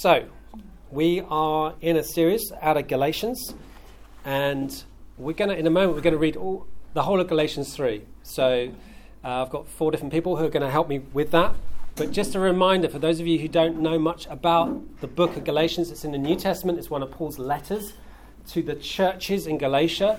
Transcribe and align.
So, 0.00 0.24
we 0.90 1.20
are 1.28 1.74
in 1.82 1.98
a 1.98 2.02
series 2.02 2.50
out 2.62 2.78
of 2.78 2.88
Galatians, 2.88 3.52
and 4.24 4.82
we're 5.18 5.34
going 5.34 5.50
to, 5.50 5.58
in 5.58 5.66
a 5.66 5.70
moment, 5.70 5.94
we're 5.94 6.00
going 6.00 6.14
to 6.14 6.18
read 6.18 6.38
all, 6.38 6.66
the 6.94 7.02
whole 7.02 7.20
of 7.20 7.28
Galatians 7.28 7.76
3. 7.76 8.00
So, 8.22 8.72
uh, 9.22 9.42
I've 9.42 9.50
got 9.50 9.68
four 9.68 9.90
different 9.90 10.14
people 10.14 10.38
who 10.38 10.46
are 10.46 10.48
going 10.48 10.62
to 10.62 10.70
help 10.70 10.88
me 10.88 11.00
with 11.12 11.32
that. 11.32 11.54
But 11.96 12.12
just 12.12 12.34
a 12.34 12.40
reminder 12.40 12.88
for 12.88 12.98
those 12.98 13.20
of 13.20 13.26
you 13.26 13.40
who 13.40 13.46
don't 13.46 13.78
know 13.80 13.98
much 13.98 14.26
about 14.28 15.00
the 15.02 15.06
book 15.06 15.36
of 15.36 15.44
Galatians, 15.44 15.90
it's 15.90 16.02
in 16.02 16.12
the 16.12 16.18
New 16.18 16.36
Testament, 16.36 16.78
it's 16.78 16.88
one 16.88 17.02
of 17.02 17.10
Paul's 17.10 17.38
letters 17.38 17.92
to 18.52 18.62
the 18.62 18.76
churches 18.76 19.46
in 19.46 19.58
Galatia. 19.58 20.18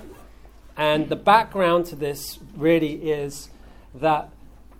And 0.77 1.09
the 1.09 1.15
background 1.15 1.87
to 1.87 1.95
this 1.95 2.37
really 2.55 3.09
is 3.09 3.49
that 3.95 4.29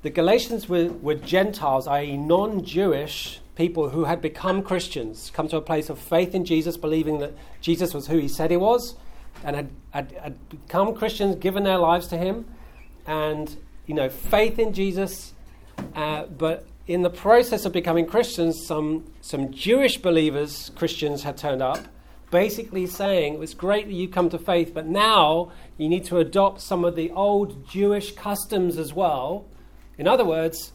the 0.04 0.11
Galatians 0.11 0.70
were, 0.70 0.89
were 0.89 1.15
Gentiles, 1.15 1.88
i.e., 1.88 2.18
non 2.18 2.63
Jewish 2.63 3.40
people 3.55 3.89
who 3.89 4.05
had 4.05 4.21
become 4.21 4.63
Christians, 4.63 5.31
come 5.34 5.47
to 5.49 5.57
a 5.57 5.61
place 5.61 5.89
of 5.89 5.99
faith 5.99 6.34
in 6.34 6.45
Jesus, 6.45 6.77
believing 6.77 7.20
that 7.20 7.34
Jesus 7.59 7.94
was 7.94 8.08
who 8.08 8.17
he 8.17 8.27
said 8.27 8.52
he 8.52 8.58
was, 8.58 8.95
and 9.44 9.55
had, 9.55 9.70
had, 9.91 10.12
had 10.13 10.49
become 10.49 10.95
Christians, 10.95 11.35
given 11.35 11.63
their 11.63 11.77
lives 11.77 12.08
to 12.08 12.17
him, 12.17 12.45
and, 13.05 13.58
you 13.85 13.95
know, 13.95 14.09
faith 14.09 14.59
in 14.59 14.73
Jesus, 14.73 15.34
uh, 15.95 16.25
but 16.25 16.66
in 16.88 17.02
the 17.02 17.09
process 17.09 17.66
of 17.66 17.73
becoming 17.73 18.05
Christians, 18.05 18.66
some, 18.66 19.05
some 19.22 19.52
Jewish 19.52 19.97
believers, 19.97 20.72
Christians, 20.75 21.23
had 21.23 21.38
turned 21.38 21.61
up, 21.61 21.80
basically 22.31 22.88
saying, 22.88 23.36
It 23.36 23.39
was 23.39 23.53
great 23.53 23.88
that 23.88 23.94
you've 23.94 24.11
come 24.11 24.30
to 24.30 24.39
faith, 24.39 24.73
but 24.73 24.88
now 24.88 25.52
you 25.77 25.89
need 25.89 26.05
to 26.05 26.17
adopt 26.17 26.61
some 26.61 26.83
of 26.83 26.95
the 26.95 27.11
old 27.11 27.67
Jewish 27.67 28.13
customs 28.13 28.77
as 28.77 28.94
well. 28.94 29.45
In 29.97 30.08
other 30.08 30.25
words, 30.25 30.72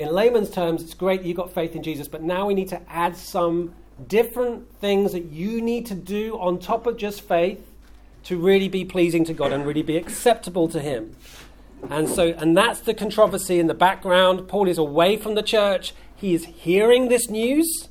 in 0.00 0.14
layman's 0.14 0.50
terms, 0.50 0.82
it's 0.82 0.94
great 0.94 1.20
that 1.20 1.28
you've 1.28 1.36
got 1.36 1.52
faith 1.52 1.76
in 1.76 1.82
Jesus, 1.82 2.08
but 2.08 2.22
now 2.22 2.46
we 2.46 2.54
need 2.54 2.68
to 2.68 2.80
add 2.90 3.16
some 3.16 3.74
different 4.08 4.66
things 4.80 5.12
that 5.12 5.26
you 5.26 5.60
need 5.60 5.84
to 5.86 5.94
do 5.94 6.38
on 6.40 6.58
top 6.58 6.86
of 6.86 6.96
just 6.96 7.20
faith 7.20 7.60
to 8.24 8.38
really 8.38 8.68
be 8.68 8.82
pleasing 8.82 9.26
to 9.26 9.34
God 9.34 9.52
and 9.52 9.66
really 9.66 9.82
be 9.82 9.98
acceptable 9.98 10.68
to 10.68 10.80
Him. 10.80 11.14
And 11.90 12.08
so, 12.08 12.28
and 12.38 12.56
that's 12.56 12.80
the 12.80 12.94
controversy 12.94 13.58
in 13.58 13.66
the 13.66 13.74
background. 13.74 14.48
Paul 14.48 14.68
is 14.68 14.78
away 14.78 15.18
from 15.18 15.34
the 15.34 15.42
church. 15.42 15.92
He 16.16 16.32
is 16.32 16.46
hearing 16.46 17.08
this 17.08 17.28
news, 17.28 17.88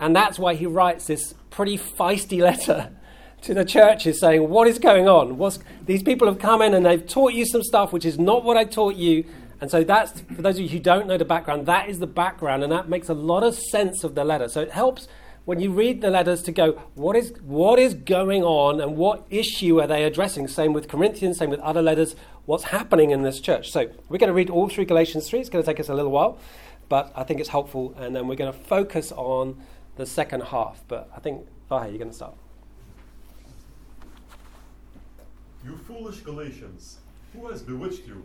and 0.00 0.14
that's 0.14 0.40
why 0.40 0.54
he 0.54 0.66
writes 0.66 1.06
this 1.06 1.34
pretty 1.50 1.78
feisty 1.78 2.40
letter 2.40 2.90
to 3.42 3.54
the 3.54 3.64
churches 3.64 4.18
saying, 4.18 4.48
What 4.48 4.66
is 4.66 4.80
going 4.80 5.08
on? 5.08 5.38
What's, 5.38 5.60
these 5.84 6.02
people 6.02 6.26
have 6.26 6.40
come 6.40 6.62
in 6.62 6.74
and 6.74 6.84
they've 6.84 7.06
taught 7.06 7.32
you 7.32 7.46
some 7.46 7.62
stuff 7.62 7.92
which 7.92 8.04
is 8.04 8.18
not 8.18 8.42
what 8.42 8.56
I 8.56 8.64
taught 8.64 8.96
you. 8.96 9.24
And 9.60 9.70
so 9.70 9.82
that's, 9.84 10.20
for 10.20 10.42
those 10.42 10.56
of 10.56 10.62
you 10.62 10.68
who 10.68 10.78
don't 10.78 11.06
know 11.06 11.16
the 11.16 11.24
background, 11.24 11.66
that 11.66 11.88
is 11.88 11.98
the 11.98 12.06
background, 12.06 12.62
and 12.62 12.70
that 12.72 12.88
makes 12.88 13.08
a 13.08 13.14
lot 13.14 13.42
of 13.42 13.54
sense 13.54 14.04
of 14.04 14.14
the 14.14 14.24
letter. 14.24 14.48
So 14.48 14.60
it 14.60 14.72
helps 14.72 15.08
when 15.46 15.60
you 15.60 15.70
read 15.70 16.00
the 16.00 16.10
letters 16.10 16.42
to 16.42 16.52
go, 16.52 16.72
what 16.94 17.14
is, 17.14 17.32
what 17.40 17.78
is 17.78 17.94
going 17.94 18.42
on 18.42 18.80
and 18.80 18.96
what 18.96 19.24
issue 19.30 19.80
are 19.80 19.86
they 19.86 20.02
addressing? 20.02 20.48
Same 20.48 20.72
with 20.72 20.88
Corinthians, 20.88 21.38
same 21.38 21.50
with 21.50 21.60
other 21.60 21.80
letters. 21.80 22.16
What's 22.46 22.64
happening 22.64 23.12
in 23.12 23.22
this 23.22 23.40
church? 23.40 23.70
So 23.70 23.88
we're 24.08 24.18
going 24.18 24.28
to 24.28 24.34
read 24.34 24.50
all 24.50 24.68
through 24.68 24.86
Galatians 24.86 25.28
3. 25.30 25.38
It's 25.38 25.48
going 25.48 25.62
to 25.64 25.70
take 25.70 25.78
us 25.78 25.88
a 25.88 25.94
little 25.94 26.10
while, 26.10 26.38
but 26.88 27.12
I 27.14 27.22
think 27.22 27.38
it's 27.38 27.48
helpful. 27.48 27.94
And 27.96 28.14
then 28.14 28.26
we're 28.26 28.34
going 28.34 28.52
to 28.52 28.58
focus 28.58 29.12
on 29.12 29.62
the 29.94 30.04
second 30.04 30.42
half. 30.42 30.82
But 30.88 31.08
I 31.16 31.20
think, 31.20 31.46
Vahe, 31.70 31.90
you're 31.90 31.98
going 31.98 32.10
to 32.10 32.16
start. 32.16 32.34
You 35.64 35.76
foolish 35.76 36.20
Galatians, 36.20 36.98
who 37.32 37.46
has 37.48 37.62
bewitched 37.62 38.06
you? 38.08 38.24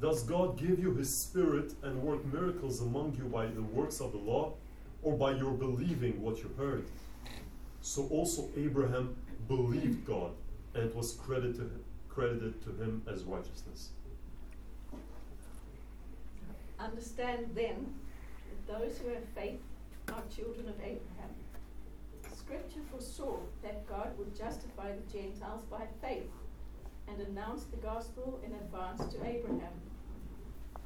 Does 0.00 0.22
God 0.22 0.58
give 0.58 0.78
you 0.78 0.94
His 0.94 1.14
Spirit 1.14 1.74
and 1.82 2.02
work 2.02 2.24
miracles 2.32 2.80
among 2.80 3.16
you 3.18 3.24
by 3.24 3.46
the 3.46 3.62
works 3.62 4.00
of 4.00 4.12
the 4.12 4.18
law 4.18 4.54
or 5.02 5.14
by 5.14 5.32
your 5.32 5.52
believing 5.52 6.22
what 6.22 6.38
you 6.38 6.50
heard? 6.56 6.86
So 7.82 8.06
also 8.08 8.48
Abraham 8.56 9.14
believed 9.46 10.06
God, 10.06 10.32
and 10.74 10.84
it 10.84 10.96
was 10.96 11.12
credited, 11.12 11.70
credited 12.08 12.62
to 12.62 12.70
him 12.82 13.02
as 13.12 13.24
righteousness. 13.24 13.90
Understand 16.78 17.50
then 17.54 17.92
that 18.66 18.80
those 18.80 18.96
who 18.98 19.10
have 19.10 19.24
faith 19.34 19.60
are 20.08 20.22
children 20.34 20.66
of 20.68 20.76
Abraham. 20.80 21.30
Scripture 22.34 22.80
foresaw 22.90 23.36
that 23.62 23.86
God 23.86 24.16
would 24.18 24.34
justify 24.34 24.92
the 24.92 25.12
Gentiles 25.12 25.62
by 25.70 25.82
faith 26.00 26.30
and 27.06 27.20
announce 27.20 27.64
the 27.64 27.76
gospel 27.76 28.40
in 28.44 28.52
advance 28.52 29.12
to 29.12 29.26
Abraham. 29.26 29.89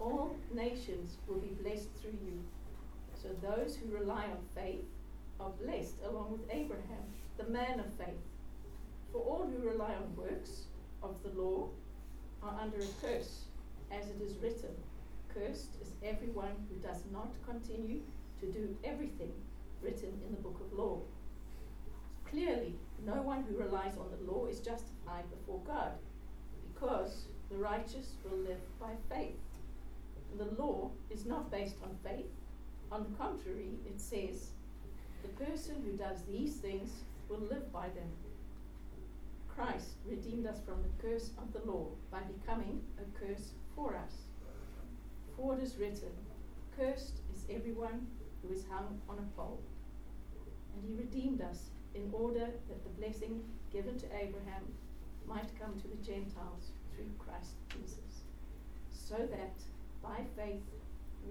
All 0.01 0.37
nations 0.53 1.17
will 1.27 1.39
be 1.39 1.57
blessed 1.63 1.89
through 2.01 2.19
you. 2.25 2.43
So 3.21 3.29
those 3.43 3.77
who 3.77 3.95
rely 3.95 4.25
on 4.25 4.39
faith 4.55 4.85
are 5.41 5.51
blessed 5.63 5.97
along 6.09 6.33
with 6.33 6.51
Abraham, 6.51 7.05
the 7.39 7.45
man 7.45 7.81
of 7.81 7.87
faith. 7.95 8.21
For 9.13 9.21
all 9.21 9.47
who 9.47 9.67
rely 9.67 9.95
on 9.95 10.17
works 10.17 10.65
of 11.03 11.17
the 11.23 11.41
law 11.41 11.69
are 12.43 12.59
under 12.61 12.79
a 12.79 13.07
curse, 13.07 13.45
as 13.91 14.09
it 14.09 14.21
is 14.21 14.37
written 14.43 14.75
Cursed 15.35 15.71
is 15.83 15.91
everyone 16.05 16.55
who 16.69 16.77
does 16.77 17.03
not 17.13 17.33
continue 17.45 18.01
to 18.41 18.47
do 18.47 18.77
everything 18.85 19.33
written 19.83 20.13
in 20.27 20.31
the 20.31 20.41
book 20.41 20.61
of 20.61 20.79
law. 20.79 21.01
Clearly, 22.31 22.75
no 23.05 23.21
one 23.23 23.45
who 23.45 23.57
relies 23.57 23.97
on 23.99 24.07
the 24.11 24.33
law 24.33 24.47
is 24.47 24.61
justified 24.61 25.25
before 25.31 25.61
God, 25.67 25.93
because 26.73 27.27
the 27.51 27.57
righteous 27.57 28.15
will 28.25 28.39
live 28.39 28.61
by 28.81 28.93
faith. 29.09 29.37
The 30.37 30.61
law 30.61 30.91
is 31.11 31.27
not 31.27 31.51
based 31.51 31.77
on 31.83 31.97
faith. 32.03 32.27
On 32.91 33.05
the 33.05 33.17
contrary, 33.17 33.79
it 33.87 34.01
says, 34.01 34.51
the 35.23 35.45
person 35.45 35.77
who 35.85 35.97
does 35.97 36.23
these 36.23 36.57
things 36.57 36.91
will 37.29 37.39
live 37.39 37.73
by 37.73 37.89
them. 37.89 38.11
Christ 39.49 39.95
redeemed 40.05 40.47
us 40.47 40.59
from 40.67 40.83
the 40.83 41.03
curse 41.03 41.31
of 41.39 41.53
the 41.53 41.71
law 41.71 41.87
by 42.11 42.21
becoming 42.23 42.83
a 42.99 43.19
curse 43.19 43.53
for 43.77 43.97
us. 43.97 44.13
For 45.37 45.57
it 45.57 45.63
is 45.63 45.77
written, 45.79 46.11
Cursed 46.77 47.21
is 47.33 47.47
everyone 47.49 48.07
who 48.43 48.53
is 48.53 48.65
hung 48.69 49.01
on 49.09 49.19
a 49.19 49.37
pole. 49.37 49.63
And 50.75 50.85
he 50.85 50.95
redeemed 50.95 51.41
us 51.41 51.71
in 51.95 52.11
order 52.13 52.51
that 52.69 52.83
the 52.83 52.91
blessing 53.01 53.43
given 53.73 53.97
to 53.99 54.07
Abraham 54.07 54.65
might 55.27 55.59
come 55.59 55.81
to 55.81 55.89
the 55.89 56.05
Gentiles 56.05 56.73
through 56.93 57.11
Christ 57.19 57.55
Jesus, 57.69 58.25
so 58.91 59.17
that 59.17 59.55
by 60.05 60.21
faith 60.37 60.63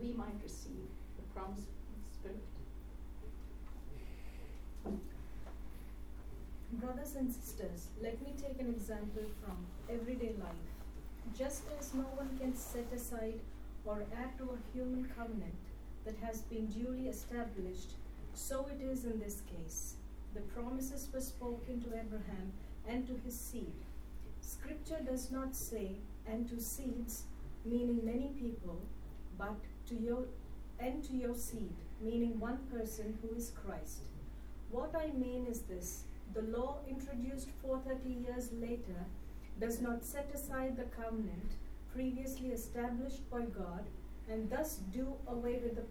we 0.01 0.11
might 0.13 0.41
receive 0.43 0.89
the 1.17 1.23
promise 1.33 1.59
of 1.59 1.95
the 2.03 2.13
Spirit. 2.17 2.43
Brothers 6.73 7.15
and 7.15 7.31
sisters, 7.31 7.87
let 8.01 8.19
me 8.23 8.33
take 8.35 8.59
an 8.59 8.67
example 8.67 9.23
from 9.43 9.57
everyday 9.89 10.33
life. 10.41 10.69
Just 11.37 11.63
as 11.79 11.93
no 11.93 12.07
one 12.15 12.37
can 12.39 12.55
set 12.55 12.91
aside 12.93 13.39
or 13.85 14.03
add 14.17 14.37
to 14.39 14.45
a 14.45 14.75
human 14.75 15.09
covenant 15.15 15.53
that 16.05 16.15
has 16.21 16.41
been 16.41 16.65
duly 16.65 17.07
established, 17.07 17.93
so 18.33 18.67
it 18.73 18.83
is 18.83 19.05
in 19.05 19.19
this 19.19 19.41
case. 19.55 19.95
The 20.33 20.41
promises 20.41 21.07
were 21.13 21.21
spoken 21.21 21.81
to 21.81 21.87
Abraham 21.89 22.51
and 22.87 23.07
to 23.07 23.13
his 23.23 23.39
seed. 23.39 23.73
Scripture 24.41 24.99
does 25.05 25.31
not 25.31 25.55
say, 25.55 25.91
and 26.27 26.49
to 26.49 26.59
seeds, 26.59 27.23
meaning 27.65 28.03
many 28.03 28.29
people, 28.39 28.81
but 29.37 29.55
to 29.87 29.95
your 29.95 30.25
and 30.79 31.03
to 31.03 31.13
your 31.13 31.35
seed, 31.35 31.75
meaning 32.01 32.39
one 32.39 32.59
person 32.71 33.17
who 33.21 33.35
is 33.35 33.51
Christ. 33.63 34.01
What 34.71 34.95
I 34.95 35.07
mean 35.17 35.45
is 35.49 35.61
this 35.61 36.03
the 36.33 36.41
law 36.41 36.79
introduced 36.89 37.49
430 37.61 38.09
years 38.25 38.49
later 38.53 39.05
does 39.59 39.81
not 39.81 40.03
set 40.03 40.31
aside 40.33 40.75
the 40.75 40.83
covenant 40.83 41.51
previously 41.93 42.49
established 42.49 43.29
by 43.29 43.41
God 43.41 43.85
and 44.29 44.49
thus 44.49 44.79
do 44.91 45.13
away 45.27 45.59
with 45.63 45.75
the 45.75 45.83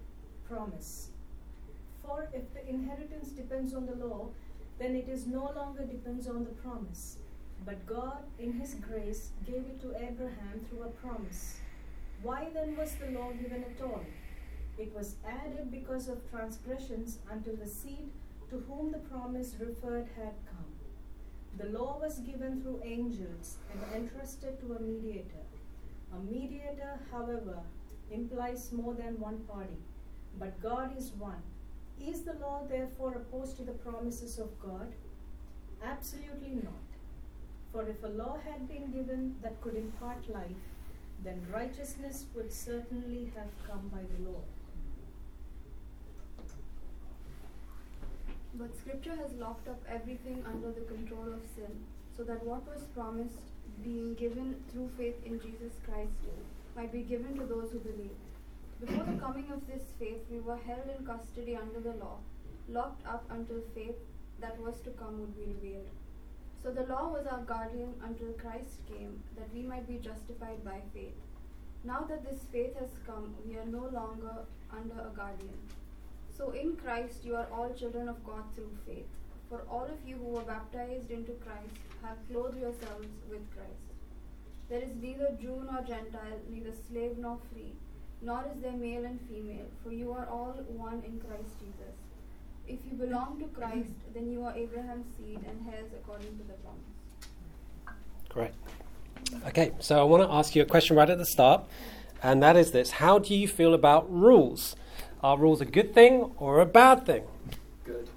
promise. 0.48 1.08
For 2.04 2.28
if 2.32 2.52
the 2.52 2.68
inheritance 2.68 3.28
depends 3.28 3.72
on 3.72 3.86
the 3.86 3.94
law, 3.94 4.30
then 4.78 4.96
it 4.96 5.08
is 5.08 5.26
no 5.26 5.52
longer 5.54 5.84
depends 5.84 6.26
on 6.26 6.44
the 6.44 6.50
promise. 6.50 7.18
But 7.64 7.86
God, 7.86 8.24
in 8.38 8.52
His 8.54 8.74
grace, 8.74 9.30
gave 9.46 9.64
it 9.66 9.80
to 9.82 9.96
Abraham 9.96 10.60
through 10.68 10.82
a 10.82 10.88
promise. 10.88 11.58
Why 12.22 12.48
then 12.54 12.76
was 12.76 12.94
the 12.94 13.10
law 13.18 13.30
given 13.32 13.64
at 13.64 13.82
all? 13.82 14.04
It 14.78 14.92
was 14.94 15.16
added 15.26 15.70
because 15.70 16.08
of 16.08 16.28
transgressions 16.30 17.18
until 17.30 17.56
the 17.56 17.68
seed 17.68 18.10
to 18.50 18.58
whom 18.68 18.90
the 18.90 18.98
promise 18.98 19.54
referred 19.58 20.08
had 20.16 20.34
come. 20.46 20.72
The 21.58 21.78
law 21.78 21.98
was 22.00 22.18
given 22.20 22.62
through 22.62 22.82
angels 22.84 23.56
and 23.72 24.02
entrusted 24.02 24.58
to 24.60 24.74
a 24.74 24.80
mediator. 24.80 25.44
A 26.14 26.18
mediator, 26.18 27.00
however, 27.10 27.58
implies 28.10 28.72
more 28.72 28.94
than 28.94 29.20
one 29.20 29.38
party, 29.40 29.78
but 30.38 30.60
God 30.62 30.96
is 30.98 31.12
one. 31.12 31.42
Is 32.00 32.22
the 32.22 32.34
law 32.34 32.62
therefore 32.68 33.14
opposed 33.14 33.56
to 33.58 33.62
the 33.62 33.72
promises 33.72 34.38
of 34.38 34.48
God? 34.60 34.92
Absolutely 35.82 36.60
not. 36.62 36.81
For 37.72 37.88
if 37.88 38.02
a 38.04 38.08
law 38.08 38.36
had 38.44 38.68
been 38.68 38.92
given 38.92 39.36
that 39.42 39.60
could 39.62 39.74
impart 39.74 40.28
life, 40.28 40.64
then 41.24 41.46
righteousness 41.50 42.26
would 42.34 42.52
certainly 42.52 43.32
have 43.34 43.48
come 43.66 43.88
by 43.88 44.00
the 44.02 44.30
law. 44.30 44.40
But 48.54 48.76
Scripture 48.76 49.16
has 49.16 49.32
locked 49.32 49.68
up 49.68 49.80
everything 49.88 50.44
under 50.46 50.70
the 50.70 50.82
control 50.82 51.32
of 51.32 51.40
sin, 51.56 51.84
so 52.14 52.22
that 52.24 52.44
what 52.44 52.66
was 52.68 52.84
promised, 52.94 53.40
being 53.82 54.14
given 54.14 54.56
through 54.70 54.90
faith 54.98 55.16
in 55.24 55.40
Jesus 55.40 55.72
Christ, 55.86 56.12
might 56.76 56.92
be 56.92 57.00
given 57.00 57.38
to 57.38 57.46
those 57.46 57.72
who 57.72 57.78
believe. 57.78 58.18
Before 58.80 59.04
the 59.04 59.18
coming 59.18 59.50
of 59.50 59.66
this 59.66 59.82
faith, 59.98 60.20
we 60.30 60.40
were 60.40 60.58
held 60.58 60.90
in 60.94 61.06
custody 61.06 61.56
under 61.56 61.80
the 61.80 61.96
law, 61.96 62.18
locked 62.68 63.06
up 63.06 63.24
until 63.30 63.62
faith 63.74 63.96
that 64.40 64.60
was 64.60 64.80
to 64.80 64.90
come 64.90 65.20
would 65.20 65.34
be 65.36 65.52
revealed. 65.54 65.88
So 66.62 66.70
the 66.70 66.86
law 66.86 67.08
was 67.08 67.26
our 67.26 67.42
guardian 67.42 67.94
until 68.04 68.32
Christ 68.34 68.78
came, 68.88 69.20
that 69.36 69.52
we 69.52 69.62
might 69.62 69.88
be 69.88 69.96
justified 69.96 70.64
by 70.64 70.80
faith. 70.94 71.18
Now 71.84 72.06
that 72.08 72.24
this 72.24 72.44
faith 72.52 72.78
has 72.78 72.90
come, 73.04 73.34
we 73.44 73.56
are 73.56 73.64
no 73.64 73.88
longer 73.92 74.46
under 74.70 75.00
a 75.00 75.16
guardian. 75.16 75.58
So 76.36 76.50
in 76.50 76.76
Christ 76.76 77.24
you 77.24 77.34
are 77.34 77.48
all 77.52 77.74
children 77.74 78.08
of 78.08 78.24
God 78.24 78.44
through 78.54 78.70
faith. 78.86 79.06
For 79.48 79.62
all 79.68 79.84
of 79.84 80.06
you 80.06 80.16
who 80.16 80.28
were 80.28 80.42
baptized 80.42 81.10
into 81.10 81.32
Christ 81.32 81.76
have 82.02 82.16
clothed 82.30 82.58
yourselves 82.58 83.08
with 83.28 83.42
Christ. 83.54 83.88
There 84.70 84.80
is 84.80 84.94
neither 85.00 85.36
Jew 85.40 85.66
nor 85.70 85.82
Gentile, 85.82 86.40
neither 86.48 86.72
slave 86.88 87.18
nor 87.18 87.38
free, 87.52 87.72
nor 88.22 88.44
is 88.54 88.62
there 88.62 88.72
male 88.72 89.04
and 89.04 89.20
female, 89.28 89.66
for 89.82 89.90
you 89.90 90.12
are 90.12 90.26
all 90.26 90.54
one 90.68 91.02
in 91.04 91.20
Christ 91.20 91.58
Jesus. 91.58 92.01
If 92.72 92.78
you 92.90 92.96
belong 92.96 93.38
to 93.38 93.44
Christ, 93.48 93.92
then 94.14 94.32
you 94.32 94.44
are 94.46 94.56
Abraham's 94.56 95.04
seed 95.18 95.40
and 95.46 95.74
heirs 95.74 95.90
according 95.94 96.38
to 96.38 96.44
the 96.44 96.54
promise. 96.54 96.80
Great. 98.30 98.52
Okay, 99.46 99.72
so 99.78 100.00
I 100.00 100.04
want 100.04 100.22
to 100.22 100.34
ask 100.34 100.56
you 100.56 100.62
a 100.62 100.64
question 100.64 100.96
right 100.96 101.10
at 101.10 101.18
the 101.18 101.26
start, 101.26 101.64
and 102.22 102.42
that 102.42 102.56
is 102.56 102.70
this 102.70 102.92
How 102.92 103.18
do 103.18 103.34
you 103.34 103.46
feel 103.46 103.74
about 103.74 104.10
rules? 104.10 104.74
Are 105.22 105.36
rules 105.36 105.60
a 105.60 105.66
good 105.66 105.92
thing 105.92 106.32
or 106.38 106.60
a 106.60 106.66
bad 106.66 107.04
thing? 107.04 107.24
Good. 107.84 108.08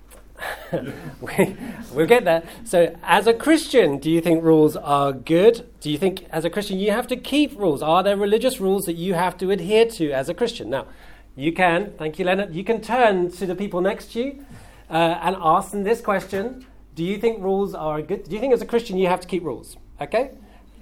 we, 1.21 1.57
we'll 1.91 2.07
get 2.07 2.23
there. 2.23 2.43
So, 2.63 2.95
as 3.03 3.27
a 3.27 3.33
Christian, 3.33 3.97
do 3.97 4.09
you 4.09 4.21
think 4.21 4.41
rules 4.41 4.77
are 4.77 5.11
good? 5.11 5.67
Do 5.81 5.91
you 5.91 5.97
think, 5.97 6.27
as 6.31 6.45
a 6.45 6.49
Christian, 6.49 6.79
you 6.79 6.91
have 6.91 7.07
to 7.07 7.17
keep 7.17 7.59
rules? 7.59 7.81
Are 7.81 8.03
there 8.03 8.15
religious 8.15 8.61
rules 8.61 8.85
that 8.85 8.95
you 8.95 9.15
have 9.15 9.37
to 9.39 9.51
adhere 9.51 9.85
to 9.85 10.11
as 10.11 10.29
a 10.29 10.33
Christian? 10.33 10.69
Now, 10.69 10.85
you 11.35 11.51
can, 11.51 11.93
thank 11.97 12.17
you, 12.19 12.25
Leonard, 12.25 12.53
you 12.55 12.63
can 12.63 12.81
turn 12.81 13.31
to 13.31 13.45
the 13.45 13.55
people 13.55 13.81
next 13.81 14.13
to 14.13 14.19
you 14.23 14.45
uh, 14.89 14.93
and 15.21 15.35
ask 15.39 15.71
them 15.71 15.83
this 15.83 16.01
question 16.01 16.65
Do 16.95 17.03
you 17.03 17.17
think 17.17 17.41
rules 17.43 17.73
are 17.75 18.01
good? 18.01 18.23
Do 18.23 18.31
you 18.35 18.39
think, 18.39 18.53
as 18.53 18.61
a 18.61 18.65
Christian, 18.65 18.97
you 18.97 19.07
have 19.07 19.19
to 19.21 19.27
keep 19.27 19.43
rules? 19.43 19.75
Okay? 19.99 20.31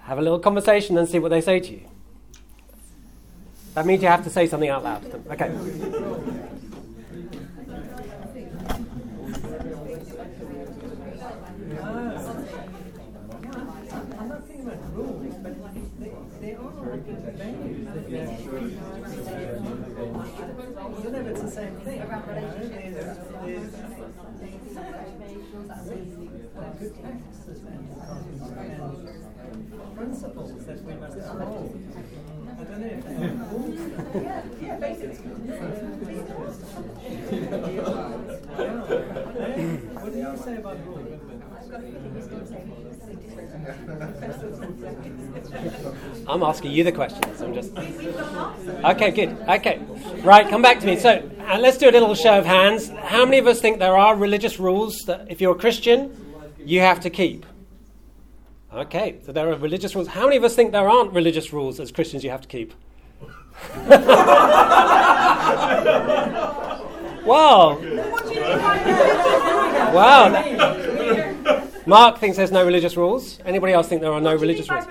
Have 0.01 0.17
a 0.19 0.21
little 0.21 0.39
conversation 0.39 0.97
and 0.97 1.07
see 1.07 1.19
what 1.19 1.29
they 1.29 1.41
say 1.41 1.59
to 1.59 1.71
you. 1.71 1.81
That 3.73 3.85
means 3.87 4.03
you 4.03 4.09
have 4.09 4.23
to 4.23 4.29
say 4.29 4.45
something 4.47 4.69
out 4.69 4.83
loud 4.83 5.01
to 5.03 5.09
them. 5.09 5.23
Okay. 5.31 5.49
I'm 12.93 14.29
not 14.29 14.47
thinking 14.47 14.67
about 14.67 14.95
rules, 14.95 15.35
but 15.41 15.53
they, 15.99 16.11
they 16.41 16.53
are 16.55 16.71
values 16.71 17.87
that 17.93 18.09
you 18.09 18.17
have 18.17 18.29
to 18.29 18.43
keep. 18.59 18.79
I 18.79 18.91
don't 21.01 21.11
know 21.11 21.19
if 21.19 21.27
it's 21.27 21.41
the 21.41 21.51
same 21.51 21.75
thing. 21.77 21.97
you 21.97 22.05
know, 22.05 22.21
there's- 22.91 23.17
there's- 23.45 23.83
there's 27.03 27.59
and 27.59 27.87
principles 29.95 30.65
that 30.65 30.83
we 30.83 30.93
must 30.95 31.17
uphold. 31.17 31.79
I 32.45 32.47
don't 32.63 32.81
know 32.81 32.87
if 32.87 33.05
are 33.05 33.09
rules. 33.51 33.79
Yeah, 34.61 34.77
basically. 34.77 35.31
What 39.99 40.09
do 40.13 40.19
you 40.19 40.37
say 40.43 40.55
about 40.57 40.77
rules? 40.85 41.19
I'm 46.27 46.43
asking 46.43 46.71
you 46.71 46.83
the 46.83 46.91
questions. 46.91 47.41
I'm 47.41 47.53
just. 47.53 47.77
Okay, 47.77 49.11
good. 49.11 49.37
Okay. 49.47 49.79
Right, 50.23 50.47
come 50.47 50.61
back 50.61 50.79
to 50.79 50.85
me. 50.85 50.97
So, 50.97 51.29
uh, 51.47 51.57
let's 51.59 51.77
do 51.77 51.89
a 51.89 51.91
little 51.91 52.15
show 52.15 52.37
of 52.37 52.45
hands. 52.45 52.89
How 52.89 53.25
many 53.25 53.39
of 53.39 53.47
us 53.47 53.59
think 53.59 53.79
there 53.79 53.97
are 53.97 54.15
religious 54.15 54.59
rules 54.59 54.97
that, 55.07 55.27
if 55.29 55.41
you're 55.41 55.55
a 55.55 55.59
Christian, 55.59 56.15
you 56.65 56.79
have 56.79 56.99
to 57.01 57.09
keep? 57.09 57.45
Okay, 58.73 59.19
so 59.25 59.31
there 59.31 59.49
are 59.51 59.55
religious 59.55 59.95
rules. 59.95 60.07
How 60.07 60.23
many 60.23 60.37
of 60.37 60.43
us 60.43 60.55
think 60.55 60.71
there 60.71 60.89
aren't 60.89 61.13
religious 61.13 61.53
rules 61.53 61.79
as 61.79 61.91
Christians 61.91 62.23
you 62.23 62.31
have 62.31 62.41
to 62.41 62.47
keep? 62.47 62.73
wow. 67.25 67.79
Wow. 69.93 70.29
Mark 71.85 72.17
thinks 72.17 72.37
there's 72.37 72.51
no 72.51 72.65
religious 72.65 72.97
rules. 72.97 73.39
Anybody 73.45 73.73
else 73.73 73.87
think 73.87 74.01
there 74.01 74.13
are 74.13 74.21
no 74.21 74.35
religious 74.35 74.69
rules? 74.69 74.85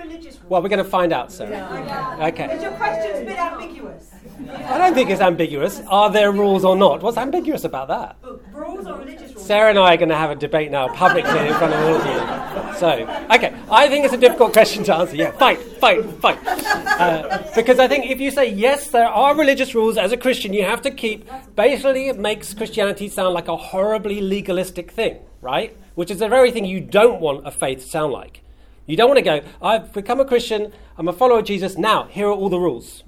Well, 0.47 0.61
we're 0.61 0.69
going 0.69 0.83
to 0.83 0.89
find 0.89 1.11
out, 1.11 1.31
Sarah. 1.31 2.19
Okay. 2.21 2.53
Is 2.55 2.61
Your 2.61 2.71
question's 2.73 3.19
a 3.19 3.25
bit 3.25 3.37
ambiguous. 3.39 4.11
I 4.49 4.77
don't 4.77 4.93
think 4.93 5.09
it's 5.09 5.21
ambiguous. 5.21 5.81
Are 5.87 6.11
there 6.11 6.31
rules 6.31 6.63
or 6.63 6.75
not? 6.75 7.01
What's 7.01 7.17
ambiguous 7.17 7.63
about 7.63 7.87
that? 7.87 8.17
Rules 8.51 8.85
or 8.85 8.97
religious 8.99 9.32
rules? 9.32 9.32
Sarah 9.43 9.69
and 9.69 9.79
I 9.79 9.93
are 9.93 9.97
going 9.97 10.09
to 10.09 10.15
have 10.15 10.31
a 10.31 10.35
debate 10.35 10.71
now 10.71 10.87
publicly 10.87 11.47
in 11.47 11.53
front 11.55 11.73
of 11.73 11.79
all 11.85 11.95
of 11.95 12.05
you. 12.05 12.77
So, 12.77 12.89
okay, 13.35 13.53
I 13.69 13.87
think 13.87 14.05
it's 14.05 14.13
a 14.13 14.17
difficult 14.17 14.53
question 14.53 14.83
to 14.85 14.95
answer. 14.95 15.15
Yeah, 15.15 15.31
fight, 15.31 15.59
fight, 15.79 16.03
fight. 16.21 16.39
Uh, 16.45 17.43
because 17.55 17.79
I 17.79 17.87
think 17.87 18.09
if 18.09 18.19
you 18.19 18.31
say 18.31 18.49
yes, 18.49 18.89
there 18.89 19.07
are 19.07 19.35
religious 19.35 19.75
rules 19.75 19.97
as 19.97 20.11
a 20.11 20.17
Christian 20.17 20.53
you 20.53 20.63
have 20.63 20.81
to 20.83 20.91
keep, 20.91 21.29
basically 21.55 22.07
it 22.07 22.17
makes 22.17 22.53
Christianity 22.53 23.09
sound 23.09 23.33
like 23.33 23.47
a 23.47 23.57
horribly 23.57 24.21
legalistic 24.21 24.91
thing, 24.91 25.19
right? 25.41 25.75
Which 25.95 26.09
is 26.09 26.19
the 26.19 26.29
very 26.29 26.51
thing 26.51 26.65
you 26.65 26.79
don't 26.79 27.19
want 27.19 27.45
a 27.45 27.51
faith 27.51 27.79
to 27.79 27.87
sound 27.87 28.13
like. 28.13 28.41
You 28.85 28.97
don't 28.97 29.07
want 29.07 29.19
to 29.19 29.23
go, 29.23 29.41
I've 29.61 29.93
become 29.93 30.19
a 30.19 30.25
Christian, 30.25 30.73
I'm 30.97 31.07
a 31.07 31.13
follower 31.13 31.39
of 31.39 31.45
Jesus, 31.45 31.77
now 31.77 32.05
here 32.05 32.27
are 32.27 32.33
all 32.33 32.49
the 32.49 32.59
rules. 32.59 33.03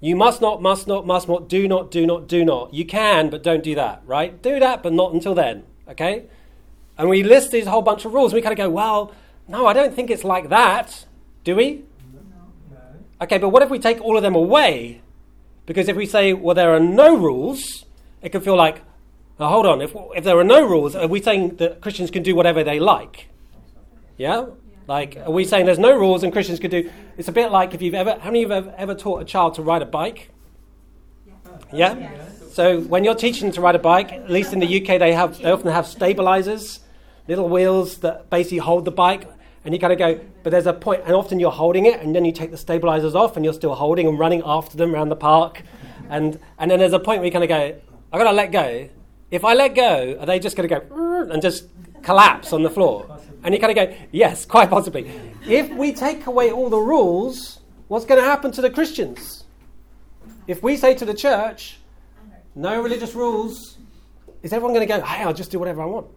You 0.00 0.16
must 0.16 0.40
not, 0.40 0.62
must 0.62 0.86
not, 0.86 1.06
must 1.06 1.28
not, 1.28 1.48
do 1.48 1.68
not, 1.68 1.90
do 1.90 2.06
not, 2.06 2.26
do 2.26 2.42
not. 2.42 2.72
You 2.72 2.86
can, 2.86 3.28
but 3.28 3.42
don't 3.42 3.62
do 3.62 3.74
that, 3.74 4.02
right? 4.06 4.40
Do 4.40 4.58
that, 4.58 4.82
but 4.82 4.94
not 4.94 5.12
until 5.12 5.34
then, 5.34 5.64
okay? 5.90 6.24
And 6.96 7.08
we 7.08 7.22
list 7.22 7.50
these 7.50 7.66
whole 7.66 7.82
bunch 7.82 8.04
of 8.04 8.12
rules, 8.12 8.32
and 8.32 8.38
we 8.38 8.42
kind 8.42 8.52
of 8.52 8.58
go, 8.58 8.70
well, 8.70 9.12
no, 9.48 9.66
I 9.66 9.72
don't 9.72 9.94
think 9.94 10.10
it's 10.10 10.24
like 10.24 10.48
that, 10.50 11.06
do 11.44 11.56
we? 11.56 11.84
No. 12.72 12.78
Okay, 13.22 13.38
but 13.38 13.48
what 13.48 13.62
if 13.62 13.70
we 13.70 13.78
take 13.78 14.00
all 14.00 14.16
of 14.16 14.22
them 14.22 14.34
away? 14.34 15.00
Because 15.66 15.88
if 15.88 15.96
we 15.96 16.06
say, 16.06 16.32
well, 16.32 16.54
there 16.54 16.74
are 16.74 16.80
no 16.80 17.16
rules, 17.16 17.84
it 18.22 18.30
could 18.30 18.44
feel 18.44 18.56
like, 18.56 18.82
hold 19.38 19.66
on, 19.66 19.80
if, 19.80 19.94
if 20.14 20.24
there 20.24 20.38
are 20.38 20.44
no 20.44 20.66
rules, 20.66 20.94
are 20.94 21.06
we 21.06 21.22
saying 21.22 21.56
that 21.56 21.80
Christians 21.80 22.10
can 22.10 22.22
do 22.22 22.34
whatever 22.34 22.62
they 22.62 22.78
like? 22.78 23.28
Yeah? 24.16 24.46
Like, 24.86 25.16
are 25.16 25.30
we 25.30 25.44
saying 25.44 25.66
there's 25.66 25.78
no 25.78 25.96
rules 25.96 26.22
and 26.22 26.32
Christians 26.32 26.58
could 26.58 26.70
do? 26.70 26.90
It's 27.16 27.28
a 27.28 27.32
bit 27.32 27.50
like 27.50 27.74
if 27.74 27.80
you've 27.80 27.94
ever, 27.94 28.18
how 28.18 28.30
many 28.30 28.42
of 28.42 28.50
you 28.50 28.54
have 28.54 28.74
ever 28.76 28.94
taught 28.94 29.22
a 29.22 29.24
child 29.24 29.54
to 29.54 29.62
ride 29.62 29.82
a 29.82 29.86
bike? 29.86 30.30
Yeah? 31.72 32.10
So 32.52 32.80
when 32.80 33.04
you're 33.04 33.14
teaching 33.14 33.48
them 33.48 33.54
to 33.54 33.60
ride 33.60 33.76
a 33.76 33.78
bike, 33.78 34.12
at 34.12 34.30
least 34.30 34.52
in 34.52 34.58
the 34.58 34.82
UK, 34.82 34.98
they, 34.98 35.12
have, 35.12 35.38
they 35.38 35.50
often 35.50 35.70
have 35.70 35.86
stabilizers, 35.86 36.80
little 37.28 37.48
wheels 37.48 37.98
that 37.98 38.28
basically 38.28 38.58
hold 38.58 38.84
the 38.84 38.90
bike. 38.90 39.28
And 39.64 39.74
you 39.74 39.80
kind 39.80 39.92
of 39.92 39.98
go, 39.98 40.20
but 40.42 40.50
there's 40.50 40.66
a 40.66 40.72
point, 40.72 41.02
and 41.04 41.14
often 41.14 41.38
you're 41.38 41.50
holding 41.50 41.86
it, 41.86 42.00
and 42.00 42.14
then 42.14 42.24
you 42.24 42.32
take 42.32 42.50
the 42.50 42.56
stabilizers 42.56 43.14
off, 43.14 43.36
and 43.36 43.44
you're 43.44 43.54
still 43.54 43.74
holding 43.74 44.08
and 44.08 44.18
running 44.18 44.42
after 44.44 44.76
them 44.76 44.94
around 44.94 45.10
the 45.10 45.16
park. 45.16 45.62
And, 46.08 46.40
and 46.58 46.70
then 46.70 46.78
there's 46.78 46.94
a 46.94 46.98
point 46.98 47.20
where 47.20 47.26
you 47.26 47.32
kind 47.32 47.44
of 47.44 47.48
go, 47.48 47.76
I've 48.12 48.18
got 48.18 48.30
to 48.30 48.36
let 48.36 48.52
go. 48.52 48.88
If 49.30 49.44
I 49.44 49.54
let 49.54 49.74
go, 49.74 50.16
are 50.18 50.26
they 50.26 50.38
just 50.40 50.56
going 50.56 50.68
to 50.68 50.80
go 50.80 51.28
and 51.30 51.40
just 51.40 51.66
collapse 52.02 52.52
on 52.52 52.62
the 52.62 52.70
floor? 52.70 53.20
And 53.44 53.54
you 53.54 53.60
kind 53.60 53.78
of 53.78 53.88
go, 53.88 53.96
yes, 54.10 54.44
quite 54.44 54.70
possibly. 54.70 55.10
If 55.46 55.70
we 55.70 55.92
take 55.92 56.26
away 56.26 56.50
all 56.50 56.68
the 56.68 56.78
rules, 56.78 57.60
what's 57.88 58.04
going 58.04 58.20
to 58.20 58.26
happen 58.26 58.50
to 58.52 58.60
the 58.60 58.70
Christians? 58.70 59.39
If 60.50 60.64
we 60.64 60.76
say 60.76 60.94
to 60.94 61.04
the 61.04 61.14
church, 61.14 61.78
no 62.56 62.82
religious 62.82 63.14
rules, 63.14 63.78
is 64.42 64.52
everyone 64.52 64.74
going 64.74 64.86
to 64.86 64.92
go, 64.92 65.00
hey, 65.00 65.22
I'll 65.22 65.32
just 65.32 65.52
do 65.52 65.60
whatever 65.60 65.80
I 65.80 65.84
want? 65.84 66.08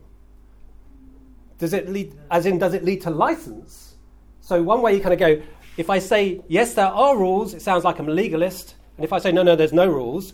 Does 1.60 1.72
it 1.72 1.88
lead, 1.88 2.16
as 2.32 2.48
in, 2.48 2.58
does 2.58 2.74
it 2.74 2.84
lead 2.84 3.02
to 3.02 3.12
license? 3.12 3.94
So 4.42 4.64
one 4.64 4.82
way 4.82 4.96
you 4.96 5.02
kind 5.02 5.14
of 5.14 5.20
go, 5.20 5.40
if 5.78 5.92
I 5.92 6.00
say, 6.00 6.42
yes, 6.48 6.74
there 6.74 6.88
are 6.88 7.16
rules, 7.16 7.54
it 7.54 7.62
sounds 7.62 7.84
like 7.84 8.00
I'm 8.00 8.10
a 8.10 8.12
legalist. 8.12 8.74
And 8.98 9.06
if 9.06 9.14
I 9.14 9.20
say, 9.20 9.32
no, 9.32 9.44
no, 9.44 9.56
there's 9.56 9.72
no 9.72 9.88
rules, 9.88 10.34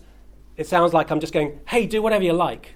it 0.55 0.65
sounds 0.65 0.93
like 0.93 1.11
I'm 1.11 1.19
just 1.19 1.33
going, 1.33 1.59
hey, 1.67 1.85
do 1.85 2.01
whatever 2.01 2.23
you 2.23 2.31
like. 2.31 2.75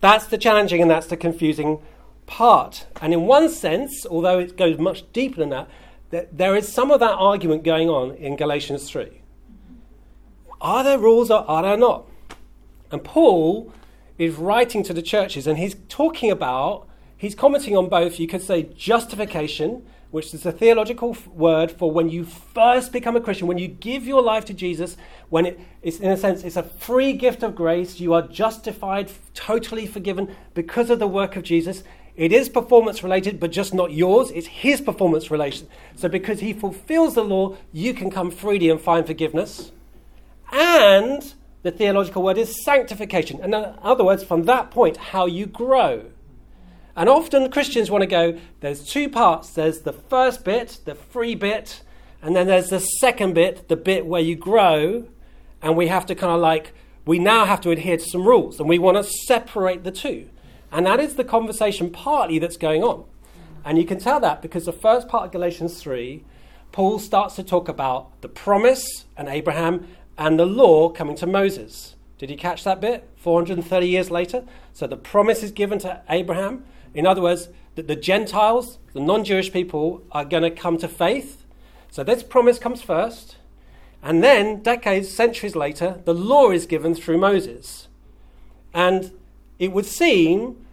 That's 0.00 0.28
the 0.28 0.38
challenging 0.38 0.80
and 0.80 0.90
that's 0.90 1.08
the 1.08 1.18
confusing 1.18 1.82
part. 2.24 2.86
And 3.02 3.12
in 3.12 3.26
one 3.26 3.50
sense, 3.50 4.06
although 4.06 4.38
it 4.38 4.56
goes 4.56 4.78
much 4.78 5.04
deeper 5.12 5.40
than 5.40 5.50
that, 5.50 5.68
there 6.32 6.56
is 6.56 6.72
some 6.72 6.90
of 6.90 7.00
that 7.00 7.16
argument 7.18 7.64
going 7.64 7.90
on 7.90 8.14
in 8.14 8.36
Galatians 8.36 8.88
3. 8.88 9.20
Are 10.60 10.82
there 10.82 10.98
rules 10.98 11.30
or 11.30 11.48
are 11.48 11.62
there 11.62 11.76
not? 11.76 12.06
And 12.90 13.02
Paul 13.04 13.72
is 14.18 14.34
writing 14.36 14.82
to 14.84 14.94
the 14.94 15.02
churches 15.02 15.46
and 15.46 15.58
he's 15.58 15.76
talking 15.88 16.30
about, 16.30 16.88
he's 17.16 17.34
commenting 17.34 17.76
on 17.76 17.88
both, 17.88 18.18
you 18.18 18.26
could 18.26 18.42
say, 18.42 18.62
justification, 18.62 19.86
which 20.10 20.32
is 20.32 20.46
a 20.46 20.52
theological 20.52 21.10
f- 21.10 21.26
word 21.26 21.70
for 21.70 21.90
when 21.90 22.08
you 22.08 22.24
first 22.24 22.92
become 22.92 23.16
a 23.16 23.20
Christian, 23.20 23.46
when 23.46 23.58
you 23.58 23.68
give 23.68 24.06
your 24.06 24.22
life 24.22 24.44
to 24.46 24.54
Jesus, 24.54 24.96
when 25.28 25.44
it, 25.46 25.60
it's, 25.82 25.98
in 25.98 26.10
a 26.10 26.16
sense, 26.16 26.42
it's 26.42 26.56
a 26.56 26.62
free 26.62 27.12
gift 27.12 27.42
of 27.42 27.54
grace. 27.54 28.00
You 28.00 28.14
are 28.14 28.22
justified, 28.22 29.10
totally 29.34 29.86
forgiven 29.86 30.34
because 30.54 30.88
of 30.88 30.98
the 30.98 31.08
work 31.08 31.36
of 31.36 31.42
Jesus. 31.42 31.82
It 32.14 32.32
is 32.32 32.48
performance 32.48 33.02
related, 33.02 33.38
but 33.38 33.50
just 33.50 33.74
not 33.74 33.92
yours. 33.92 34.30
It's 34.30 34.46
his 34.46 34.80
performance 34.80 35.30
relation. 35.30 35.68
So 35.96 36.08
because 36.08 36.40
he 36.40 36.54
fulfills 36.54 37.14
the 37.14 37.24
law, 37.24 37.56
you 37.72 37.92
can 37.92 38.10
come 38.10 38.30
freely 38.30 38.70
and 38.70 38.80
find 38.80 39.06
forgiveness. 39.06 39.70
And 40.52 41.34
the 41.62 41.70
theological 41.70 42.22
word 42.22 42.38
is 42.38 42.64
sanctification. 42.64 43.40
And 43.42 43.54
in 43.54 43.74
other 43.82 44.04
words, 44.04 44.22
from 44.22 44.44
that 44.44 44.70
point, 44.70 44.96
how 44.96 45.26
you 45.26 45.46
grow. 45.46 46.06
And 46.94 47.08
often 47.08 47.50
Christians 47.50 47.90
want 47.90 48.02
to 48.02 48.06
go, 48.06 48.38
there's 48.60 48.82
two 48.82 49.08
parts. 49.08 49.50
There's 49.50 49.80
the 49.80 49.92
first 49.92 50.44
bit, 50.44 50.78
the 50.84 50.94
free 50.94 51.34
bit, 51.34 51.82
and 52.22 52.34
then 52.34 52.46
there's 52.46 52.70
the 52.70 52.80
second 52.80 53.34
bit, 53.34 53.68
the 53.68 53.76
bit 53.76 54.06
where 54.06 54.22
you 54.22 54.34
grow. 54.34 55.06
And 55.60 55.76
we 55.76 55.88
have 55.88 56.06
to 56.06 56.14
kind 56.14 56.32
of 56.32 56.40
like, 56.40 56.72
we 57.04 57.18
now 57.18 57.44
have 57.44 57.60
to 57.62 57.70
adhere 57.70 57.98
to 57.98 58.04
some 58.04 58.26
rules. 58.26 58.58
And 58.58 58.68
we 58.68 58.78
want 58.78 58.96
to 58.96 59.04
separate 59.04 59.84
the 59.84 59.90
two. 59.90 60.28
And 60.72 60.86
that 60.86 61.00
is 61.00 61.16
the 61.16 61.24
conversation 61.24 61.90
partly 61.90 62.38
that's 62.38 62.56
going 62.56 62.82
on. 62.82 63.04
And 63.64 63.78
you 63.78 63.84
can 63.84 63.98
tell 63.98 64.20
that 64.20 64.42
because 64.42 64.64
the 64.64 64.72
first 64.72 65.08
part 65.08 65.26
of 65.26 65.32
Galatians 65.32 65.80
3, 65.80 66.24
Paul 66.72 66.98
starts 66.98 67.36
to 67.36 67.42
talk 67.42 67.68
about 67.68 68.20
the 68.22 68.28
promise 68.28 69.04
and 69.16 69.28
Abraham 69.28 69.86
and 70.18 70.38
the 70.38 70.46
law 70.46 70.88
coming 70.88 71.16
to 71.16 71.26
Moses. 71.26 71.94
Did 72.18 72.30
you 72.30 72.36
catch 72.36 72.64
that 72.64 72.80
bit? 72.80 73.08
430 73.16 73.86
years 73.86 74.10
later. 74.10 74.44
So 74.72 74.86
the 74.86 74.96
promise 74.96 75.42
is 75.42 75.50
given 75.50 75.78
to 75.80 76.02
Abraham. 76.08 76.64
In 76.94 77.06
other 77.06 77.20
words, 77.20 77.48
that 77.74 77.88
the 77.88 77.96
Gentiles, 77.96 78.78
the 78.94 79.00
non 79.00 79.24
Jewish 79.24 79.52
people, 79.52 80.02
are 80.12 80.24
going 80.24 80.42
to 80.42 80.50
come 80.50 80.78
to 80.78 80.88
faith. 80.88 81.44
So 81.90 82.02
this 82.02 82.22
promise 82.22 82.58
comes 82.58 82.82
first. 82.82 83.36
And 84.02 84.22
then, 84.22 84.62
decades, 84.62 85.10
centuries 85.10 85.56
later, 85.56 86.00
the 86.04 86.14
law 86.14 86.50
is 86.50 86.66
given 86.66 86.94
through 86.94 87.18
Moses. 87.18 87.88
And 88.72 89.12
it 89.58 89.72
would 89.72 89.86
seem 89.86 90.64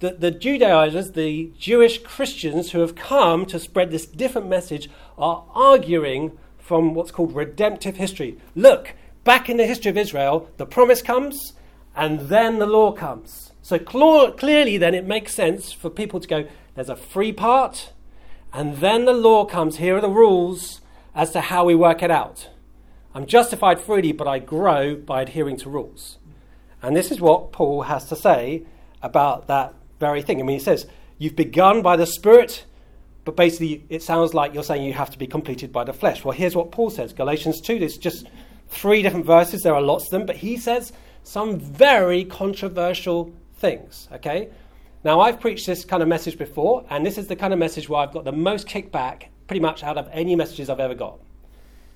that 0.00 0.20
the 0.20 0.30
Judaizers, 0.30 1.12
the 1.12 1.52
Jewish 1.58 2.02
Christians 2.02 2.72
who 2.72 2.80
have 2.80 2.94
come 2.94 3.46
to 3.46 3.58
spread 3.58 3.90
this 3.90 4.04
different 4.04 4.48
message, 4.48 4.90
are 5.16 5.44
arguing 5.54 6.36
from 6.72 6.94
what's 6.94 7.10
called 7.10 7.36
redemptive 7.36 7.98
history. 7.98 8.38
Look, 8.54 8.94
back 9.24 9.50
in 9.50 9.58
the 9.58 9.66
history 9.66 9.90
of 9.90 9.98
Israel, 9.98 10.48
the 10.56 10.64
promise 10.64 11.02
comes 11.02 11.52
and 11.94 12.18
then 12.30 12.60
the 12.60 12.66
law 12.66 12.92
comes. 12.92 13.52
So 13.60 13.76
cl- 13.76 14.32
clearly, 14.32 14.78
then 14.78 14.94
it 14.94 15.04
makes 15.04 15.34
sense 15.34 15.70
for 15.70 15.90
people 15.90 16.18
to 16.18 16.26
go, 16.26 16.48
there's 16.74 16.88
a 16.88 16.96
free 16.96 17.30
part, 17.30 17.92
and 18.54 18.78
then 18.78 19.04
the 19.04 19.12
law 19.12 19.44
comes. 19.44 19.76
Here 19.76 19.98
are 19.98 20.00
the 20.00 20.08
rules 20.08 20.80
as 21.14 21.30
to 21.32 21.42
how 21.42 21.66
we 21.66 21.74
work 21.74 22.02
it 22.02 22.10
out. 22.10 22.48
I'm 23.14 23.26
justified 23.26 23.78
freely, 23.78 24.12
but 24.12 24.26
I 24.26 24.38
grow 24.38 24.94
by 24.94 25.20
adhering 25.20 25.58
to 25.58 25.68
rules. 25.68 26.16
And 26.80 26.96
this 26.96 27.10
is 27.10 27.20
what 27.20 27.52
Paul 27.52 27.82
has 27.82 28.06
to 28.06 28.16
say 28.16 28.62
about 29.02 29.46
that 29.48 29.74
very 30.00 30.22
thing. 30.22 30.40
I 30.40 30.42
mean, 30.42 30.56
he 30.56 30.64
says, 30.64 30.86
You've 31.18 31.36
begun 31.36 31.82
by 31.82 31.96
the 31.96 32.06
Spirit, 32.06 32.64
but 33.24 33.36
basically 33.36 33.84
it 33.88 34.02
sounds 34.02 34.34
like 34.34 34.54
you're 34.54 34.62
saying 34.62 34.84
you 34.84 34.92
have 34.92 35.10
to 35.10 35.18
be 35.18 35.26
completed 35.26 35.72
by 35.72 35.84
the 35.84 35.92
flesh. 35.92 36.24
Well, 36.24 36.32
here's 36.32 36.56
what 36.56 36.72
Paul 36.72 36.90
says 36.90 37.12
Galatians 37.12 37.60
2, 37.60 37.78
there's 37.78 37.98
just 37.98 38.26
three 38.68 39.02
different 39.02 39.26
verses, 39.26 39.62
there 39.62 39.74
are 39.74 39.82
lots 39.82 40.04
of 40.04 40.10
them, 40.10 40.26
but 40.26 40.36
he 40.36 40.56
says 40.56 40.92
some 41.24 41.58
very 41.58 42.24
controversial 42.24 43.32
things, 43.56 44.08
okay? 44.12 44.48
Now, 45.04 45.20
I've 45.20 45.40
preached 45.40 45.66
this 45.66 45.84
kind 45.84 46.02
of 46.02 46.08
message 46.08 46.38
before, 46.38 46.84
and 46.88 47.04
this 47.04 47.18
is 47.18 47.26
the 47.26 47.36
kind 47.36 47.52
of 47.52 47.58
message 47.58 47.88
where 47.88 48.00
I've 48.00 48.12
got 48.12 48.24
the 48.24 48.32
most 48.32 48.68
kickback 48.68 49.24
pretty 49.48 49.60
much 49.60 49.82
out 49.82 49.98
of 49.98 50.08
any 50.12 50.36
messages 50.36 50.70
I've 50.70 50.80
ever 50.80 50.94
got. 50.94 51.18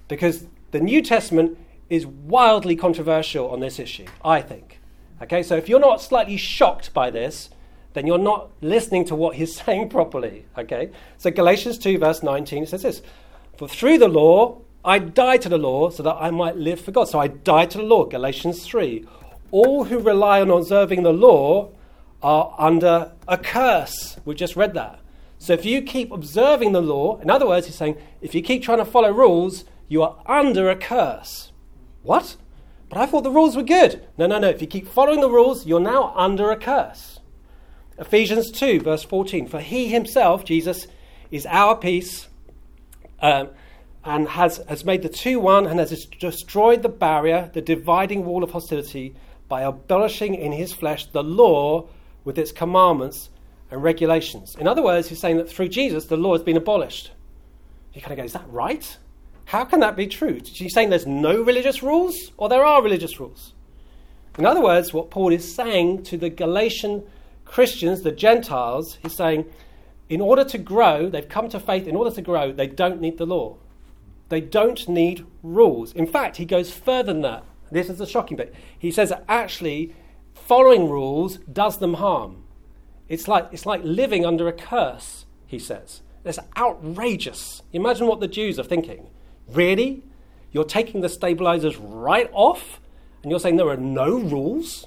Because 0.09 0.47
the 0.73 0.81
New 0.81 1.03
Testament 1.03 1.57
is 1.89 2.05
wildly 2.05 2.75
controversial 2.75 3.49
on 3.51 3.61
this 3.61 3.79
issue, 3.79 4.07
I 4.25 4.43
think. 4.43 4.81
Okay, 5.23 5.43
so 5.43 5.57
if 5.57 5.69
you're 5.69 5.81
not 5.81 6.03
slightly 6.03 6.37
shocked 6.37 6.93
by 6.93 7.11
this, 7.11 7.49
then 7.97 8.07
you're 8.07 8.19
not 8.19 8.51
listening 8.61 9.07
to 9.07 9.15
what 9.15 9.37
he's 9.37 9.57
saying 9.65 9.89
properly. 9.89 10.45
Okay, 10.59 10.91
so 11.17 11.31
Galatians 11.31 11.79
2, 11.79 11.99
verse 11.99 12.23
19 12.23 12.67
says 12.67 12.83
this 12.83 13.03
For 13.57 13.67
through 13.67 13.99
the 13.99 14.09
law, 14.09 14.61
I 14.85 14.99
died 14.99 15.41
to 15.43 15.49
the 15.49 15.59
law 15.59 15.89
so 15.89 16.03
that 16.03 16.17
I 16.21 16.31
might 16.31 16.57
live 16.57 16.79
for 16.79 16.93
God. 16.93 17.09
So 17.09 17.19
I 17.19 17.27
died 17.27 17.71
to 17.71 17.79
the 17.79 17.85
law. 17.85 18.05
Galatians 18.05 18.65
3. 18.65 19.05
All 19.51 19.85
who 19.85 19.99
rely 19.99 20.43
on 20.43 20.51
observing 20.51 21.05
the 21.05 21.13
law 21.13 21.71
are 22.23 22.55
under 22.59 23.13
a 23.27 23.39
curse. 23.39 24.19
We 24.25 24.35
just 24.35 24.57
read 24.57 24.75
that. 24.75 25.01
So 25.39 25.55
if 25.55 25.65
you 25.65 25.81
keep 25.81 26.13
observing 26.13 26.73
the 26.73 26.83
law, 26.83 27.19
in 27.21 27.31
other 27.31 27.47
words, 27.47 27.67
he's 27.67 27.77
saying, 27.77 27.97
if 28.21 28.35
you 28.35 28.43
keep 28.43 28.63
trying 28.63 28.79
to 28.79 28.85
follow 28.85 29.11
rules, 29.11 29.65
you 29.89 30.03
are 30.03 30.19
under 30.27 30.69
a 30.69 30.77
curse. 30.77 31.51
What? 32.03 32.37
But 32.89 32.99
I 32.99 33.07
thought 33.07 33.25
the 33.25 33.31
rules 33.31 33.57
were 33.57 33.63
good. 33.63 34.07
No, 34.19 34.27
no, 34.27 34.39
no. 34.39 34.49
If 34.49 34.61
you 34.61 34.67
keep 34.67 34.87
following 34.87 35.21
the 35.21 35.31
rules, 35.31 35.67
you're 35.67 35.81
now 35.81 36.13
under 36.15 36.51
a 36.51 36.57
curse. 36.57 37.21
Ephesians 37.99 38.51
2, 38.51 38.81
verse 38.81 39.05
14. 39.05 39.47
For 39.49 39.61
he 39.61 39.89
himself, 39.89 40.45
Jesus, 40.45 40.87
is 41.31 41.47
our 41.47 41.77
peace 41.77 42.29
um, 43.21 43.49
and 44.05 44.29
has, 44.29 44.59
has 44.69 44.85
made 44.85 45.03
the 45.03 45.09
two 45.09 45.41
one 45.41 45.67
and 45.67 45.79
has 45.81 46.07
destroyed 46.07 46.83
the 46.83 46.89
barrier, 46.89 47.51
the 47.55 47.61
dividing 47.61 48.25
wall 48.25 48.45
of 48.45 48.51
hostility, 48.51 49.15
by 49.49 49.63
abolishing 49.63 50.35
in 50.35 50.53
his 50.53 50.73
flesh 50.73 51.07
the 51.07 51.23
law 51.23 51.89
with 52.25 52.39
its 52.39 52.53
commandments 52.53 53.31
and 53.71 53.83
regulations. 53.83 54.57
In 54.59 54.69
other 54.69 54.83
words, 54.83 55.09
he's 55.09 55.21
saying 55.21 55.39
that 55.39 55.49
through 55.49 55.69
Jesus, 55.69 56.07
the 56.07 56.17
law 56.17 56.33
has 56.33 56.43
been 56.43 56.57
abolished. 56.57 57.13
You 57.95 58.03
kind 58.03 58.13
of 58.13 58.19
go, 58.19 58.25
is 58.25 58.33
that 58.35 58.49
right? 58.49 58.97
How 59.47 59.65
can 59.65 59.81
that 59.81 59.97
be 59.97 60.07
true? 60.07 60.41
Is 60.43 60.57
he 60.57 60.69
saying 60.69 60.91
there's 60.91 61.07
no 61.07 61.43
religious 61.43 61.83
rules 61.83 62.33
or 62.37 62.49
there 62.49 62.65
are 62.65 62.83
religious 62.83 63.19
rules? 63.19 63.55
In 64.39 64.45
other 64.45 64.61
words, 64.61 64.93
what 64.93 65.11
Paul 65.11 65.33
is 65.33 65.55
saying 65.55 66.03
to 66.05 66.19
the 66.19 66.29
Galatian 66.29 67.05
Christians, 67.47 68.03
the 68.03 68.13
Gentiles, 68.13 68.99
he's 69.03 69.17
saying, 69.17 69.47
in 70.09 70.21
order 70.21 70.45
to 70.45 70.59
grow, 70.59 71.09
they've 71.09 71.29
come 71.29 71.49
to 71.49 71.59
faith, 71.59 71.89
in 71.89 71.97
order 71.97 72.11
to 72.11 72.23
grow, 72.23 72.53
they 72.53 72.67
don't 72.67 73.01
need 73.01 73.17
the 73.19 73.27
law. 73.27 73.57
They 74.29 74.41
don't 74.41 74.89
need 74.89 75.25
rules. 75.43 75.93
In 75.93 76.07
fact, 76.07 76.37
he 76.37 76.45
goes 76.45 76.71
further 76.71 77.13
than 77.13 77.23
that. 77.23 77.45
This 77.71 77.89
is 77.89 77.99
the 77.99 78.07
shocking 78.07 78.37
bit. 78.37 78.55
He 78.79 78.91
says 78.91 79.09
that 79.09 79.25
actually 79.29 79.95
following 80.35 80.89
rules 80.89 81.39
does 81.39 81.79
them 81.79 81.95
harm. 81.95 82.45
It's 83.09 83.29
like, 83.29 83.49
it's 83.53 83.67
like 83.67 83.81
living 83.85 84.27
under 84.27 84.49
a 84.49 84.53
curse, 84.53 85.27
he 85.47 85.59
says. 85.59 86.03
It's 86.25 86.39
outrageous. 86.57 87.63
Imagine 87.73 88.09
what 88.09 88.21
the 88.21 88.29
Jews 88.29 88.59
are 88.59 88.65
thinking. 88.65 89.09
Really? 89.49 90.03
You're 90.51 90.65
taking 90.65 91.01
the 91.01 91.09
stabilizers 91.09 91.77
right 91.77 92.29
off 92.33 92.81
and 93.23 93.31
you're 93.31 93.41
saying 93.41 93.57
there 93.57 93.69
are 93.69 93.77
no 93.77 94.11
rules? 94.11 94.87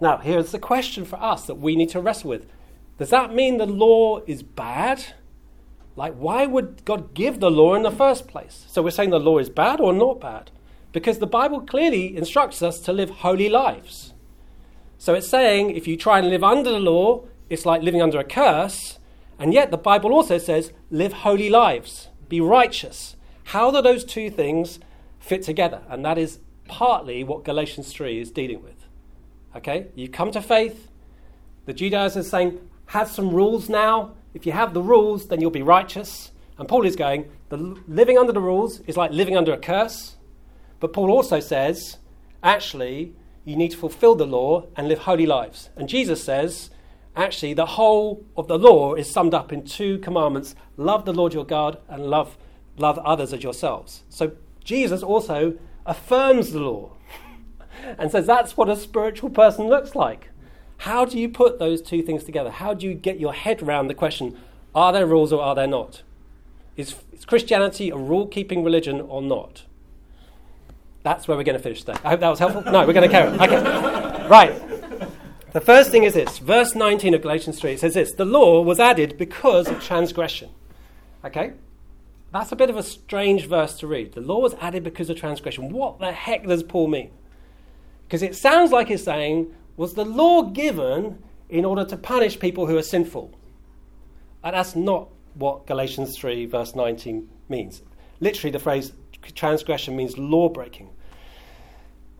Now, 0.00 0.18
here's 0.18 0.52
the 0.52 0.58
question 0.58 1.04
for 1.04 1.16
us 1.22 1.46
that 1.46 1.56
we 1.56 1.76
need 1.76 1.90
to 1.90 2.00
wrestle 2.00 2.30
with. 2.30 2.46
Does 2.98 3.10
that 3.10 3.34
mean 3.34 3.58
the 3.58 3.66
law 3.66 4.20
is 4.26 4.42
bad? 4.42 5.04
Like, 5.96 6.14
why 6.14 6.46
would 6.46 6.84
God 6.84 7.14
give 7.14 7.40
the 7.40 7.50
law 7.50 7.74
in 7.74 7.82
the 7.82 7.90
first 7.90 8.26
place? 8.26 8.64
So 8.68 8.82
we're 8.82 8.90
saying 8.90 9.10
the 9.10 9.20
law 9.20 9.38
is 9.38 9.48
bad 9.48 9.80
or 9.80 9.92
not 9.92 10.20
bad? 10.20 10.50
Because 10.92 11.18
the 11.18 11.26
Bible 11.26 11.60
clearly 11.60 12.16
instructs 12.16 12.62
us 12.62 12.78
to 12.80 12.92
live 12.92 13.10
holy 13.10 13.48
lives. 13.48 14.14
So 14.98 15.14
it's 15.14 15.28
saying 15.28 15.76
if 15.76 15.86
you 15.86 15.96
try 15.96 16.18
and 16.18 16.28
live 16.28 16.44
under 16.44 16.70
the 16.70 16.80
law, 16.80 17.24
it's 17.50 17.66
like 17.66 17.82
living 17.82 18.02
under 18.02 18.18
a 18.18 18.24
curse. 18.24 18.98
And 19.38 19.52
yet 19.52 19.70
the 19.70 19.76
Bible 19.76 20.12
also 20.12 20.38
says 20.38 20.72
live 20.90 21.12
holy 21.12 21.50
lives, 21.50 22.08
be 22.28 22.40
righteous. 22.40 23.16
How 23.44 23.70
do 23.70 23.82
those 23.82 24.04
two 24.04 24.30
things 24.30 24.80
fit 25.18 25.42
together? 25.42 25.82
And 25.88 26.04
that 26.04 26.18
is 26.18 26.38
partly 26.66 27.22
what 27.22 27.44
Galatians 27.44 27.92
3 27.92 28.20
is 28.20 28.30
dealing 28.30 28.62
with. 28.62 28.73
Okay? 29.56 29.88
You 29.94 30.08
come 30.08 30.30
to 30.32 30.42
faith. 30.42 30.90
The 31.66 31.72
Judaizers 31.72 32.26
are 32.26 32.28
saying, 32.28 32.60
have 32.86 33.08
some 33.08 33.30
rules 33.30 33.68
now. 33.68 34.14
If 34.34 34.46
you 34.46 34.52
have 34.52 34.74
the 34.74 34.82
rules, 34.82 35.28
then 35.28 35.40
you'll 35.40 35.50
be 35.50 35.62
righteous. 35.62 36.32
And 36.58 36.68
Paul 36.68 36.84
is 36.84 36.96
going, 36.96 37.30
the 37.48 37.56
living 37.56 38.18
under 38.18 38.32
the 38.32 38.40
rules 38.40 38.80
is 38.80 38.96
like 38.96 39.10
living 39.10 39.36
under 39.36 39.52
a 39.52 39.58
curse. 39.58 40.16
But 40.80 40.92
Paul 40.92 41.10
also 41.10 41.40
says, 41.40 41.98
actually, 42.42 43.14
you 43.44 43.56
need 43.56 43.70
to 43.72 43.76
fulfill 43.76 44.14
the 44.14 44.26
law 44.26 44.66
and 44.76 44.88
live 44.88 45.00
holy 45.00 45.26
lives. 45.26 45.70
And 45.76 45.88
Jesus 45.88 46.22
says, 46.22 46.70
actually, 47.16 47.54
the 47.54 47.66
whole 47.66 48.24
of 48.36 48.48
the 48.48 48.58
law 48.58 48.94
is 48.94 49.10
summed 49.10 49.34
up 49.34 49.52
in 49.52 49.64
two 49.64 49.98
commandments 49.98 50.54
love 50.76 51.04
the 51.04 51.12
Lord 51.12 51.32
your 51.32 51.44
God 51.44 51.78
and 51.88 52.06
love, 52.06 52.36
love 52.76 52.98
others 52.98 53.32
as 53.32 53.42
yourselves. 53.42 54.02
So 54.08 54.32
Jesus 54.64 55.02
also 55.02 55.56
affirms 55.86 56.52
the 56.52 56.60
law. 56.60 56.92
And 57.98 58.10
says 58.10 58.26
that's 58.26 58.56
what 58.56 58.68
a 58.68 58.76
spiritual 58.76 59.30
person 59.30 59.66
looks 59.66 59.94
like. 59.94 60.30
How 60.78 61.04
do 61.04 61.18
you 61.18 61.28
put 61.28 61.58
those 61.58 61.80
two 61.80 62.02
things 62.02 62.24
together? 62.24 62.50
How 62.50 62.74
do 62.74 62.86
you 62.86 62.94
get 62.94 63.20
your 63.20 63.32
head 63.32 63.62
around 63.62 63.88
the 63.88 63.94
question 63.94 64.36
are 64.74 64.92
there 64.92 65.06
rules 65.06 65.32
or 65.32 65.40
are 65.40 65.54
there 65.54 65.68
not? 65.68 66.02
Is, 66.76 66.96
is 67.12 67.24
Christianity 67.24 67.90
a 67.90 67.96
rule 67.96 68.26
keeping 68.26 68.64
religion 68.64 69.00
or 69.00 69.22
not? 69.22 69.64
That's 71.04 71.28
where 71.28 71.36
we're 71.36 71.44
going 71.44 71.56
to 71.56 71.62
finish 71.62 71.80
today. 71.84 71.98
I 72.02 72.10
hope 72.10 72.20
that 72.20 72.28
was 72.28 72.38
helpful. 72.38 72.62
No, 72.62 72.84
we're 72.86 72.92
going 72.92 73.08
to 73.08 73.14
carry 73.14 73.28
on. 73.28 73.40
Okay. 73.40 74.28
Right. 74.28 74.74
The 75.52 75.60
first 75.60 75.90
thing 75.90 76.02
is 76.02 76.14
this 76.14 76.38
verse 76.38 76.74
19 76.74 77.14
of 77.14 77.22
Galatians 77.22 77.60
3 77.60 77.74
it 77.74 77.80
says 77.80 77.94
this 77.94 78.12
The 78.12 78.24
law 78.24 78.60
was 78.62 78.80
added 78.80 79.16
because 79.16 79.68
of 79.68 79.80
transgression. 79.80 80.50
Okay? 81.24 81.52
That's 82.32 82.50
a 82.50 82.56
bit 82.56 82.70
of 82.70 82.76
a 82.76 82.82
strange 82.82 83.46
verse 83.46 83.78
to 83.78 83.86
read. 83.86 84.14
The 84.14 84.20
law 84.20 84.40
was 84.40 84.54
added 84.54 84.82
because 84.82 85.08
of 85.08 85.16
transgression. 85.16 85.70
What 85.72 86.00
the 86.00 86.10
heck 86.10 86.44
does 86.44 86.64
Paul 86.64 86.88
mean? 86.88 87.12
Because 88.06 88.22
it 88.22 88.36
sounds 88.36 88.70
like 88.70 88.88
he's 88.88 89.02
saying, 89.02 89.54
was 89.76 89.94
the 89.94 90.04
law 90.04 90.42
given 90.42 91.22
in 91.48 91.64
order 91.64 91.84
to 91.84 91.96
punish 91.96 92.38
people 92.38 92.66
who 92.66 92.76
are 92.76 92.82
sinful? 92.82 93.32
And 94.42 94.54
that's 94.54 94.76
not 94.76 95.08
what 95.34 95.66
Galatians 95.66 96.16
3, 96.16 96.46
verse 96.46 96.74
19 96.74 97.28
means. 97.48 97.82
Literally, 98.20 98.50
the 98.50 98.58
phrase 98.58 98.92
transgression 99.34 99.96
means 99.96 100.18
law 100.18 100.48
breaking. 100.48 100.90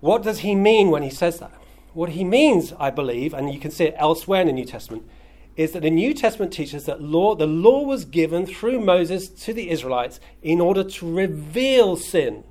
What 0.01 0.23
does 0.23 0.41
he 0.41 0.55
mean 0.55 0.91
when 0.91 1.03
he 1.03 1.11
says 1.11 1.39
that? 1.39 1.53
What 1.93 2.11
he 2.11 2.25
means, 2.25 2.73
I 2.79 2.91
believe, 2.91 3.35
and 3.35 3.53
you 3.53 3.61
can 3.61 3.71
see 3.71 3.85
it 3.85 3.95
elsewhere 3.97 4.41
in 4.41 4.49
the 4.49 4.53
New 4.53 4.65
Testament, 4.65 5.09
is 5.57 5.73
that 5.73 5.83
the 5.83 5.91
New 5.91 6.13
Testament 6.13 6.53
teaches 6.53 6.85
that 6.87 7.01
law, 7.01 7.35
the 7.35 7.47
law 7.47 7.85
was 7.85 8.05
given 8.05 8.47
through 8.47 8.81
Moses 8.81 9.29
to 9.29 9.53
the 9.53 9.71
Israelites 9.71 10.19
in 10.43 10.61
order 10.61 10.83
to 10.83 11.15
reveal 11.15 11.97
sin, 11.97 12.43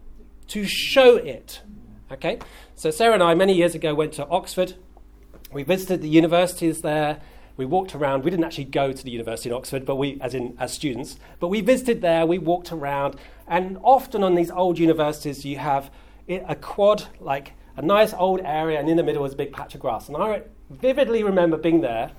to 0.47 0.65
show 0.65 1.17
it. 1.17 1.61
Okay? 2.11 2.39
So 2.75 2.91
Sarah 2.91 3.13
and 3.13 3.23
I, 3.23 3.33
many 3.35 3.53
years 3.53 3.75
ago, 3.75 3.93
went 3.93 4.13
to 4.13 4.27
Oxford. 4.27 4.73
We 5.51 5.63
visited 5.63 6.01
the 6.01 6.09
universities 6.09 6.81
there. 6.81 7.21
We 7.55 7.65
walked 7.65 7.93
around. 7.93 8.23
We 8.23 8.31
didn't 8.31 8.45
actually 8.45 8.65
go 8.65 8.91
to 8.91 9.03
the 9.03 9.11
university 9.11 9.49
in 9.49 9.55
Oxford, 9.55 9.85
but 9.85 9.95
we, 9.95 10.19
as 10.21 10.33
in 10.33 10.55
as 10.59 10.73
students, 10.73 11.19
but 11.39 11.49
we 11.49 11.61
visited 11.61 12.01
there. 12.01 12.25
We 12.25 12.39
walked 12.39 12.71
around, 12.71 13.15
and 13.47 13.77
often 13.83 14.23
on 14.23 14.33
these 14.33 14.49
old 14.49 14.79
universities, 14.79 15.45
you 15.45 15.59
have 15.59 15.91
a 16.27 16.55
quad, 16.55 17.05
like 17.19 17.53
a 17.77 17.83
nice 17.83 18.13
old 18.13 18.41
area, 18.41 18.79
and 18.79 18.89
in 18.89 18.97
the 18.97 19.03
middle 19.03 19.21
was 19.21 19.33
a 19.33 19.37
big 19.37 19.53
patch 19.53 19.75
of 19.75 19.81
grass. 19.81 20.07
And 20.07 20.17
I 20.17 20.41
vividly 20.71 21.23
remember 21.23 21.57
being 21.57 21.81
there 21.81 22.11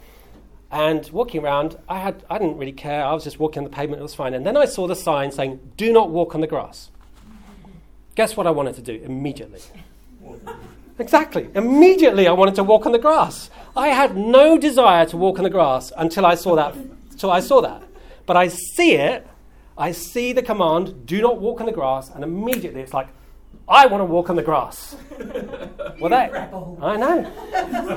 and 0.71 1.09
walking 1.11 1.43
around. 1.43 1.79
I 1.89 1.99
had 1.99 2.25
I 2.31 2.39
didn't 2.39 2.59
really 2.59 2.73
care. 2.73 3.05
I 3.05 3.13
was 3.13 3.25
just 3.25 3.41
walking 3.41 3.65
on 3.65 3.65
the 3.65 3.75
pavement. 3.75 3.99
It 3.99 4.05
was 4.05 4.15
fine. 4.15 4.35
And 4.35 4.47
then 4.47 4.57
I 4.57 4.67
saw 4.67 4.87
the 4.87 4.97
sign 4.97 5.33
saying, 5.33 5.73
"Do 5.77 5.93
not 5.93 6.11
walk 6.11 6.37
on 6.37 6.41
the 6.43 6.47
grass." 6.47 6.91
Guess 8.15 8.37
what 8.37 8.47
I 8.47 8.51
wanted 8.51 8.77
to 8.77 8.83
do 8.83 9.01
immediately? 9.05 9.61
Exactly. 10.99 11.49
Immediately, 11.55 12.29
I 12.29 12.33
wanted 12.33 12.55
to 12.57 12.65
walk 12.65 12.87
on 12.87 12.93
the 12.93 12.99
grass. 12.99 13.51
I 13.77 13.89
had 13.89 14.17
no 14.17 14.57
desire 14.59 15.07
to 15.07 15.17
walk 15.17 15.39
on 15.39 15.45
the 15.45 15.51
grass 15.51 15.93
until 15.97 16.25
I 16.25 16.37
saw 16.37 16.55
that. 16.55 16.77
Until 17.11 17.31
I 17.31 17.41
saw 17.41 17.61
that. 17.63 17.83
But 18.27 18.37
I 18.37 18.49
see 18.49 18.95
it. 18.95 19.27
I 19.77 19.91
see 19.91 20.33
the 20.33 20.43
command, 20.43 21.05
"Do 21.05 21.21
not 21.21 21.41
walk 21.41 21.61
on 21.61 21.67
the 21.67 21.73
grass," 21.73 22.11
and 22.15 22.23
immediately 22.23 22.81
it's 22.81 22.95
like, 22.95 23.09
I 23.69 23.87
want 23.87 24.03
to 24.03 24.05
walk 24.05 24.29
on 24.29 24.37
the 24.37 24.43
grass. 24.43 24.95
well, 26.01 26.11
that 26.11 26.53
I 26.83 26.97
know. 26.97 27.31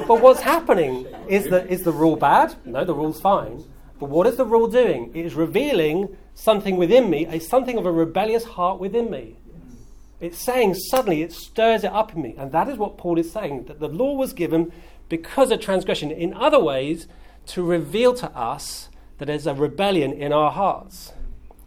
But 0.07 0.21
what's 0.21 0.41
happening 0.41 1.05
is 1.27 1.49
that 1.49 1.67
is 1.67 1.83
the 1.83 1.91
rule 1.91 2.15
bad? 2.15 2.55
No, 2.65 2.85
the 2.85 2.93
rule's 2.93 3.19
fine. 3.19 3.63
But 3.99 4.09
what 4.09 4.27
is 4.27 4.37
the 4.37 4.45
rule 4.45 4.67
doing? 4.67 5.11
It 5.13 5.25
is 5.25 5.35
revealing 5.35 6.15
something 6.35 6.77
within 6.77 7.09
me, 7.09 7.25
a 7.25 7.39
something 7.39 7.77
of 7.77 7.85
a 7.85 7.91
rebellious 7.91 8.45
heart 8.45 8.79
within 8.79 9.11
me. 9.11 9.35
It's 10.19 10.39
saying 10.39 10.75
suddenly 10.75 11.21
it 11.21 11.31
stirs 11.31 11.83
it 11.83 11.91
up 11.91 12.15
in 12.15 12.21
me. 12.21 12.35
And 12.37 12.51
that 12.51 12.67
is 12.67 12.77
what 12.77 12.97
Paul 12.97 13.19
is 13.19 13.31
saying 13.31 13.65
that 13.65 13.79
the 13.79 13.87
law 13.87 14.13
was 14.13 14.33
given 14.33 14.71
because 15.09 15.51
of 15.51 15.59
transgression. 15.59 16.11
In 16.11 16.33
other 16.33 16.59
ways, 16.59 17.07
to 17.47 17.63
reveal 17.63 18.13
to 18.15 18.29
us 18.31 18.89
that 19.17 19.25
there's 19.25 19.47
a 19.47 19.53
rebellion 19.53 20.13
in 20.13 20.33
our 20.33 20.51
hearts. 20.51 21.13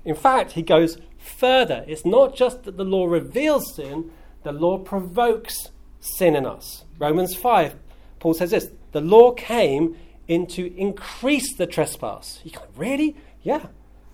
In 0.04 0.14
fact, 0.14 0.52
he 0.52 0.62
goes 0.62 0.98
further. 1.18 1.84
It's 1.86 2.04
not 2.04 2.34
just 2.34 2.64
that 2.64 2.76
the 2.76 2.84
law 2.84 3.06
reveals 3.06 3.74
sin, 3.74 4.10
the 4.42 4.52
law 4.52 4.78
provokes 4.78 5.68
sin 6.00 6.34
in 6.34 6.46
us. 6.46 6.84
Romans 6.98 7.34
5, 7.34 7.76
Paul 8.18 8.34
says 8.34 8.50
this 8.50 8.70
the 8.92 9.00
law 9.00 9.32
came 9.32 9.96
in 10.26 10.46
to 10.46 10.74
increase 10.76 11.54
the 11.56 11.66
trespass. 11.66 12.40
You 12.44 12.52
go, 12.52 12.62
really? 12.76 13.16
Yeah. 13.42 13.66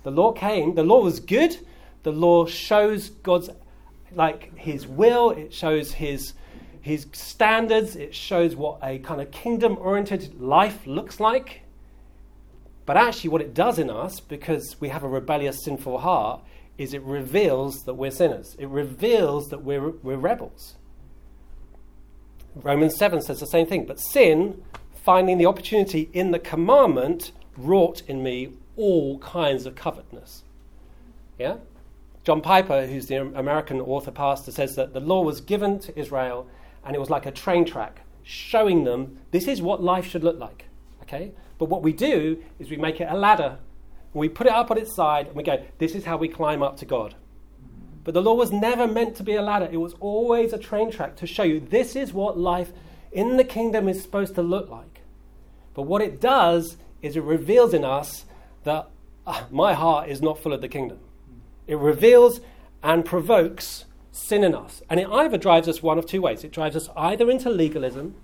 The 0.03 0.11
law 0.11 0.33
came, 0.33 0.75
the 0.75 0.85
law 0.85 1.03
was 1.03 1.20
good. 1.20 1.59
The 2.03 2.12
law 2.12 2.46
shows 2.46 3.11
God's 3.11 3.51
like 4.12 4.57
his 4.57 4.87
will, 4.87 5.31
it 5.31 5.53
shows 5.53 5.92
his 5.92 6.35
his 6.81 7.07
standards, 7.12 7.97
it 7.97 8.14
shows 8.14 8.55
what 8.55 8.79
a 8.81 9.01
kind 9.01 9.21
of 9.21 9.33
kingdom 9.33 9.77
oriented 9.81 10.40
life 10.40 10.87
looks 10.87 11.19
like. 11.19 11.62
But 12.87 12.97
actually, 12.97 13.31
what 13.31 13.40
it 13.40 13.53
does 13.53 13.81
in 13.81 13.90
us, 13.90 14.21
because 14.21 14.81
we 14.81 14.90
have 14.90 15.03
a 15.03 15.09
rebellious, 15.09 15.64
sinful 15.64 15.99
heart, 15.99 16.42
is 16.79 16.95
it 16.95 17.03
reveals 17.03 17.83
that 17.87 17.95
we're 17.95 18.12
sinners. 18.12 18.55
It 18.61 18.69
reveals 18.69 19.49
that 19.49 19.64
we're, 19.64 19.90
we're 19.90 20.16
rebels. 20.16 20.77
Romans 22.55 22.97
7 22.97 23.21
says 23.21 23.40
the 23.40 23.47
same 23.47 23.66
thing. 23.66 23.85
But 23.85 23.99
sin, 23.99 24.62
finding 25.05 25.38
the 25.38 25.47
opportunity 25.47 26.09
in 26.12 26.31
the 26.31 26.38
commandment, 26.38 27.33
wrought 27.57 28.03
in 28.07 28.23
me 28.23 28.53
all 28.77 29.19
kinds 29.19 29.66
of 29.66 29.75
covetousness. 29.75 30.45
Yeah? 31.38 31.57
John 32.26 32.40
Piper, 32.40 32.88
who's 32.88 33.06
the 33.06 33.18
American 33.20 33.80
author 33.80 34.10
pastor, 34.10 34.50
says 34.50 34.74
that 34.74 34.92
the 34.92 34.98
law 34.98 35.22
was 35.22 35.40
given 35.40 35.78
to 35.78 35.96
Israel 35.96 36.48
and 36.84 36.96
it 36.96 36.98
was 36.98 37.08
like 37.08 37.24
a 37.24 37.30
train 37.30 37.64
track 37.64 38.00
showing 38.24 38.82
them 38.82 39.20
this 39.30 39.46
is 39.46 39.62
what 39.62 39.80
life 39.80 40.04
should 40.04 40.24
look 40.24 40.36
like. 40.36 40.64
Okay? 41.02 41.30
But 41.56 41.66
what 41.66 41.84
we 41.84 41.92
do 41.92 42.42
is 42.58 42.68
we 42.68 42.78
make 42.78 43.00
it 43.00 43.06
a 43.08 43.16
ladder. 43.16 43.58
We 44.12 44.28
put 44.28 44.48
it 44.48 44.52
up 44.52 44.72
on 44.72 44.78
its 44.78 44.92
side 44.92 45.28
and 45.28 45.36
we 45.36 45.44
go, 45.44 45.64
this 45.78 45.94
is 45.94 46.04
how 46.04 46.16
we 46.16 46.26
climb 46.26 46.64
up 46.64 46.76
to 46.78 46.84
God. 46.84 47.14
But 48.02 48.14
the 48.14 48.22
law 48.22 48.34
was 48.34 48.50
never 48.50 48.88
meant 48.88 49.14
to 49.18 49.22
be 49.22 49.36
a 49.36 49.42
ladder, 49.42 49.68
it 49.70 49.76
was 49.76 49.94
always 50.00 50.52
a 50.52 50.58
train 50.58 50.90
track 50.90 51.14
to 51.18 51.28
show 51.28 51.44
you 51.44 51.60
this 51.60 51.94
is 51.94 52.12
what 52.12 52.36
life 52.36 52.72
in 53.12 53.36
the 53.36 53.44
kingdom 53.44 53.88
is 53.88 54.02
supposed 54.02 54.34
to 54.34 54.42
look 54.42 54.68
like. 54.68 55.02
But 55.74 55.82
what 55.82 56.02
it 56.02 56.20
does 56.20 56.76
is 57.02 57.14
it 57.14 57.22
reveals 57.22 57.72
in 57.72 57.84
us 57.84 58.24
that 58.64 58.90
uh, 59.28 59.44
my 59.52 59.74
heart 59.74 60.08
is 60.08 60.20
not 60.20 60.40
full 60.40 60.52
of 60.52 60.60
the 60.60 60.68
kingdom. 60.68 60.98
It 61.66 61.79
reveals 61.79 62.40
and 62.83 63.05
provokes 63.05 63.85
sin 64.12 64.44
in 64.44 64.55
us. 64.55 64.83
And 64.88 64.98
it 65.00 65.09
either 65.09 65.37
drives 65.37 65.68
us 65.68 65.83
one 65.83 65.98
of 65.98 66.07
two 66.07 66.22
ways. 66.22 66.44
It 66.44 66.52
drives 66.52 66.76
us 66.76 66.88
either 66.96 67.31
into 67.31 67.50
legalism, 67.50 68.14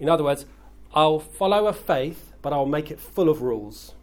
in 0.00 0.08
other 0.08 0.24
words, 0.24 0.46
I'll 0.94 1.20
follow 1.20 1.66
a 1.66 1.72
faith, 1.72 2.32
but 2.42 2.52
I'll 2.52 2.66
make 2.66 2.90
it 2.90 3.00
full 3.00 3.28
of 3.28 3.40
rules. 3.40 3.94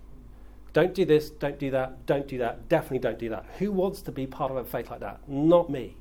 Don't 0.71 0.93
do 0.93 1.03
this, 1.03 1.29
don't 1.29 1.59
do 1.59 1.71
that, 1.71 2.05
don't 2.05 2.27
do 2.27 2.37
that, 2.37 2.69
definitely 2.69 2.99
don't 2.99 3.19
do 3.19 3.29
that. 3.29 3.45
Who 3.57 3.71
wants 3.71 4.01
to 4.03 4.11
be 4.11 4.27
part 4.27 4.51
of 4.51 4.57
a 4.57 4.63
faith 4.63 4.89
like 4.89 4.99
that? 4.99 5.19
Not 5.27 5.69
me. 5.69 5.97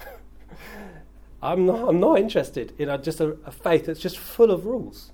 I'm, 1.42 1.66
not, 1.66 1.88
I'm 1.88 2.00
not 2.00 2.18
interested 2.18 2.72
in 2.78 2.88
a, 2.88 2.98
just 2.98 3.20
a, 3.20 3.36
a 3.44 3.52
faith 3.52 3.86
that's 3.86 4.00
just 4.00 4.18
full 4.18 4.50
of 4.50 4.66
rules. 4.66 5.12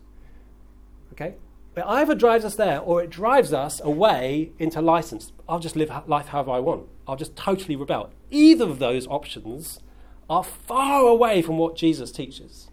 Okay? 1.13 1.35
It 1.77 1.85
either 1.87 2.15
drives 2.15 2.45
us 2.45 2.55
there 2.55 2.81
or 2.81 3.03
it 3.03 3.11
drives 3.11 3.53
us 3.53 3.81
away 3.81 4.53
into 4.59 4.81
license. 4.81 5.33
I'll 5.49 5.59
just 5.59 5.77
live 5.77 5.91
life 6.07 6.29
however 6.29 6.53
I 6.53 6.61
want. 6.61 6.87
I'll 7.07 7.17
just 7.17 7.37
totally 7.37 7.77
rebel. 7.77 8.11
Either 8.31 8.65
of 8.65 8.79
those 8.79 9.07
options 9.07 9.81
are 10.29 10.43
far 10.43 11.03
away 11.07 11.43
from 11.43 11.59
what 11.59 11.77
Jesus 11.77 12.11
teaches. 12.11 12.69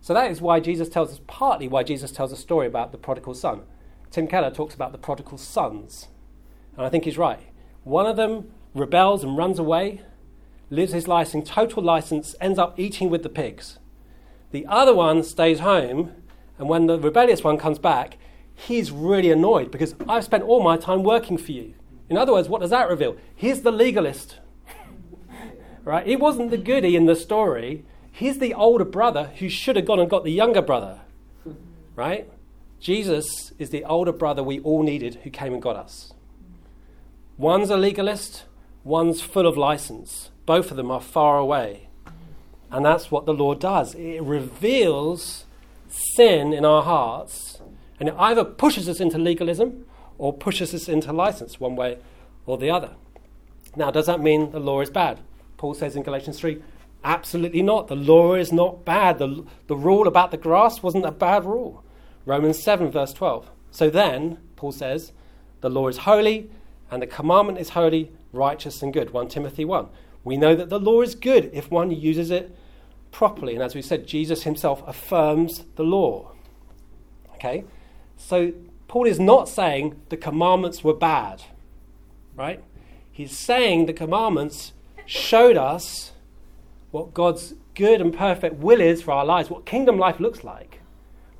So 0.00 0.12
that 0.14 0.30
is 0.30 0.40
why 0.40 0.58
Jesus 0.58 0.88
tells 0.88 1.12
us, 1.12 1.20
partly 1.28 1.68
why 1.68 1.84
Jesus 1.84 2.10
tells 2.10 2.32
a 2.32 2.36
story 2.36 2.66
about 2.66 2.90
the 2.90 2.98
prodigal 2.98 3.34
son. 3.34 3.62
Tim 4.10 4.26
Keller 4.26 4.50
talks 4.50 4.74
about 4.74 4.92
the 4.92 4.98
prodigal 4.98 5.38
sons. 5.38 6.08
And 6.76 6.84
I 6.84 6.88
think 6.88 7.04
he's 7.04 7.18
right. 7.18 7.40
One 7.84 8.06
of 8.06 8.16
them 8.16 8.50
rebels 8.74 9.22
and 9.22 9.36
runs 9.36 9.58
away, 9.58 10.02
lives 10.70 10.92
his 10.92 11.06
life 11.06 11.34
in 11.34 11.44
total 11.44 11.82
license, 11.82 12.34
ends 12.40 12.58
up 12.58 12.78
eating 12.78 13.10
with 13.10 13.22
the 13.22 13.28
pigs. 13.28 13.78
The 14.50 14.66
other 14.66 14.94
one 14.94 15.22
stays 15.22 15.60
home, 15.60 16.12
and 16.58 16.68
when 16.68 16.86
the 16.86 16.98
rebellious 16.98 17.44
one 17.44 17.58
comes 17.58 17.78
back, 17.78 18.18
he's 18.54 18.90
really 18.90 19.30
annoyed 19.30 19.70
because 19.70 19.94
I've 20.08 20.24
spent 20.24 20.42
all 20.42 20.62
my 20.62 20.76
time 20.76 21.02
working 21.02 21.38
for 21.38 21.52
you. 21.52 21.74
In 22.12 22.18
other 22.18 22.34
words, 22.34 22.46
what 22.46 22.60
does 22.60 22.68
that 22.68 22.90
reveal? 22.90 23.16
He's 23.34 23.62
the 23.62 23.72
legalist. 23.72 24.36
right? 25.82 26.06
He 26.06 26.14
wasn't 26.14 26.50
the 26.50 26.58
goody 26.58 26.94
in 26.94 27.06
the 27.06 27.16
story. 27.16 27.86
He's 28.12 28.38
the 28.38 28.52
older 28.52 28.84
brother 28.84 29.30
who 29.38 29.48
should 29.48 29.76
have 29.76 29.86
gone 29.86 29.98
and 29.98 30.10
got 30.10 30.22
the 30.22 30.30
younger 30.30 30.60
brother. 30.60 31.00
Right? 31.96 32.30
Jesus 32.80 33.54
is 33.58 33.70
the 33.70 33.82
older 33.86 34.12
brother 34.12 34.42
we 34.42 34.60
all 34.60 34.82
needed 34.82 35.20
who 35.22 35.30
came 35.30 35.54
and 35.54 35.62
got 35.62 35.76
us. 35.76 36.12
One's 37.38 37.70
a 37.70 37.78
legalist, 37.78 38.44
one's 38.84 39.22
full 39.22 39.46
of 39.46 39.56
license. 39.56 40.28
Both 40.44 40.70
of 40.70 40.76
them 40.76 40.90
are 40.90 41.00
far 41.00 41.38
away. 41.38 41.88
And 42.70 42.84
that's 42.84 43.10
what 43.10 43.24
the 43.24 43.32
Lord 43.32 43.58
does. 43.58 43.94
It 43.94 44.22
reveals 44.22 45.46
sin 45.88 46.52
in 46.52 46.66
our 46.66 46.82
hearts, 46.82 47.62
and 47.98 48.10
it 48.10 48.14
either 48.18 48.44
pushes 48.44 48.86
us 48.86 49.00
into 49.00 49.16
legalism 49.16 49.86
or 50.22 50.32
pushes 50.32 50.72
us 50.72 50.88
into 50.88 51.12
license, 51.12 51.58
one 51.58 51.74
way 51.74 51.98
or 52.46 52.56
the 52.56 52.70
other. 52.70 52.90
Now, 53.74 53.90
does 53.90 54.06
that 54.06 54.20
mean 54.20 54.52
the 54.52 54.60
law 54.60 54.80
is 54.80 54.88
bad? 54.88 55.18
Paul 55.56 55.74
says 55.74 55.96
in 55.96 56.04
Galatians 56.04 56.38
3 56.38 56.62
Absolutely 57.02 57.60
not. 57.60 57.88
The 57.88 57.96
law 57.96 58.34
is 58.34 58.52
not 58.52 58.84
bad. 58.84 59.18
The, 59.18 59.44
the 59.66 59.74
rule 59.74 60.06
about 60.06 60.30
the 60.30 60.36
grass 60.36 60.80
wasn't 60.80 61.06
a 61.06 61.10
bad 61.10 61.44
rule. 61.44 61.82
Romans 62.24 62.62
7, 62.62 62.88
verse 62.92 63.12
12. 63.12 63.50
So 63.72 63.90
then, 63.90 64.38
Paul 64.54 64.70
says, 64.70 65.10
the 65.60 65.68
law 65.68 65.88
is 65.88 65.98
holy, 65.98 66.48
and 66.88 67.02
the 67.02 67.08
commandment 67.08 67.58
is 67.58 67.70
holy, 67.70 68.12
righteous, 68.32 68.80
and 68.80 68.92
good. 68.92 69.10
1 69.10 69.26
Timothy 69.26 69.64
1. 69.64 69.88
We 70.22 70.36
know 70.36 70.54
that 70.54 70.68
the 70.68 70.78
law 70.78 71.00
is 71.00 71.16
good 71.16 71.50
if 71.52 71.68
one 71.68 71.90
uses 71.90 72.30
it 72.30 72.56
properly. 73.10 73.54
And 73.54 73.62
as 73.64 73.74
we 73.74 73.82
said, 73.82 74.06
Jesus 74.06 74.44
himself 74.44 74.84
affirms 74.86 75.64
the 75.74 75.82
law. 75.82 76.30
Okay? 77.34 77.64
So 78.16 78.52
Paul 78.92 79.06
is 79.06 79.18
not 79.18 79.48
saying 79.48 79.98
the 80.10 80.18
commandments 80.18 80.84
were 80.84 80.92
bad, 80.92 81.44
right? 82.36 82.62
He's 83.10 83.34
saying 83.34 83.86
the 83.86 83.94
commandments 83.94 84.74
showed 85.06 85.56
us 85.56 86.12
what 86.90 87.14
God's 87.14 87.54
good 87.74 88.02
and 88.02 88.12
perfect 88.12 88.56
will 88.56 88.82
is 88.82 89.00
for 89.00 89.12
our 89.12 89.24
lives, 89.24 89.48
what 89.48 89.64
kingdom 89.64 89.96
life 89.96 90.20
looks 90.20 90.44
like. 90.44 90.82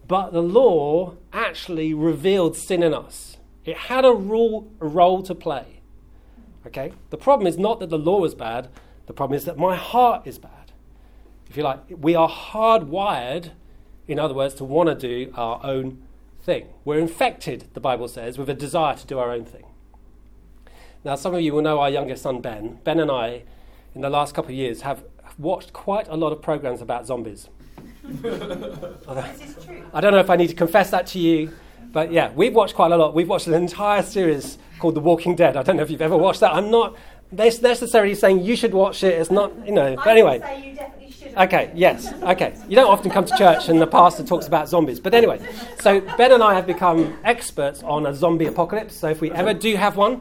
But 0.09 0.33
the 0.33 0.41
law 0.41 1.17
actually 1.31 1.93
revealed 1.93 2.57
sin 2.57 2.83
in 2.83 2.95
us. 2.95 3.37
It 3.67 3.77
had 3.77 4.07
a 4.07 4.13
role, 4.13 4.71
a 4.81 4.87
role 4.87 5.23
to 5.23 5.35
play. 5.35 5.83
Okay? 6.67 6.95
The 7.11 7.19
problem 7.19 7.47
is 7.47 7.59
not 7.59 7.81
that 7.81 7.91
the 7.91 7.99
law 7.99 8.25
is 8.25 8.35
bad, 8.35 8.71
the 9.05 9.13
problem 9.13 9.37
is 9.37 9.45
that 9.45 9.59
my 9.59 9.77
heart 9.77 10.27
is 10.27 10.39
bad. 10.39 10.73
If 11.51 11.59
you 11.59 11.65
like, 11.65 11.81
we 11.91 12.15
are 12.15 12.31
hardwired, 12.31 13.51
in 14.09 14.19
other 14.19 14.33
words, 14.33 14.55
to 14.55 14.65
want 14.65 14.89
to 14.89 14.95
do 14.95 15.31
our 15.37 15.61
own 15.63 16.03
thing. 16.43 16.67
We're 16.85 16.99
infected, 16.99 17.69
the 17.75 17.81
Bible 17.81 18.09
says, 18.09 18.39
with 18.39 18.51
a 18.51 18.55
desire 18.55 18.97
to 18.97 19.07
do 19.07 19.19
our 19.19 19.31
own 19.31 19.45
thing. 19.45 19.65
Now, 21.05 21.17
some 21.17 21.35
of 21.35 21.41
you 21.41 21.53
will 21.53 21.63
know 21.63 21.81
our 21.81 21.91
youngest 21.91 22.23
son, 22.23 22.41
Ben. 22.41 22.79
Ben 22.85 23.01
and 23.01 23.11
I, 23.11 23.43
in 23.95 24.03
the 24.03 24.11
last 24.11 24.35
couple 24.35 24.51
of 24.51 24.57
years, 24.57 24.83
have 24.83 25.05
watched 25.39 25.73
quite 25.73 26.09
a 26.09 26.17
lot 26.17 26.33
of 26.33 26.43
programs 26.43 26.81
about 26.81 27.07
zombies. 27.07 27.49
This 28.03 29.57
is 29.57 29.65
true. 29.65 29.85
I 29.95 30.01
don't 30.01 30.13
know 30.13 30.19
if 30.19 30.31
I 30.31 30.37
need 30.37 30.49
to 30.49 30.55
confess 30.55 30.91
that 30.91 31.07
to 31.09 31.19
you, 31.19 31.53
but 31.93 32.11
yeah, 32.13 32.33
we've 32.33 32.55
watched 32.55 32.75
quite 32.75 32.91
a 32.91 32.97
lot. 32.97 33.15
We've 33.15 33.29
watched 33.29 33.47
an 33.47 33.55
entire 33.55 34.03
series 34.03 34.59
called 34.79 34.95
The 34.95 35.01
Walking 35.01 35.37
Dead. 35.37 35.57
I 35.57 35.63
don't 35.63 35.77
know 35.77 35.83
if 35.83 35.91
you've 35.91 36.03
ever 36.03 36.17
watched 36.17 36.41
that. 36.41 36.53
I'm 36.53 36.71
not 36.71 36.97
necessarily 37.33 38.15
saying 38.15 38.41
you 38.41 38.57
should 38.57 38.75
watch 38.75 39.05
it. 39.05 39.15
It's 39.15 39.31
not, 39.31 39.53
you 39.67 39.73
know. 39.73 39.97
But 39.97 40.09
anyway. 40.09 40.41
Okay, 41.37 41.71
yes, 41.75 42.13
okay. 42.23 42.55
You 42.69 42.77
don't 42.77 42.91
often 42.91 43.11
come 43.11 43.25
to 43.25 43.37
church 43.37 43.69
and 43.69 43.81
the 43.81 43.87
pastor 43.87 44.23
talks 44.23 44.47
about 44.47 44.69
zombies. 44.69 45.01
But 45.01 45.15
anyway, 45.15 45.41
so 45.81 46.01
Ben 46.17 46.33
and 46.33 46.43
I 46.43 46.55
have 46.55 46.67
become 46.67 47.19
experts 47.25 47.83
on 47.83 48.07
a 48.07 48.15
zombie 48.15 48.47
apocalypse. 48.47 48.95
So 48.95 49.09
if 49.09 49.21
we 49.21 49.31
ever 49.33 49.55
do 49.55 49.75
have 49.77 49.97
one, 49.97 50.21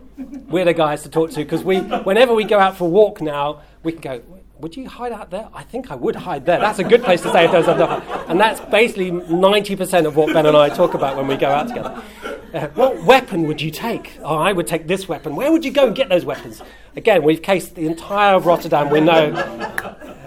we're 0.50 0.66
the 0.66 0.74
guys 0.74 1.04
to 1.04 1.10
talk 1.10 1.32
to 1.32 1.38
because 1.38 1.64
we, 1.64 1.80
whenever 1.80 2.34
we 2.34 2.44
go 2.44 2.60
out 2.60 2.78
for 2.78 2.86
a 2.86 2.90
walk 2.90 3.22
now, 3.22 3.62
we 3.84 3.92
can 3.92 4.02
go, 4.02 4.22
would 4.60 4.78
you 4.78 4.88
hide 4.88 5.12
out 5.12 5.32
there? 5.32 5.50
I 5.54 5.64
think 5.64 5.92
I 5.92 5.96
would 5.96 6.16
hide 6.16 6.46
there. 6.46 6.60
That's 6.60 6.80
a 6.80 6.84
good 6.84 7.04
place 7.04 7.22
to 7.22 7.30
stay 7.30 7.46
if 7.46 7.52
there's 7.52 7.68
enough. 7.68 8.06
And 8.30 8.40
that's 8.40 8.62
basically 8.70 9.12
90% 9.12 10.06
of 10.06 10.16
what 10.16 10.34
Ben 10.34 10.46
and 10.46 10.56
I 10.56 10.70
talk 10.70 10.94
about 10.94 11.18
when 11.18 11.28
we 11.28 11.36
go 11.36 11.50
out 11.50 11.68
together. 11.68 12.02
Uh, 12.54 12.68
what 12.76 13.02
weapon 13.04 13.48
would 13.48 13.62
you 13.62 13.72
take? 13.72 14.18
Oh, 14.22 14.36
I 14.38 14.52
would 14.52 14.68
take 14.68 14.86
this 14.86 15.08
weapon. 15.08 15.36
Where 15.36 15.52
would 15.52 15.66
you 15.66 15.72
go 15.72 15.88
and 15.88 15.96
get 15.96 16.10
those 16.10 16.26
weapons? 16.26 16.62
Again, 16.96 17.24
we've 17.24 17.42
cased 17.42 17.76
the 17.76 17.88
entire 17.88 18.36
of 18.36 18.46
Rotterdam. 18.46 18.90
We 18.90 19.02
know 19.02 19.32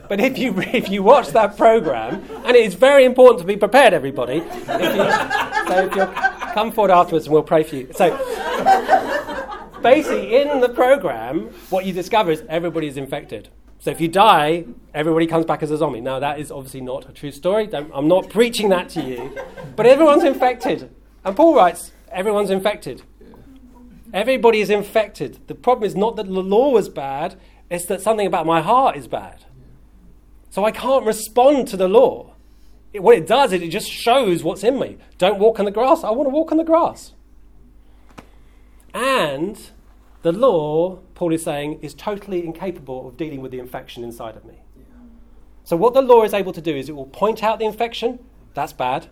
but 0.08 0.20
if 0.20 0.38
you, 0.38 0.54
if 0.72 0.88
you 0.88 1.02
watch 1.02 1.28
that 1.28 1.56
program, 1.56 2.24
and 2.44 2.56
it 2.56 2.64
is 2.64 2.74
very 2.74 3.04
important 3.04 3.40
to 3.40 3.46
be 3.46 3.56
prepared, 3.56 3.92
everybody. 3.92 4.38
If 4.38 4.66
you, 4.66 5.68
so 5.68 5.86
if 5.86 5.96
you 5.96 6.06
come 6.52 6.72
forward 6.72 6.90
afterwards 6.90 7.26
and 7.26 7.32
we'll 7.32 7.42
pray 7.42 7.62
for 7.62 7.76
you. 7.76 7.88
So 7.94 8.10
basically, 9.82 10.40
in 10.40 10.60
the 10.60 10.68
program, 10.68 11.50
what 11.70 11.84
you 11.84 11.92
discover 11.92 12.30
is 12.30 12.42
everybody 12.48 12.86
is 12.86 12.96
infected. 12.96 13.48
So 13.78 13.90
if 13.90 14.00
you 14.00 14.08
die, 14.08 14.64
everybody 14.94 15.26
comes 15.26 15.44
back 15.44 15.62
as 15.62 15.70
a 15.70 15.76
zombie. 15.76 16.00
Now, 16.00 16.18
that 16.18 16.38
is 16.38 16.50
obviously 16.50 16.80
not 16.80 17.08
a 17.08 17.12
true 17.12 17.30
story. 17.30 17.66
Don't, 17.66 17.90
I'm 17.92 18.08
not 18.08 18.30
preaching 18.30 18.70
that 18.70 18.88
to 18.90 19.02
you. 19.02 19.36
But 19.76 19.84
everyone's 19.84 20.24
infected. 20.24 20.90
And 21.22 21.36
Paul 21.36 21.54
writes, 21.54 21.92
everyone's 22.10 22.48
infected. 22.48 23.02
Everybody 24.14 24.60
is 24.60 24.70
infected. 24.70 25.40
The 25.48 25.54
problem 25.54 25.86
is 25.86 25.94
not 25.96 26.16
that 26.16 26.26
the 26.26 26.32
law 26.32 26.70
was 26.70 26.88
bad, 26.88 27.38
it's 27.68 27.86
that 27.86 28.00
something 28.00 28.26
about 28.26 28.46
my 28.46 28.62
heart 28.62 28.96
is 28.96 29.08
bad. 29.08 29.44
So 30.54 30.64
I 30.64 30.70
can't 30.70 31.04
respond 31.04 31.66
to 31.68 31.76
the 31.76 31.88
law. 31.88 32.32
It, 32.92 33.02
what 33.02 33.16
it 33.16 33.26
does 33.26 33.52
is 33.52 33.60
it 33.60 33.70
just 33.70 33.90
shows 33.90 34.44
what's 34.44 34.62
in 34.62 34.78
me. 34.78 34.98
Don't 35.18 35.40
walk 35.40 35.58
on 35.58 35.64
the 35.64 35.72
grass. 35.72 36.04
I 36.04 36.12
want 36.12 36.26
to 36.26 36.30
walk 36.30 36.52
on 36.52 36.58
the 36.58 36.62
grass. 36.62 37.10
And 38.94 39.58
the 40.22 40.30
law, 40.30 41.00
Paul 41.16 41.32
is 41.32 41.42
saying, 41.42 41.80
is 41.82 41.92
totally 41.92 42.46
incapable 42.46 43.08
of 43.08 43.16
dealing 43.16 43.40
with 43.40 43.50
the 43.50 43.58
infection 43.58 44.04
inside 44.04 44.36
of 44.36 44.44
me. 44.44 44.54
So, 45.64 45.76
what 45.76 45.92
the 45.92 46.02
law 46.02 46.22
is 46.22 46.32
able 46.32 46.52
to 46.52 46.60
do 46.60 46.76
is 46.76 46.88
it 46.88 46.94
will 46.94 47.06
point 47.06 47.42
out 47.42 47.58
the 47.58 47.64
infection. 47.64 48.20
That's 48.54 48.72
bad. 48.72 49.08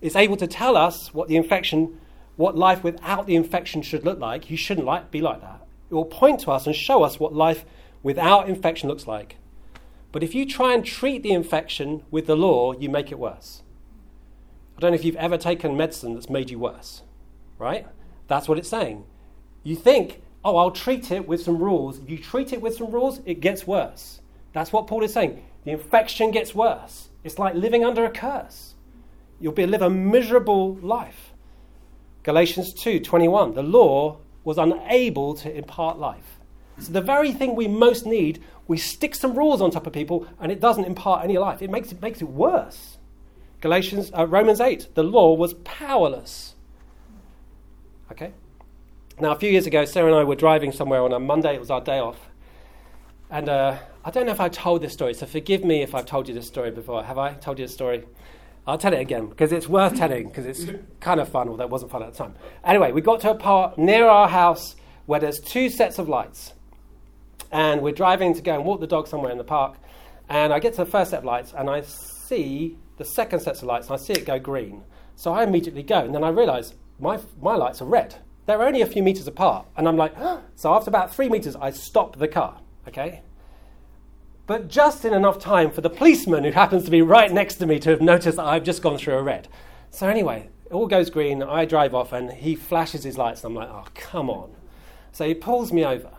It's 0.00 0.16
able 0.16 0.36
to 0.38 0.48
tell 0.48 0.76
us 0.76 1.14
what 1.14 1.28
the 1.28 1.36
infection, 1.36 2.00
what 2.34 2.58
life 2.58 2.82
without 2.82 3.28
the 3.28 3.36
infection 3.36 3.80
should 3.80 4.04
look 4.04 4.18
like. 4.18 4.50
You 4.50 4.56
shouldn't 4.56 4.88
like, 4.88 5.12
be 5.12 5.20
like 5.20 5.40
that. 5.42 5.64
It 5.88 5.94
will 5.94 6.04
point 6.04 6.40
to 6.40 6.50
us 6.50 6.66
and 6.66 6.74
show 6.74 7.04
us 7.04 7.20
what 7.20 7.32
life 7.32 7.64
without 8.02 8.48
infection 8.48 8.88
looks 8.88 9.06
like. 9.06 9.36
But 10.12 10.22
if 10.22 10.34
you 10.34 10.44
try 10.44 10.74
and 10.74 10.84
treat 10.84 11.22
the 11.22 11.32
infection 11.32 12.02
with 12.10 12.26
the 12.26 12.36
law, 12.36 12.72
you 12.72 12.88
make 12.88 13.12
it 13.12 13.18
worse. 13.18 13.62
I 14.76 14.80
don't 14.80 14.90
know 14.92 14.96
if 14.96 15.04
you've 15.04 15.16
ever 15.16 15.36
taken 15.36 15.76
medicine 15.76 16.14
that's 16.14 16.30
made 16.30 16.50
you 16.50 16.58
worse, 16.58 17.02
right? 17.58 17.86
That's 18.28 18.48
what 18.48 18.58
it's 18.58 18.68
saying. 18.68 19.04
You 19.62 19.76
think, 19.76 20.22
oh, 20.44 20.56
I'll 20.56 20.70
treat 20.70 21.12
it 21.12 21.28
with 21.28 21.42
some 21.42 21.58
rules. 21.58 21.98
If 21.98 22.08
you 22.08 22.18
treat 22.18 22.52
it 22.52 22.62
with 22.62 22.76
some 22.76 22.90
rules, 22.90 23.20
it 23.26 23.40
gets 23.40 23.66
worse. 23.66 24.20
That's 24.52 24.72
what 24.72 24.86
Paul 24.86 25.04
is 25.04 25.12
saying. 25.12 25.44
The 25.64 25.72
infection 25.72 26.30
gets 26.30 26.54
worse. 26.54 27.10
It's 27.22 27.38
like 27.38 27.54
living 27.54 27.84
under 27.84 28.04
a 28.04 28.10
curse. 28.10 28.74
You'll 29.38 29.52
be, 29.52 29.66
live 29.66 29.82
a 29.82 29.90
miserable 29.90 30.76
life. 30.76 31.32
Galatians 32.22 32.74
2:21. 32.74 33.54
The 33.54 33.62
law 33.62 34.18
was 34.44 34.58
unable 34.58 35.34
to 35.34 35.54
impart 35.54 35.98
life. 35.98 36.39
So 36.80 36.92
the 36.92 37.00
very 37.00 37.32
thing 37.32 37.54
we 37.54 37.68
most 37.68 38.06
need, 38.06 38.42
we 38.66 38.78
stick 38.78 39.14
some 39.14 39.34
rules 39.34 39.60
on 39.60 39.70
top 39.70 39.86
of 39.86 39.92
people, 39.92 40.26
and 40.40 40.50
it 40.50 40.60
doesn't 40.60 40.84
impart 40.84 41.24
any 41.24 41.38
life. 41.38 41.62
It 41.62 41.70
makes 41.70 41.92
it 41.92 42.00
makes 42.00 42.20
it 42.22 42.28
worse. 42.28 42.98
Galatians, 43.60 44.10
uh, 44.16 44.26
Romans 44.26 44.60
8. 44.60 44.94
The 44.94 45.02
law 45.02 45.34
was 45.34 45.54
powerless. 45.64 46.54
Okay. 48.10 48.32
Now, 49.20 49.32
a 49.32 49.38
few 49.38 49.50
years 49.50 49.66
ago, 49.66 49.84
Sarah 49.84 50.06
and 50.06 50.16
I 50.16 50.24
were 50.24 50.34
driving 50.34 50.72
somewhere 50.72 51.02
on 51.02 51.12
a 51.12 51.20
Monday. 51.20 51.54
It 51.54 51.60
was 51.60 51.70
our 51.70 51.82
day 51.82 51.98
off, 51.98 52.30
and 53.30 53.48
uh, 53.48 53.78
I 54.02 54.10
don't 54.10 54.24
know 54.24 54.32
if 54.32 54.40
I 54.40 54.48
told 54.48 54.80
this 54.80 54.94
story, 54.94 55.12
so 55.12 55.26
forgive 55.26 55.62
me 55.62 55.82
if 55.82 55.94
I've 55.94 56.06
told 56.06 56.26
you 56.26 56.32
this 56.32 56.46
story 56.46 56.70
before. 56.70 57.04
Have 57.04 57.18
I 57.18 57.34
told 57.34 57.58
you 57.58 57.66
this 57.66 57.74
story? 57.74 58.04
I'll 58.66 58.78
tell 58.78 58.92
it 58.92 59.00
again 59.00 59.26
because 59.26 59.52
it's 59.52 59.68
worth 59.68 59.96
telling 59.96 60.28
because 60.28 60.46
it's 60.46 60.64
kind 61.00 61.20
of 61.20 61.28
fun, 61.28 61.48
although 61.48 61.64
it 61.64 61.70
wasn't 61.70 61.90
fun 61.90 62.02
at 62.02 62.12
the 62.12 62.18
time. 62.18 62.34
Anyway, 62.64 62.92
we 62.92 63.00
got 63.00 63.20
to 63.20 63.30
a 63.30 63.34
part 63.34 63.76
near 63.78 64.06
our 64.06 64.28
house 64.28 64.76
where 65.06 65.20
there's 65.20 65.40
two 65.40 65.68
sets 65.68 65.98
of 65.98 66.08
lights 66.08 66.54
and 67.50 67.82
we're 67.82 67.92
driving 67.92 68.34
to 68.34 68.42
go 68.42 68.54
and 68.54 68.64
walk 68.64 68.80
the 68.80 68.86
dog 68.86 69.08
somewhere 69.08 69.32
in 69.32 69.38
the 69.38 69.44
park. 69.44 69.76
And 70.28 70.52
I 70.52 70.60
get 70.60 70.74
to 70.74 70.84
the 70.84 70.90
first 70.90 71.10
set 71.10 71.20
of 71.20 71.24
lights, 71.24 71.52
and 71.56 71.68
I 71.68 71.82
see 71.82 72.78
the 72.98 73.04
second 73.04 73.40
set 73.40 73.56
of 73.56 73.64
lights, 73.64 73.88
and 73.88 73.94
I 73.94 74.02
see 74.02 74.12
it 74.12 74.24
go 74.24 74.38
green. 74.38 74.84
So 75.16 75.32
I 75.32 75.42
immediately 75.42 75.82
go, 75.82 76.00
and 76.00 76.14
then 76.14 76.24
I 76.24 76.28
realise 76.28 76.74
my 76.98 77.18
my 77.40 77.56
lights 77.56 77.82
are 77.82 77.86
red. 77.86 78.16
They're 78.46 78.62
only 78.62 78.80
a 78.80 78.86
few 78.86 79.02
meters 79.02 79.26
apart, 79.26 79.66
and 79.76 79.86
I'm 79.86 79.96
like, 79.96 80.14
so 80.56 80.72
after 80.74 80.90
about 80.90 81.14
three 81.14 81.28
meters, 81.28 81.56
I 81.56 81.70
stop 81.70 82.16
the 82.16 82.28
car. 82.28 82.60
Okay. 82.88 83.22
But 84.46 84.68
just 84.68 85.04
in 85.04 85.14
enough 85.14 85.38
time 85.38 85.70
for 85.70 85.80
the 85.80 85.90
policeman 85.90 86.42
who 86.42 86.50
happens 86.50 86.84
to 86.84 86.90
be 86.90 87.02
right 87.02 87.30
next 87.30 87.56
to 87.56 87.66
me 87.66 87.78
to 87.80 87.90
have 87.90 88.00
noticed 88.00 88.36
that 88.36 88.46
I've 88.46 88.64
just 88.64 88.82
gone 88.82 88.98
through 88.98 89.14
a 89.14 89.22
red. 89.22 89.46
So 89.90 90.08
anyway, 90.08 90.48
it 90.66 90.72
all 90.72 90.88
goes 90.88 91.10
green. 91.10 91.42
I 91.42 91.64
drive 91.64 91.94
off, 91.94 92.12
and 92.12 92.32
he 92.32 92.56
flashes 92.56 93.04
his 93.04 93.16
lights, 93.16 93.44
and 93.44 93.50
I'm 93.50 93.62
like, 93.62 93.68
oh 93.68 93.86
come 93.94 94.28
on. 94.30 94.50
So 95.12 95.26
he 95.26 95.34
pulls 95.34 95.72
me 95.72 95.84
over. 95.84 96.10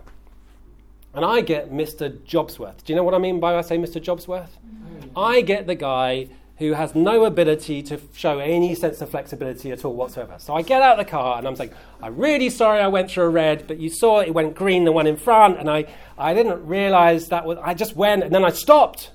And 1.13 1.26
I 1.26 1.41
get 1.41 1.71
Mr. 1.71 2.10
Jobsworth. 2.19 2.84
Do 2.84 2.93
you 2.93 2.95
know 2.95 3.04
what 3.04 3.13
I 3.13 3.17
mean 3.17 3.39
by 3.39 3.58
I 3.58 3.62
say 3.62 3.78
Mr. 3.78 4.02
Jobsworth? 4.02 4.50
Mm. 4.65 5.12
I 5.15 5.41
get 5.41 5.67
the 5.67 5.76
guy 5.76 6.30
who 6.62 6.74
has 6.74 6.93
no 6.93 7.26
ability 7.26 7.82
to 7.82 8.00
show 8.13 8.38
any 8.38 8.76
sense 8.76 9.02
of 9.02 9.10
flexibility 9.10 9.71
at 9.71 9.84
all 9.84 9.95
whatsoever. 9.95 10.36
So 10.38 10.54
I 10.54 10.62
get 10.62 10.82
out 10.84 11.00
of 11.00 11.06
the 11.06 11.10
car 11.10 11.39
and 11.39 11.47
I'm 11.47 11.56
saying, 11.56 11.71
I'm 12.04 12.15
really 12.15 12.52
sorry 12.52 12.80
I 12.80 12.88
went 12.88 13.10
through 13.10 13.24
a 13.24 13.30
red, 13.30 13.65
but 13.65 13.80
you 13.80 13.89
saw 13.89 14.19
it 14.19 14.32
went 14.32 14.56
green, 14.56 14.86
the 14.86 14.91
one 14.91 15.08
in 15.08 15.17
front, 15.17 15.60
and 15.60 15.67
I, 15.67 15.86
I 16.19 16.36
didn't 16.36 16.65
realize 16.67 17.30
that 17.30 17.45
was, 17.45 17.58
I 17.63 17.74
just 17.74 17.95
went 17.95 18.24
and 18.24 18.34
then 18.34 18.45
I 18.45 18.52
stopped. 18.52 19.10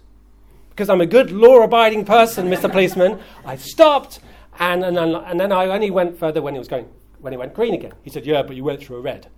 Because 0.71 0.91
I'm 0.91 1.01
a 1.01 1.07
good 1.07 1.31
law 1.31 1.63
abiding 1.63 2.05
person, 2.05 2.49
Mr. 2.49 2.71
Policeman. 2.73 3.21
I 3.45 3.55
stopped 3.55 4.19
and, 4.59 4.85
and, 4.85 4.99
and 4.99 5.39
then 5.39 5.53
I 5.53 5.67
only 5.67 5.91
went 5.91 6.19
further 6.19 6.43
when 6.43 6.57
it 6.57 6.59
was 6.59 6.69
going, 6.69 6.89
when 7.21 7.33
it 7.33 7.39
went 7.39 7.55
green 7.55 7.75
again. 7.75 7.93
He 8.03 8.11
said, 8.11 8.27
Yeah, 8.27 8.43
but 8.43 8.57
you 8.57 8.65
went 8.65 8.83
through 8.83 8.97
a 8.97 9.01
red. 9.01 9.29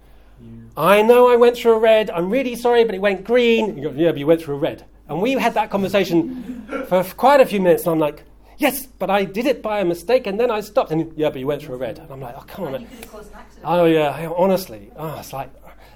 I 0.77 1.03
know 1.03 1.29
I 1.29 1.37
went 1.37 1.57
through 1.57 1.72
a 1.72 1.79
red. 1.79 2.09
I'm 2.11 2.31
really 2.31 2.55
sorry, 2.55 2.85
but 2.85 2.94
it 2.94 3.01
went 3.01 3.24
green. 3.24 3.77
You 3.77 3.90
go, 3.90 3.96
yeah, 3.96 4.11
but 4.11 4.18
you 4.18 4.27
went 4.27 4.42
through 4.42 4.55
a 4.55 4.59
red. 4.59 4.85
And 5.09 5.20
we 5.20 5.33
had 5.33 5.55
that 5.55 5.70
conversation 5.70 6.66
for 6.87 7.03
quite 7.03 7.40
a 7.40 7.46
few 7.46 7.61
minutes. 7.61 7.83
And 7.85 7.92
I'm 7.92 7.98
like, 7.98 8.22
yes, 8.59 8.87
but 8.87 9.11
I 9.11 9.24
did 9.24 9.46
it 9.46 9.62
by 9.62 9.81
a 9.81 9.85
mistake. 9.85 10.27
And 10.27 10.38
then 10.38 10.51
I 10.51 10.61
stopped. 10.61 10.92
And 10.92 11.12
yeah, 11.16 11.31
but 11.31 11.40
you 11.40 11.46
went 11.46 11.62
through 11.62 11.74
a 11.74 11.79
red. 11.79 11.98
And 11.98 12.11
I'm 12.11 12.20
like, 12.20 12.35
oh, 12.37 12.44
come 12.46 12.66
on. 12.66 12.83
You 12.83 12.87
could 12.87 12.98
have 12.98 13.11
caused 13.11 13.33
an. 13.33 13.38
Oh, 13.64 13.87
yeah, 13.87 14.31
honestly. 14.37 14.92
Oh, 14.96 15.18
it's 15.18 15.33
like, 15.33 15.51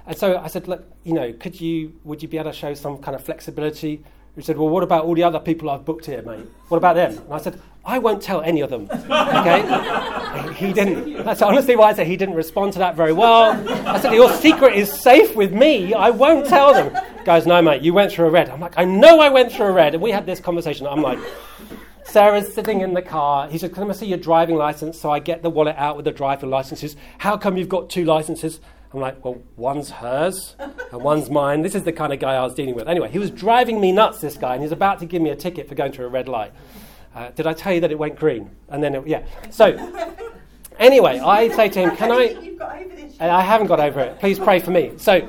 And 0.07 0.17
so 0.17 0.39
I 0.39 0.49
said, 0.49 0.67
look, 0.69 0.85
you 1.05 1.13
know, 1.13 1.33
could 1.33 1.61
you, 1.61 1.93
would 2.05 2.23
you 2.23 2.29
be 2.29 2.39
able 2.39 2.51
to 2.51 2.57
show 2.57 2.75
some 2.75 2.99
kind 2.99 3.15
of 3.15 3.25
flexibility? 3.25 4.03
He 4.35 4.43
said, 4.43 4.57
well, 4.57 4.69
what 4.69 4.83
about 4.83 5.05
all 5.05 5.15
the 5.15 5.23
other 5.23 5.39
people 5.39 5.71
I've 5.71 5.85
booked 5.85 6.07
here, 6.07 6.23
mate? 6.23 6.47
What 6.69 6.79
about 6.79 6.97
them? 6.97 7.19
And 7.19 7.33
I 7.33 7.39
said, 7.39 7.61
I 7.85 7.99
won't 7.99 8.23
tell 8.23 8.43
any 8.43 8.61
of 8.61 8.71
them. 8.71 8.89
Okay? 8.91 10.55
he 10.55 10.73
didn't. 10.73 11.25
That's 11.25 11.43
honestly 11.43 11.77
why 11.77 11.91
I 11.91 11.95
said 11.95 12.07
he 12.07 12.17
didn't 12.17 12.37
respond 12.37 12.73
to 12.75 12.79
that 12.79 12.97
very 12.97 13.13
well. 13.13 13.53
I 13.89 14.01
said, 14.01 14.13
your 14.13 14.33
secret 14.35 14.75
is 14.75 14.93
safe 14.93 15.35
with 15.35 15.53
me. 15.53 15.93
I 15.95 16.11
won't 16.11 16.47
tell 16.47 16.73
them. 16.73 16.97
Guys, 17.25 17.47
no, 17.47 17.61
mate, 17.61 17.83
you 17.83 17.93
went 17.93 18.13
through 18.13 18.27
a 18.27 18.31
red. 18.31 18.51
I'm 18.51 18.61
like, 18.61 18.75
I 18.77 18.85
know 18.85 19.21
I 19.21 19.29
went 19.29 19.53
through 19.53 19.67
a 19.67 19.73
red. 19.73 19.95
And 19.95 20.03
we 20.03 20.11
had 20.11 20.27
this 20.27 20.41
conversation. 20.41 20.87
I'm 20.87 21.03
like, 21.03 21.19
Sarah's 22.05 22.53
sitting 22.53 22.81
in 22.81 22.95
the 22.95 23.03
car. 23.03 23.49
He 23.49 23.59
said, 23.59 23.73
Can 23.73 23.89
I 23.89 23.93
see 23.95 24.07
your 24.07 24.19
driving 24.19 24.57
license? 24.57 25.01
So 25.01 25.11
I 25.11 25.19
get 25.19 25.43
the 25.43 25.51
wallet 25.51 25.77
out 25.77 25.97
with 25.97 26.05
the 26.05 26.11
driving 26.11 26.51
licenses. 26.51 26.97
How 27.19 27.37
come 27.37 27.57
you've 27.57 27.69
got 27.69 27.91
two 27.91 28.05
licenses? 28.05 28.61
I'm 28.93 29.01
like, 29.01 29.25
Well, 29.25 29.43
one's 29.57 29.91
hers 29.91 30.57
and 30.59 31.03
one's 31.03 31.31
mine. 31.31 31.63
This 31.63 31.75
is 31.75 31.85
the 31.85 31.93
kind 31.93 32.13
of 32.13 32.19
guy 32.19 32.35
I 32.35 32.43
was 32.43 32.55
dealing 32.55 32.75
with. 32.75 32.89
Anyway, 32.89 33.11
he 33.11 33.19
was 33.19 33.31
driving 33.31 33.81
me 33.81 33.93
nuts, 33.93 34.21
this 34.21 34.37
guy, 34.37 34.55
and 34.55 34.63
he's 34.63 34.73
about 34.73 34.99
to 34.99 35.07
give 35.07 35.23
me 35.23 35.31
a 35.31 35.37
ticket 35.37 35.69
for 35.69 35.75
going 35.75 35.93
through 35.93 36.07
a 36.07 36.11
red 36.11 36.29
light. 36.29 36.53
Uh, 37.15 37.31
did 37.31 37.47
I 37.47 37.53
tell 37.53 37.73
you 37.73 37.81
that 37.81 37.91
it 37.91 37.99
went 37.99 38.17
green? 38.17 38.51
And 38.69 38.83
then, 38.83 38.95
it, 38.95 39.07
yeah. 39.07 39.25
So, 39.51 39.77
anyway, 40.79 41.19
I 41.19 41.49
say 41.49 41.69
to 41.69 41.81
him, 41.81 41.97
Can 41.97 42.11
I? 42.11 42.23
You've 42.43 42.59
got 42.59 42.77
over 42.77 42.95
this. 42.95 43.21
I 43.21 43.41
haven't 43.43 43.67
got 43.67 43.81
over 43.81 44.01
it. 44.01 44.19
Please 44.19 44.39
pray 44.39 44.59
for 44.61 44.71
me. 44.71 44.93
So, 44.97 45.29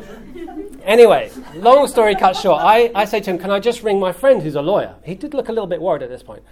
anyway, 0.84 1.32
long 1.56 1.88
story 1.88 2.16
cut 2.16 2.36
short, 2.36 2.62
I, 2.62 2.92
I 2.96 3.06
say 3.06 3.20
to 3.22 3.32
him, 3.32 3.38
Can 3.38 3.52
I 3.52 3.60
just 3.60 3.84
ring 3.84 4.00
my 4.00 4.12
friend 4.12 4.42
who's 4.42 4.56
a 4.56 4.62
lawyer? 4.62 4.96
He 5.04 5.16
did 5.16 5.34
look 5.34 5.50
a 5.50 5.52
little 5.52 5.68
bit 5.68 5.82
worried 5.82 6.04
at 6.04 6.10
this 6.10 6.24
point. 6.24 6.44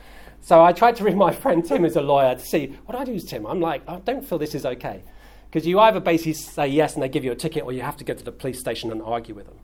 So 0.42 0.64
I 0.64 0.74
tried 0.74 0.96
to 0.98 1.04
ring 1.04 1.18
my 1.18 1.32
friend 1.32 1.64
Tim, 1.64 1.84
who's 1.84 1.96
a 1.96 2.02
lawyer, 2.02 2.36
to 2.36 2.42
see 2.42 2.76
what 2.86 2.98
I 2.98 3.04
do 3.04 3.14
is 3.14 3.24
Tim. 3.26 3.46
I'm 3.46 3.62
like, 3.62 3.88
I 3.88 4.00
don't 4.00 4.26
feel 4.26 4.40
this 4.40 4.56
is 4.56 4.66
okay. 4.66 5.04
Because 5.50 5.68
you 5.68 5.80
either 5.80 6.00
basically 6.00 6.34
say 6.34 6.68
yes 6.68 6.96
and 6.96 7.04
they 7.04 7.10
give 7.10 7.24
you 7.24 7.32
a 7.32 7.36
ticket, 7.36 7.64
or 7.64 7.72
you 7.72 7.82
have 7.82 7.98
to 7.98 8.04
go 8.04 8.14
to 8.14 8.24
the 8.24 8.32
police 8.32 8.60
station 8.60 8.92
and 8.92 9.02
argue 9.02 9.36
with 9.36 9.46
them. 9.46 9.60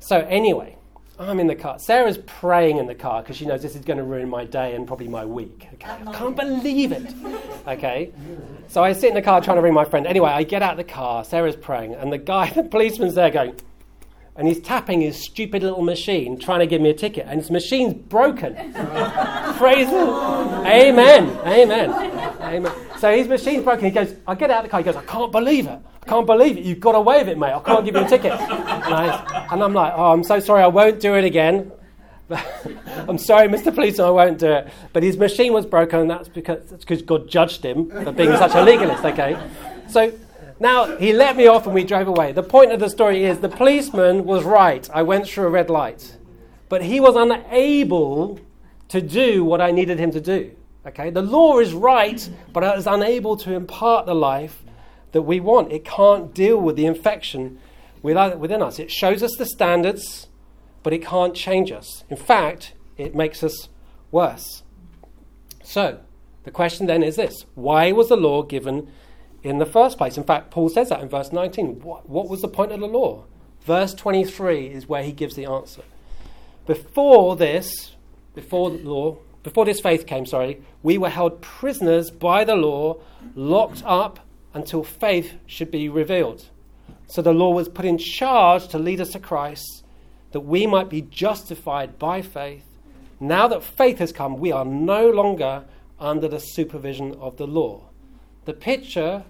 So, 0.00 0.20
anyway, 0.28 0.76
I'm 1.18 1.40
in 1.40 1.46
the 1.46 1.54
car. 1.54 1.78
Sarah's 1.78 2.18
praying 2.18 2.76
in 2.76 2.86
the 2.86 2.94
car 2.94 3.22
because 3.22 3.36
she 3.36 3.46
knows 3.46 3.62
this 3.62 3.74
is 3.74 3.84
going 3.84 3.96
to 3.96 4.04
ruin 4.04 4.28
my 4.28 4.44
day 4.44 4.74
and 4.74 4.86
probably 4.86 5.08
my 5.08 5.24
week. 5.24 5.66
Okay? 5.74 5.90
I 5.90 6.12
can't 6.12 6.36
believe 6.36 6.92
it. 6.92 7.14
Okay? 7.66 8.12
So 8.68 8.84
I 8.84 8.92
sit 8.92 9.08
in 9.08 9.14
the 9.14 9.22
car 9.22 9.40
trying 9.40 9.56
to 9.56 9.62
ring 9.62 9.72
my 9.72 9.86
friend. 9.86 10.06
Anyway, 10.06 10.30
I 10.30 10.42
get 10.42 10.62
out 10.62 10.72
of 10.72 10.76
the 10.76 10.84
car. 10.84 11.24
Sarah's 11.24 11.56
praying. 11.56 11.94
And 11.94 12.12
the 12.12 12.18
guy, 12.18 12.50
the 12.54 12.64
policeman's 12.64 13.14
there 13.14 13.30
going, 13.30 13.58
and 14.36 14.46
he's 14.46 14.60
tapping 14.60 15.00
his 15.00 15.16
stupid 15.24 15.62
little 15.62 15.82
machine 15.82 16.38
trying 16.38 16.60
to 16.60 16.66
give 16.66 16.82
me 16.82 16.90
a 16.90 16.94
ticket. 16.94 17.26
And 17.26 17.40
his 17.40 17.50
machine's 17.50 17.94
broken. 17.94 18.54
Praise 19.56 19.88
Amen. 19.88 21.30
Amen. 21.46 21.90
Amen. 22.40 22.72
So 22.98 23.16
his 23.16 23.26
machine's 23.26 23.64
broken. 23.64 23.86
He 23.86 23.90
goes, 23.90 24.14
I 24.26 24.34
get 24.34 24.50
out 24.50 24.58
of 24.58 24.64
the 24.64 24.68
car. 24.68 24.80
He 24.80 24.84
goes, 24.84 24.96
I 24.96 25.04
can't 25.04 25.32
believe 25.32 25.66
it. 25.66 25.80
Can't 26.06 26.26
believe 26.26 26.56
it. 26.56 26.64
You've 26.64 26.80
got 26.80 26.94
away 26.94 27.18
with 27.18 27.28
it, 27.28 27.38
mate. 27.38 27.52
I 27.52 27.60
can't 27.60 27.84
give 27.84 27.94
you 27.94 28.04
a 28.04 28.08
ticket. 28.08 28.32
And 28.32 29.62
I'm 29.62 29.74
like, 29.74 29.92
oh, 29.96 30.12
I'm 30.12 30.22
so 30.22 30.38
sorry. 30.38 30.62
I 30.62 30.68
won't 30.68 31.00
do 31.00 31.14
it 31.14 31.24
again. 31.24 31.72
I'm 33.08 33.18
sorry, 33.18 33.48
Mr. 33.48 33.74
Policeman, 33.74 34.06
I 34.06 34.10
won't 34.10 34.38
do 34.38 34.50
it. 34.50 34.68
But 34.92 35.02
his 35.02 35.16
machine 35.16 35.52
was 35.52 35.66
broken, 35.66 36.00
and 36.00 36.10
that's 36.10 36.28
because, 36.28 36.68
that's 36.70 36.84
because 36.84 37.02
God 37.02 37.28
judged 37.28 37.64
him 37.64 37.90
for 37.90 38.12
being 38.12 38.32
such 38.32 38.54
a 38.54 38.62
legalist, 38.62 39.04
okay? 39.04 39.38
So 39.88 40.12
now 40.58 40.96
he 40.96 41.12
let 41.12 41.36
me 41.36 41.46
off 41.46 41.66
and 41.66 41.74
we 41.74 41.84
drove 41.84 42.08
away. 42.08 42.32
The 42.32 42.42
point 42.42 42.72
of 42.72 42.80
the 42.80 42.88
story 42.88 43.24
is 43.24 43.40
the 43.40 43.48
policeman 43.48 44.24
was 44.24 44.42
right. 44.44 44.88
I 44.92 45.02
went 45.02 45.28
through 45.28 45.46
a 45.46 45.50
red 45.50 45.70
light. 45.70 46.16
But 46.68 46.82
he 46.82 46.98
was 46.98 47.14
unable 47.14 48.40
to 48.88 49.00
do 49.00 49.44
what 49.44 49.60
I 49.60 49.70
needed 49.70 49.98
him 49.98 50.10
to 50.12 50.20
do. 50.20 50.50
Okay? 50.86 51.10
The 51.10 51.22
law 51.22 51.58
is 51.58 51.72
right, 51.72 52.28
but 52.52 52.64
I 52.64 52.74
was 52.74 52.86
unable 52.86 53.36
to 53.38 53.52
impart 53.52 54.06
the 54.06 54.14
life 54.14 54.64
that 55.16 55.22
we 55.22 55.40
want. 55.40 55.72
It 55.72 55.82
can't 55.82 56.34
deal 56.34 56.60
with 56.60 56.76
the 56.76 56.84
infection 56.84 57.58
within 58.02 58.60
us. 58.60 58.78
It 58.78 58.90
shows 58.90 59.22
us 59.22 59.34
the 59.38 59.46
standards, 59.46 60.28
but 60.82 60.92
it 60.92 61.02
can't 61.02 61.34
change 61.34 61.72
us. 61.72 62.04
In 62.10 62.18
fact, 62.18 62.74
it 62.98 63.14
makes 63.14 63.42
us 63.42 63.70
worse. 64.10 64.62
So, 65.64 66.00
the 66.44 66.50
question 66.50 66.86
then 66.86 67.02
is 67.02 67.16
this 67.16 67.46
why 67.54 67.92
was 67.92 68.10
the 68.10 68.16
law 68.16 68.42
given 68.42 68.92
in 69.42 69.56
the 69.56 69.64
first 69.64 69.96
place? 69.96 70.18
In 70.18 70.24
fact, 70.24 70.50
Paul 70.50 70.68
says 70.68 70.90
that 70.90 71.00
in 71.00 71.08
verse 71.08 71.32
19. 71.32 71.80
What, 71.80 72.06
what 72.06 72.28
was 72.28 72.42
the 72.42 72.48
point 72.48 72.72
of 72.72 72.80
the 72.80 72.86
law? 72.86 73.24
Verse 73.62 73.94
23 73.94 74.66
is 74.66 74.86
where 74.86 75.02
he 75.02 75.12
gives 75.12 75.34
the 75.34 75.46
answer. 75.46 75.82
Before 76.66 77.36
this, 77.36 77.96
before 78.34 78.68
the 78.68 78.78
law, 78.78 79.16
before 79.42 79.64
this 79.64 79.80
faith 79.80 80.06
came, 80.06 80.26
sorry, 80.26 80.60
we 80.82 80.98
were 80.98 81.08
held 81.08 81.40
prisoners 81.40 82.10
by 82.10 82.44
the 82.44 82.54
law, 82.54 82.98
locked 83.34 83.82
up 83.86 84.20
until 84.56 84.82
faith 84.82 85.34
should 85.44 85.70
be 85.70 85.86
revealed. 85.86 86.46
So 87.08 87.20
the 87.20 87.34
law 87.34 87.52
was 87.52 87.68
put 87.68 87.84
in 87.84 87.98
charge 87.98 88.68
to 88.68 88.78
lead 88.78 89.02
us 89.02 89.10
to 89.10 89.20
Christ, 89.20 89.84
that 90.32 90.40
we 90.40 90.66
might 90.66 90.88
be 90.88 91.02
justified 91.02 91.98
by 91.98 92.22
faith. 92.22 92.64
Now 93.20 93.46
that 93.48 93.62
faith 93.62 93.98
has 93.98 94.12
come, 94.12 94.38
we 94.38 94.50
are 94.50 94.64
no 94.64 95.10
longer 95.10 95.64
under 96.00 96.26
the 96.26 96.40
supervision 96.40 97.14
of 97.20 97.36
the 97.36 97.46
law. 97.46 97.82
The 98.46 98.54
picture 98.54 99.24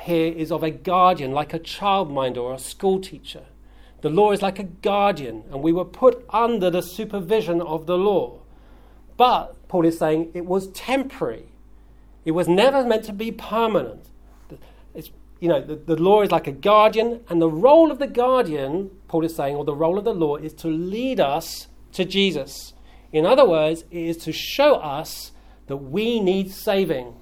here 0.00 0.32
is 0.32 0.52
of 0.52 0.62
a 0.62 0.70
guardian, 0.70 1.32
like 1.32 1.54
a 1.54 1.58
childminder 1.58 2.36
or 2.36 2.52
a 2.52 2.58
school 2.58 3.00
teacher. 3.00 3.44
The 4.02 4.10
law 4.10 4.32
is 4.32 4.42
like 4.42 4.58
a 4.58 4.64
guardian, 4.64 5.44
and 5.50 5.62
we 5.62 5.72
were 5.72 5.84
put 5.86 6.26
under 6.28 6.68
the 6.68 6.82
supervision 6.82 7.62
of 7.62 7.86
the 7.86 7.96
law. 7.96 8.40
But, 9.16 9.56
Paul 9.66 9.86
is 9.86 9.98
saying, 9.98 10.30
it 10.34 10.44
was 10.44 10.68
temporary. 10.68 11.46
It 12.26 12.32
was 12.32 12.48
never 12.48 12.84
meant 12.84 13.04
to 13.04 13.14
be 13.14 13.32
permanent. 13.32 14.04
You 15.40 15.48
know, 15.48 15.60
the, 15.60 15.76
the 15.76 15.96
law 15.96 16.22
is 16.22 16.30
like 16.30 16.46
a 16.46 16.52
guardian, 16.52 17.20
and 17.28 17.40
the 17.40 17.50
role 17.50 17.90
of 17.92 17.98
the 17.98 18.06
guardian, 18.06 18.90
Paul 19.06 19.24
is 19.24 19.34
saying, 19.34 19.56
or 19.56 19.64
the 19.64 19.74
role 19.74 19.98
of 19.98 20.04
the 20.04 20.14
law, 20.14 20.36
is 20.36 20.52
to 20.54 20.68
lead 20.68 21.20
us 21.20 21.68
to 21.92 22.04
Jesus. 22.04 22.72
In 23.12 23.24
other 23.24 23.48
words, 23.48 23.84
it 23.90 24.02
is 24.02 24.16
to 24.18 24.32
show 24.32 24.74
us 24.76 25.32
that 25.66 25.76
we 25.76 26.20
need 26.20 26.50
saving 26.50 27.14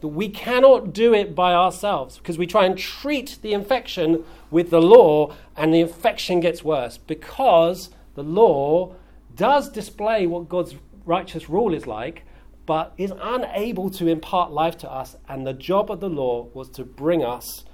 that 0.00 0.08
we 0.08 0.28
cannot 0.28 0.92
do 0.92 1.14
it 1.14 1.34
by 1.34 1.54
ourselves 1.54 2.18
because 2.18 2.36
we 2.36 2.46
try 2.46 2.66
and 2.66 2.76
treat 2.76 3.38
the 3.42 3.52
infection 3.52 4.24
with 4.50 4.70
the 4.70 4.80
law 4.80 5.34
and 5.56 5.72
the 5.72 5.80
infection 5.80 6.40
gets 6.40 6.62
worse 6.62 6.98
because 6.98 7.90
the 8.14 8.22
law 8.22 8.94
does 9.34 9.70
display 9.70 10.26
what 10.26 10.48
God's 10.48 10.74
righteous 11.04 11.48
rule 11.48 11.72
is 11.72 11.86
like 11.86 12.24
but 12.66 12.92
is 12.98 13.12
unable 13.22 13.88
to 13.90 14.08
impart 14.08 14.50
life 14.50 14.76
to 14.78 14.90
us 14.90 15.16
and 15.28 15.46
the 15.46 15.52
job 15.52 15.90
of 15.90 16.00
the 16.00 16.08
law 16.08 16.48
was 16.52 16.68
to 16.70 16.84
bring 16.84 17.24
us 17.24 17.64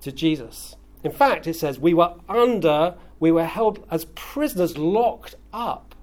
to 0.00 0.10
Jesus. 0.10 0.76
In 1.04 1.12
fact, 1.12 1.46
it 1.46 1.54
says 1.54 1.78
we 1.78 1.94
were 1.94 2.14
under, 2.28 2.94
we 3.18 3.30
were 3.30 3.44
held 3.44 3.86
as 3.90 4.06
prisoners 4.14 4.76
locked 4.76 5.36
up. 5.52 5.94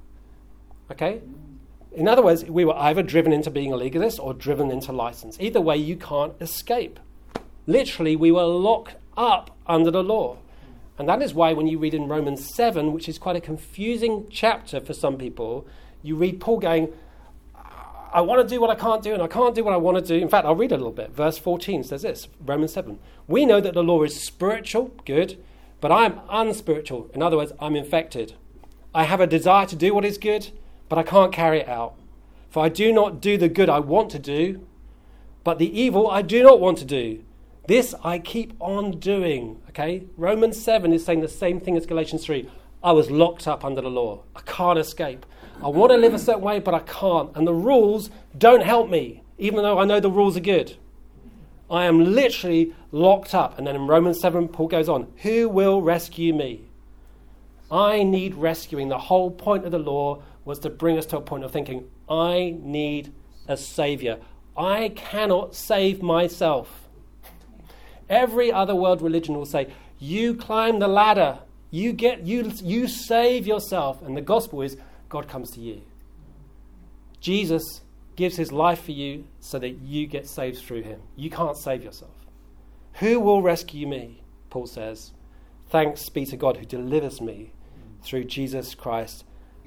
Okay? 0.92 1.22
In 1.92 2.08
other 2.08 2.22
words, 2.22 2.46
we 2.46 2.64
were 2.64 2.76
either 2.76 3.02
driven 3.02 3.34
into 3.34 3.50
being 3.50 3.74
a 3.74 3.76
legalist 3.76 4.20
or 4.20 4.34
driven 4.34 4.70
into 4.70 4.92
license. 4.92 5.38
Either 5.40 5.60
way, 5.60 5.78
you 5.78 5.96
can't 5.96 6.34
escape. 6.40 7.00
Literally, 7.66 8.16
we 8.16 8.32
were 8.32 8.44
locked 8.44 8.96
up 9.18 9.56
under 9.66 9.90
the 9.90 10.04
law. 10.04 10.38
And 11.00 11.10
that 11.10 11.22
is 11.22 11.34
why, 11.34 11.54
when 11.54 11.68
you 11.68 11.78
read 11.78 11.94
in 11.94 12.08
Romans 12.08 12.54
7, 12.56 12.94
which 12.94 13.10
is 13.10 13.18
quite 13.18 13.36
a 13.36 13.42
confusing 13.42 14.28
chapter 14.30 14.80
for 14.80 14.94
some 14.94 15.18
people, 15.18 15.68
you 16.02 16.16
read 16.16 16.40
Paul 16.40 16.60
going, 16.60 16.94
I 18.14 18.22
want 18.22 18.42
to 18.42 18.56
do 18.56 18.62
what 18.62 18.70
I 18.70 18.76
can't 18.76 19.04
do, 19.04 19.14
and 19.14 19.22
I 19.22 19.28
can't 19.28 19.54
do 19.56 19.64
what 19.64 19.74
I 19.74 19.78
want 19.78 19.98
to 19.98 20.04
do. 20.04 20.16
In 20.16 20.30
fact, 20.30 20.46
I'll 20.46 20.56
read 20.56 20.72
a 20.72 20.78
little 20.78 20.92
bit. 20.92 21.12
Verse 21.12 21.38
14 21.38 21.84
says 21.84 22.04
this 22.04 22.28
Romans 22.44 22.74
7. 22.74 23.00
We 23.28 23.46
know 23.46 23.60
that 23.62 23.74
the 23.74 23.84
law 23.84 24.04
is 24.04 24.24
spiritual, 24.24 24.94
good, 25.06 25.38
but 25.82 25.92
I 25.92 26.06
am 26.06 26.22
unspiritual. 26.30 27.10
In 27.14 27.22
other 27.22 27.38
words, 27.38 27.52
I'm 27.60 27.76
infected. 27.76 28.34
I 28.94 29.04
have 29.04 29.20
a 29.20 29.28
desire 29.28 29.66
to 29.68 29.76
do 29.76 29.94
what 29.94 30.06
is 30.06 30.18
good 30.18 30.52
but 30.90 30.98
I 30.98 31.04
can't 31.04 31.34
carry 31.34 31.60
it 31.60 31.68
out. 31.68 31.96
For 32.50 32.64
I 32.64 32.70
do 32.70 32.94
not 32.94 33.22
do 33.22 33.38
the 33.38 33.50
good 33.50 33.70
I 33.70 33.80
want 33.80 34.10
to 34.12 34.20
do, 34.20 34.66
but 35.44 35.60
the 35.60 35.80
evil 35.80 36.10
I 36.10 36.22
do 36.22 36.44
not 36.44 36.60
want 36.60 36.78
to 36.80 36.86
do. 36.86 37.24
This 37.68 37.94
I 38.04 38.20
keep 38.20 38.54
on 38.60 39.00
doing. 39.00 39.62
Okay? 39.70 40.06
Romans 40.16 40.62
7 40.62 40.94
is 40.94 41.04
saying 41.04 41.22
the 41.22 41.28
same 41.28 41.60
thing 41.60 41.76
as 41.76 41.86
Galatians 41.86 42.26
3. 42.26 42.50
I 42.84 42.92
was 42.94 43.12
locked 43.12 43.48
up 43.48 43.66
under 43.66 43.82
the 43.82 43.90
law. 43.90 44.24
I 44.36 44.42
can't 44.42 44.80
escape. 44.80 45.26
I 45.64 45.70
want 45.70 45.92
to 45.92 45.98
live 45.98 46.14
a 46.14 46.20
certain 46.20 46.42
way, 46.42 46.60
but 46.60 46.74
I 46.74 46.80
can't. 46.80 47.36
And 47.36 47.48
the 47.48 47.54
rules 47.54 48.10
don't 48.38 48.62
help 48.62 48.90
me, 48.90 49.24
even 49.38 49.64
though 49.64 49.80
I 49.80 49.86
know 49.86 50.00
the 50.00 50.12
rules 50.12 50.38
are 50.38 50.42
good. 50.42 50.78
I 51.70 51.86
am 51.86 52.14
literally 52.14 52.74
locked 52.92 53.34
up. 53.34 53.58
And 53.58 53.66
then 53.66 53.76
in 53.76 53.88
Romans 53.88 54.20
7, 54.22 54.48
Paul 54.50 54.68
goes 54.68 54.88
on 54.88 55.08
Who 55.24 55.50
will 55.50 55.82
rescue 55.82 56.34
me? 56.34 56.62
I 57.72 58.04
need 58.04 58.36
rescuing. 58.36 58.90
The 58.90 58.98
whole 58.98 59.32
point 59.32 59.66
of 59.66 59.72
the 59.72 59.80
law 59.80 60.22
was 60.46 60.60
to 60.60 60.70
bring 60.70 60.98
us 60.98 61.06
to 61.08 61.18
a 61.18 61.22
point 61.22 61.44
of 61.44 61.52
thinking, 61.52 61.90
I 62.08 62.56
need 62.60 63.12
a 63.48 63.58
savior. 63.58 64.20
I 64.56 64.90
cannot 64.96 65.56
save 65.56 66.02
myself. 66.02 66.88
Every 68.10 68.52
other 68.52 68.74
world 68.74 69.02
religion 69.02 69.36
will 69.36 69.46
say, 69.46 69.74
you 70.00 70.36
climb 70.36 70.80
the 70.80 70.88
ladder, 70.88 71.40
you 71.70 71.92
get 71.92 72.26
you 72.26 72.52
you 72.64 72.88
save 72.88 73.46
yourself, 73.46 74.02
and 74.02 74.16
the 74.16 74.22
gospel 74.22 74.62
is 74.62 74.78
God 75.10 75.28
comes 75.28 75.52
to 75.52 75.60
you. 75.60 75.82
Jesus 77.20 77.82
gives 78.16 78.36
his 78.36 78.52
life 78.52 78.84
for 78.84 78.92
you 78.92 79.26
so 79.40 79.60
that 79.60 79.82
you 79.82 80.08
get 80.08 80.28
saved 80.28 80.60
through 80.60 80.82
him. 80.82 81.02
You 81.16 81.30
can't 81.30 81.58
save 81.58 81.84
yourself. 81.84 82.12
Who 82.94 83.20
will 83.20 83.42
rescue 83.42 83.88
me? 83.88 84.22
Paul 84.50 84.68
says. 84.68 85.12
Thanks 85.70 86.10
be 86.10 86.26
to 86.26 86.38
God 86.38 86.58
who 86.58 86.66
delivers 86.66 87.22
me 87.22 87.52
through 88.02 88.24
Jesus 88.24 88.74
Christ 88.74 89.26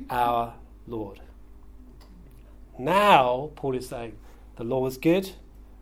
our 0.09 0.55
Lord. 0.87 1.21
Now, 2.79 3.51
Paul 3.57 3.77
is 3.77 3.89
saying, 3.89 4.17
the 4.57 4.65
law 4.65 4.81
was 4.81 4.97
good, 4.97 5.33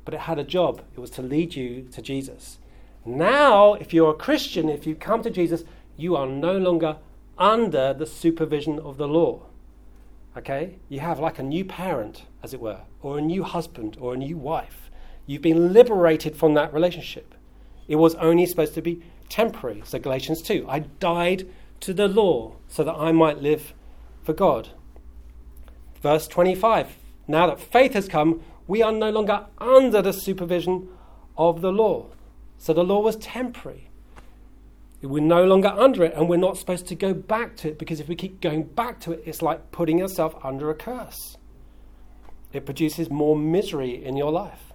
but 0.05 0.15
it 0.15 0.21
had 0.21 0.39
a 0.39 0.45
job. 0.45 0.83
It 0.95 1.01
was 1.01 1.11
to 1.11 1.23
lead 1.23 1.55
you 1.55 1.89
to 1.93 2.03
Jesus. 2.03 2.59
Now, 3.05 3.75
if 3.75 3.95
you're 3.95 4.11
a 4.11 4.15
Christian, 4.15 4.69
if 4.69 4.87
you 4.87 4.95
come 4.95 5.23
to 5.23 5.31
Jesus, 5.31 5.65
you 5.97 6.17
are 6.17 6.27
no 6.27 6.59
longer 6.59 6.99
under 7.39 7.95
the 7.95 8.07
supervision 8.07 8.79
of 8.81 8.97
the 8.97 9.07
law. 9.07 9.43
Okay? 10.37 10.79
You 10.89 11.01
have 11.01 11.19
like 11.19 11.39
a 11.39 11.43
new 11.43 11.65
parent, 11.65 12.25
as 12.43 12.55
it 12.55 12.61
were, 12.61 12.81
or 13.03 13.19
a 13.19 13.23
new 13.23 13.43
husband, 13.43 13.97
or 14.01 14.15
a 14.15 14.17
new 14.17 14.37
wife. 14.37 14.91
You've 15.27 15.43
been 15.43 15.73
liberated 15.73 16.37
from 16.37 16.55
that 16.55 16.73
relationship. 16.73 17.35
It 17.87 17.97
was 17.97 18.15
only 18.17 18.47
supposed 18.47 18.75
to 18.75 18.83
be 18.83 19.03
temporary. 19.29 19.83
So, 19.85 19.99
Galatians 19.99 20.43
2 20.43 20.67
I 20.69 20.81
died 20.81 21.49
to 21.81 21.93
the 21.93 22.09
law 22.09 22.57
so 22.69 22.85
that 22.85 22.95
I 22.95 23.13
might 23.13 23.43
live 23.43 23.75
for 24.23 24.33
God. 24.33 24.71
Verse 26.03 26.27
25 26.29 26.97
Now 27.27 27.47
that 27.47 27.61
faith 27.61 27.95
has 27.95 28.09
come, 28.09 28.43
we 28.67 28.83
are 28.83 28.93
no 28.93 29.11
longer 29.11 29.47
under 29.59 30.03
the 30.03 30.13
supervision 30.13 30.89
of 31.37 31.61
the 31.61 31.73
law. 31.73 32.07
So, 32.59 32.73
the 32.73 32.85
law 32.85 33.01
was 33.01 33.17
temporary. 33.17 33.88
We're 35.01 35.23
no 35.23 35.45
longer 35.45 35.69
under 35.69 36.03
it, 36.05 36.15
and 36.15 36.29
we're 36.29 36.39
not 36.39 36.57
supposed 36.57 36.87
to 36.89 36.97
go 36.97 37.15
back 37.15 37.57
to 37.59 37.69
it 37.69 37.79
because 37.79 38.01
if 38.01 38.09
we 38.09 38.17
keep 38.17 38.41
going 38.41 38.65
back 38.65 38.99
to 39.01 39.13
it, 39.13 39.23
it's 39.25 39.43
like 39.43 39.71
putting 39.71 39.99
yourself 39.99 40.35
under 40.45 40.71
a 40.71 40.75
curse. 40.75 41.37
It 42.53 42.65
produces 42.65 43.09
more 43.09 43.37
misery 43.37 44.05
in 44.05 44.17
your 44.17 44.33
life. 44.33 44.73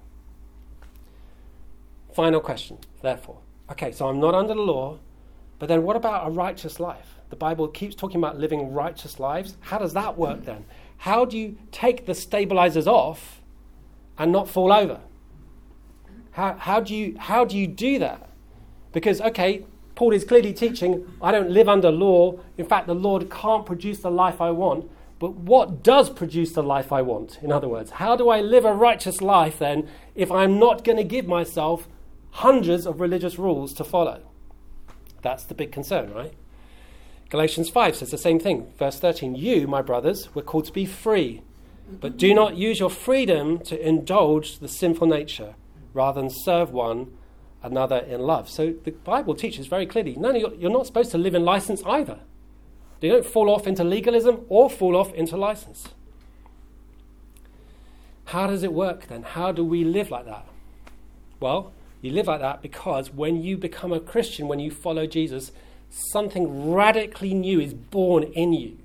Final 2.14 2.40
question, 2.40 2.78
therefore. 3.02 3.40
Okay, 3.72 3.92
so 3.92 4.08
I'm 4.08 4.20
not 4.20 4.36
under 4.36 4.54
the 4.54 4.62
law, 4.62 5.00
but 5.60 5.68
then 5.68 5.84
what 5.84 5.96
about 5.96 6.28
a 6.28 6.30
righteous 6.30 6.80
life? 6.80 7.16
The 7.30 7.36
Bible 7.36 7.68
keeps 7.68 7.96
talking 7.96 8.18
about 8.18 8.38
living 8.38 8.72
righteous 8.72 9.20
lives. 9.20 9.58
How 9.60 9.80
does 9.80 9.94
that 9.94 10.18
work 10.18 10.46
then? 10.46 10.66
How 10.98 11.26
do 11.26 11.38
you 11.38 11.58
take 11.72 12.06
the 12.06 12.14
stabilizers 12.14 12.88
off 12.88 13.42
and 14.18 14.32
not 14.32 14.48
fall 14.48 14.72
over? 14.72 15.02
How, 16.32 16.54
how, 16.54 16.80
do, 16.80 16.96
you, 16.96 17.16
how 17.18 17.44
do 17.44 17.58
you 17.58 17.68
do 17.68 18.00
that? 18.00 18.30
Because, 18.92 19.20
okay, 19.20 19.66
Paul 19.96 20.14
is 20.14 20.24
clearly 20.24 20.54
teaching 20.54 21.06
I 21.22 21.32
don't 21.32 21.50
live 21.50 21.70
under 21.70 21.92
law. 21.92 22.40
In 22.58 22.66
fact, 22.66 22.88
the 22.88 22.96
Lord 22.96 23.30
can't 23.30 23.66
produce 23.66 24.00
the 24.00 24.12
life 24.12 24.42
I 24.42 24.52
want. 24.52 24.90
But 25.20 25.36
what 25.36 25.84
does 25.84 26.10
produce 26.10 26.52
the 26.52 26.64
life 26.64 26.92
I 26.92 27.02
want? 27.02 27.40
In 27.42 27.52
other 27.52 27.70
words, 27.70 27.92
how 27.92 28.16
do 28.16 28.30
I 28.30 28.42
live 28.42 28.66
a 28.66 28.74
righteous 28.74 29.22
life 29.22 29.60
then 29.60 29.88
if 30.16 30.32
I'm 30.32 30.60
not 30.60 30.84
going 30.84 30.98
to 30.98 31.04
give 31.04 31.28
myself 31.28 31.88
hundreds 32.32 32.86
of 32.86 33.00
religious 33.00 33.40
rules 33.40 33.74
to 33.76 33.84
follow? 33.84 34.22
That's 35.22 35.46
the 35.46 35.54
big 35.54 35.72
concern, 35.72 36.14
right? 36.14 36.34
Galatians 37.30 37.70
5 37.70 37.96
says 37.96 38.12
the 38.12 38.18
same 38.18 38.40
thing. 38.40 38.74
Verse 38.78 39.00
13 39.00 39.36
You, 39.36 39.66
my 39.68 39.82
brothers, 39.82 40.36
were 40.36 40.42
called 40.42 40.66
to 40.66 40.74
be 40.74 40.86
free, 40.86 41.42
but 41.90 42.18
do 42.18 42.34
not 42.34 42.58
use 42.58 42.80
your 42.80 42.90
freedom 42.90 43.60
to 43.60 43.88
indulge 43.88 44.60
the 44.60 44.68
sinful 44.68 45.08
nature, 45.08 45.56
rather 45.94 46.20
than 46.20 46.30
serve 46.30 46.72
one 46.72 47.14
another 47.64 47.98
in 47.98 48.22
love. 48.22 48.50
So 48.50 48.74
the 48.84 48.92
Bible 48.92 49.34
teaches 49.34 49.68
very 49.68 49.86
clearly 49.86 50.16
no, 50.16 50.32
you're 50.32 50.70
not 50.70 50.86
supposed 50.86 51.12
to 51.12 51.18
live 51.18 51.34
in 51.34 51.44
license 51.44 51.82
either. 51.86 52.20
You 53.02 53.10
don't 53.10 53.26
fall 53.26 53.50
off 53.50 53.68
into 53.68 53.84
legalism 53.84 54.46
or 54.48 54.70
fall 54.70 54.96
off 54.96 55.14
into 55.14 55.36
license. 55.36 55.90
How 58.26 58.48
does 58.48 58.64
it 58.64 58.72
work 58.72 59.08
then? 59.08 59.24
How 59.24 59.52
do 59.52 59.66
we 59.66 59.84
live 59.84 60.10
like 60.10 60.26
that? 60.26 60.46
Well, 61.42 61.74
you 62.02 62.12
live 62.12 62.28
like 62.28 62.40
that 62.40 62.62
because 62.62 63.12
when 63.12 63.42
you 63.42 63.58
become 63.58 63.92
a 63.92 64.00
Christian, 64.00 64.48
when 64.48 64.60
you 64.60 64.72
follow 64.72 65.06
Jesus, 65.06 65.52
something 65.90 66.72
radically 66.72 67.34
new 67.34 67.60
is 67.60 67.74
born 67.74 68.24
in 68.24 68.54
you. 68.54 68.78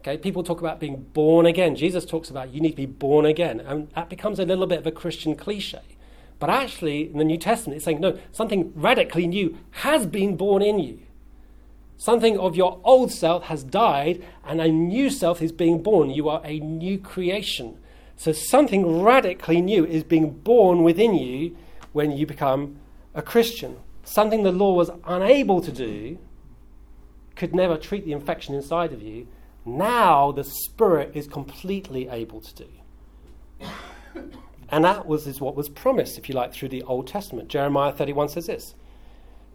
Okay, 0.00 0.16
people 0.16 0.42
talk 0.42 0.60
about 0.60 0.80
being 0.80 1.06
born 1.12 1.46
again. 1.46 1.76
Jesus 1.76 2.04
talks 2.04 2.30
about 2.30 2.52
you 2.52 2.60
need 2.60 2.70
to 2.70 2.76
be 2.76 2.86
born 2.86 3.26
again, 3.26 3.60
and 3.60 3.90
that 3.94 4.08
becomes 4.08 4.38
a 4.38 4.44
little 4.44 4.66
bit 4.66 4.78
of 4.78 4.86
a 4.86 4.90
Christian 4.90 5.36
cliche. 5.36 5.80
But 6.40 6.50
actually, 6.50 7.10
in 7.10 7.18
the 7.18 7.24
New 7.24 7.36
Testament, 7.36 7.76
it's 7.76 7.84
saying, 7.84 8.00
no, 8.00 8.18
something 8.32 8.72
radically 8.74 9.26
new 9.26 9.58
has 9.72 10.06
been 10.06 10.36
born 10.36 10.62
in 10.62 10.78
you. 10.78 10.98
Something 11.98 12.38
of 12.38 12.56
your 12.56 12.80
old 12.82 13.12
self 13.12 13.44
has 13.44 13.62
died, 13.62 14.24
and 14.44 14.58
a 14.58 14.68
new 14.68 15.10
self 15.10 15.42
is 15.42 15.52
being 15.52 15.82
born. 15.82 16.08
You 16.08 16.30
are 16.30 16.40
a 16.42 16.58
new 16.58 16.98
creation. 16.98 17.78
So, 18.16 18.32
something 18.32 19.02
radically 19.02 19.60
new 19.60 19.84
is 19.84 20.02
being 20.02 20.30
born 20.30 20.82
within 20.82 21.14
you 21.14 21.56
when 21.92 22.10
you 22.10 22.26
become 22.26 22.76
a 23.14 23.20
Christian. 23.20 23.76
Something 24.02 24.42
the 24.42 24.50
law 24.50 24.72
was 24.72 24.90
unable 25.06 25.60
to 25.60 25.70
do, 25.70 26.18
could 27.36 27.54
never 27.54 27.76
treat 27.76 28.06
the 28.06 28.12
infection 28.12 28.54
inside 28.54 28.94
of 28.94 29.02
you. 29.02 29.26
Now, 29.66 30.32
the 30.32 30.44
Spirit 30.44 31.12
is 31.14 31.26
completely 31.26 32.08
able 32.08 32.40
to 32.40 32.54
do. 32.54 32.68
And 34.70 34.84
that 34.84 35.06
was 35.06 35.26
is 35.26 35.40
what 35.40 35.56
was 35.56 35.68
promised, 35.68 36.16
if 36.16 36.28
you 36.28 36.34
like, 36.34 36.52
through 36.52 36.68
the 36.68 36.82
Old 36.84 37.06
Testament. 37.06 37.48
Jeremiah 37.48 37.92
31 37.92 38.28
says 38.28 38.46
this 38.46 38.74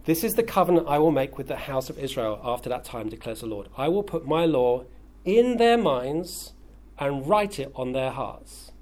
This 0.04 0.22
is 0.22 0.34
the 0.34 0.42
covenant 0.42 0.86
I 0.88 0.98
will 0.98 1.10
make 1.10 1.38
with 1.38 1.48
the 1.48 1.56
house 1.56 1.88
of 1.88 1.98
Israel 1.98 2.40
after 2.44 2.68
that 2.68 2.84
time, 2.84 3.08
declares 3.08 3.40
the 3.40 3.46
Lord. 3.46 3.68
I 3.76 3.88
will 3.88 4.02
put 4.02 4.26
my 4.26 4.44
law 4.44 4.84
in 5.24 5.56
their 5.56 5.78
minds 5.78 6.52
and 6.98 7.26
write 7.26 7.58
it 7.58 7.72
on 7.74 7.92
their 7.92 8.10
hearts. 8.10 8.72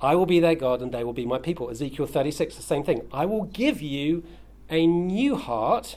I 0.00 0.16
will 0.16 0.26
be 0.26 0.40
their 0.40 0.54
God 0.54 0.82
and 0.82 0.92
they 0.92 1.04
will 1.04 1.12
be 1.12 1.24
my 1.24 1.38
people. 1.38 1.70
Ezekiel 1.70 2.06
36, 2.06 2.56
the 2.56 2.62
same 2.62 2.84
thing. 2.84 3.02
I 3.12 3.24
will 3.24 3.44
give 3.44 3.80
you 3.80 4.24
a 4.68 4.86
new 4.86 5.36
heart 5.36 5.96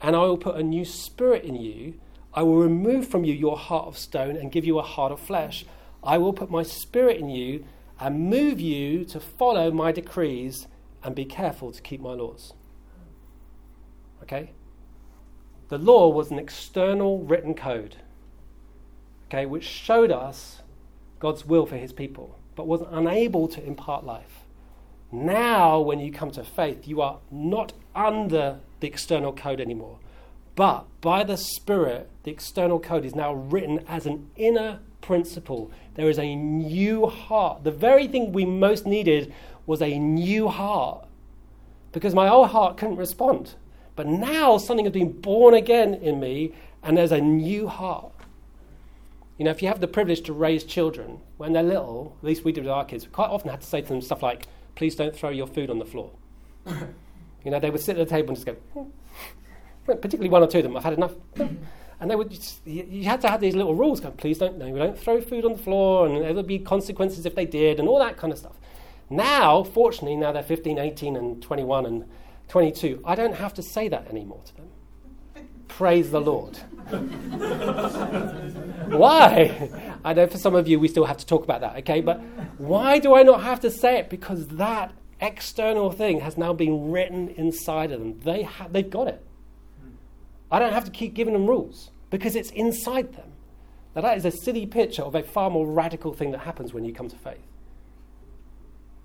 and 0.00 0.14
I 0.14 0.20
will 0.20 0.38
put 0.38 0.56
a 0.56 0.62
new 0.62 0.84
spirit 0.84 1.44
in 1.44 1.56
you. 1.56 1.94
I 2.32 2.42
will 2.42 2.56
remove 2.56 3.08
from 3.08 3.24
you 3.24 3.34
your 3.34 3.56
heart 3.56 3.86
of 3.86 3.98
stone 3.98 4.36
and 4.36 4.52
give 4.52 4.64
you 4.64 4.78
a 4.78 4.82
heart 4.82 5.10
of 5.10 5.18
flesh. 5.18 5.64
I 6.02 6.18
will 6.18 6.32
put 6.32 6.50
my 6.50 6.62
spirit 6.62 7.18
in 7.18 7.28
you 7.28 7.64
and 8.00 8.30
move 8.30 8.58
you 8.58 9.04
to 9.04 9.20
follow 9.20 9.70
my 9.70 9.92
decrees 9.92 10.66
and 11.04 11.14
be 11.14 11.24
careful 11.24 11.70
to 11.70 11.82
keep 11.82 12.00
my 12.00 12.12
laws. 12.12 12.54
Okay? 14.22 14.52
The 15.68 15.78
law 15.78 16.08
was 16.08 16.30
an 16.30 16.38
external 16.38 17.18
written 17.20 17.54
code, 17.54 17.96
okay, 19.28 19.46
which 19.46 19.64
showed 19.64 20.10
us 20.10 20.62
God's 21.20 21.44
will 21.44 21.66
for 21.66 21.76
his 21.76 21.92
people, 21.92 22.38
but 22.56 22.66
was 22.66 22.82
unable 22.90 23.46
to 23.48 23.64
impart 23.64 24.04
life. 24.04 24.44
Now, 25.12 25.80
when 25.80 26.00
you 26.00 26.10
come 26.10 26.30
to 26.32 26.44
faith, 26.44 26.88
you 26.88 27.00
are 27.00 27.18
not 27.30 27.72
under 27.94 28.60
the 28.80 28.86
external 28.86 29.32
code 29.32 29.60
anymore. 29.60 29.98
But 30.54 30.86
by 31.00 31.24
the 31.24 31.36
Spirit, 31.36 32.10
the 32.22 32.30
external 32.30 32.80
code 32.80 33.04
is 33.04 33.14
now 33.14 33.32
written 33.32 33.84
as 33.86 34.06
an 34.06 34.30
inner 34.36 34.80
principle. 35.00 35.70
There 35.94 36.08
is 36.08 36.18
a 36.18 36.34
new 36.34 37.06
heart. 37.06 37.64
The 37.64 37.70
very 37.70 38.06
thing 38.06 38.32
we 38.32 38.44
most 38.44 38.86
needed 38.86 39.32
was 39.66 39.82
a 39.82 39.98
new 39.98 40.48
heart 40.48 41.06
because 41.92 42.14
my 42.14 42.28
old 42.28 42.48
heart 42.48 42.76
couldn't 42.76 42.96
respond. 42.96 43.54
But 43.96 44.06
now 44.06 44.58
something 44.58 44.86
has 44.86 44.92
been 44.92 45.20
born 45.20 45.54
again 45.54 45.94
in 45.94 46.20
me, 46.20 46.54
and 46.82 46.96
there's 46.96 47.12
a 47.12 47.20
new 47.20 47.68
heart. 47.68 48.12
You 49.36 49.44
know, 49.44 49.50
if 49.50 49.62
you 49.62 49.68
have 49.68 49.80
the 49.80 49.88
privilege 49.88 50.22
to 50.22 50.32
raise 50.32 50.64
children 50.64 51.20
when 51.38 51.52
they're 51.52 51.62
little, 51.62 52.16
at 52.20 52.26
least 52.26 52.44
we 52.44 52.52
did 52.52 52.64
with 52.64 52.72
our 52.72 52.84
kids, 52.84 53.06
we 53.06 53.10
quite 53.10 53.30
often 53.30 53.50
had 53.50 53.60
to 53.62 53.66
say 53.66 53.80
to 53.80 53.88
them 53.88 54.00
stuff 54.00 54.22
like, 54.22 54.46
please 54.74 54.94
don't 54.94 55.14
throw 55.14 55.30
your 55.30 55.46
food 55.46 55.70
on 55.70 55.78
the 55.78 55.84
floor. 55.84 56.10
you 56.66 57.50
know, 57.50 57.58
they 57.58 57.70
would 57.70 57.80
sit 57.80 57.98
at 57.98 58.08
the 58.08 58.14
table 58.14 58.28
and 58.30 58.36
just 58.36 58.46
go, 58.46 58.86
particularly 59.86 60.28
one 60.28 60.42
or 60.42 60.46
two 60.46 60.58
of 60.58 60.64
them, 60.64 60.76
I've 60.76 60.84
had 60.84 60.92
enough. 60.94 61.12
And 62.00 62.10
they 62.10 62.16
would, 62.16 62.30
just, 62.30 62.66
you 62.66 63.04
had 63.04 63.20
to 63.20 63.28
have 63.28 63.40
these 63.40 63.54
little 63.54 63.74
rules 63.74 64.00
going, 64.00 64.14
please 64.16 64.38
don't, 64.38 64.56
no, 64.56 64.74
don't 64.74 64.98
throw 64.98 65.20
food 65.20 65.44
on 65.44 65.52
the 65.52 65.58
floor, 65.58 66.06
and 66.06 66.24
there 66.24 66.32
would 66.32 66.46
be 66.46 66.58
consequences 66.58 67.26
if 67.26 67.34
they 67.34 67.44
did, 67.44 67.78
and 67.78 67.86
all 67.86 67.98
that 67.98 68.16
kind 68.16 68.32
of 68.32 68.38
stuff. 68.38 68.56
Now, 69.10 69.64
fortunately, 69.64 70.16
now 70.16 70.32
they're 70.32 70.42
15, 70.42 70.78
18, 70.78 71.16
and 71.16 71.42
21, 71.42 71.84
and 71.84 72.06
22, 72.48 73.02
I 73.04 73.14
don't 73.14 73.34
have 73.34 73.52
to 73.54 73.62
say 73.62 73.88
that 73.88 74.08
anymore 74.08 74.40
to 74.46 74.56
them. 74.56 74.68
Praise 75.68 76.10
the 76.10 76.20
Lord. 76.20 76.56
why? 78.90 79.70
I 80.04 80.14
know 80.14 80.26
for 80.26 80.38
some 80.38 80.54
of 80.54 80.66
you 80.66 80.80
we 80.80 80.88
still 80.88 81.04
have 81.04 81.18
to 81.18 81.26
talk 81.26 81.44
about 81.44 81.60
that, 81.60 81.76
okay? 81.78 82.00
But 82.00 82.20
why 82.58 82.98
do 82.98 83.14
I 83.14 83.22
not 83.22 83.42
have 83.42 83.60
to 83.60 83.70
say 83.70 83.98
it? 83.98 84.10
Because 84.10 84.48
that 84.48 84.92
external 85.20 85.92
thing 85.92 86.20
has 86.20 86.36
now 86.36 86.52
been 86.52 86.90
written 86.90 87.28
inside 87.30 87.92
of 87.92 88.00
them. 88.00 88.18
They 88.20 88.42
ha- 88.42 88.68
they've 88.70 88.90
got 88.90 89.08
it. 89.08 89.24
I 90.50 90.58
don't 90.58 90.72
have 90.72 90.84
to 90.84 90.90
keep 90.90 91.14
giving 91.14 91.32
them 91.32 91.46
rules 91.46 91.90
because 92.10 92.34
it's 92.34 92.50
inside 92.50 93.14
them. 93.14 93.32
Now, 93.94 94.02
that 94.02 94.16
is 94.16 94.24
a 94.24 94.30
silly 94.30 94.66
picture 94.66 95.02
of 95.02 95.14
a 95.14 95.22
far 95.22 95.50
more 95.50 95.66
radical 95.66 96.12
thing 96.12 96.30
that 96.32 96.38
happens 96.38 96.72
when 96.72 96.84
you 96.84 96.92
come 96.92 97.08
to 97.08 97.16
faith. 97.16 97.46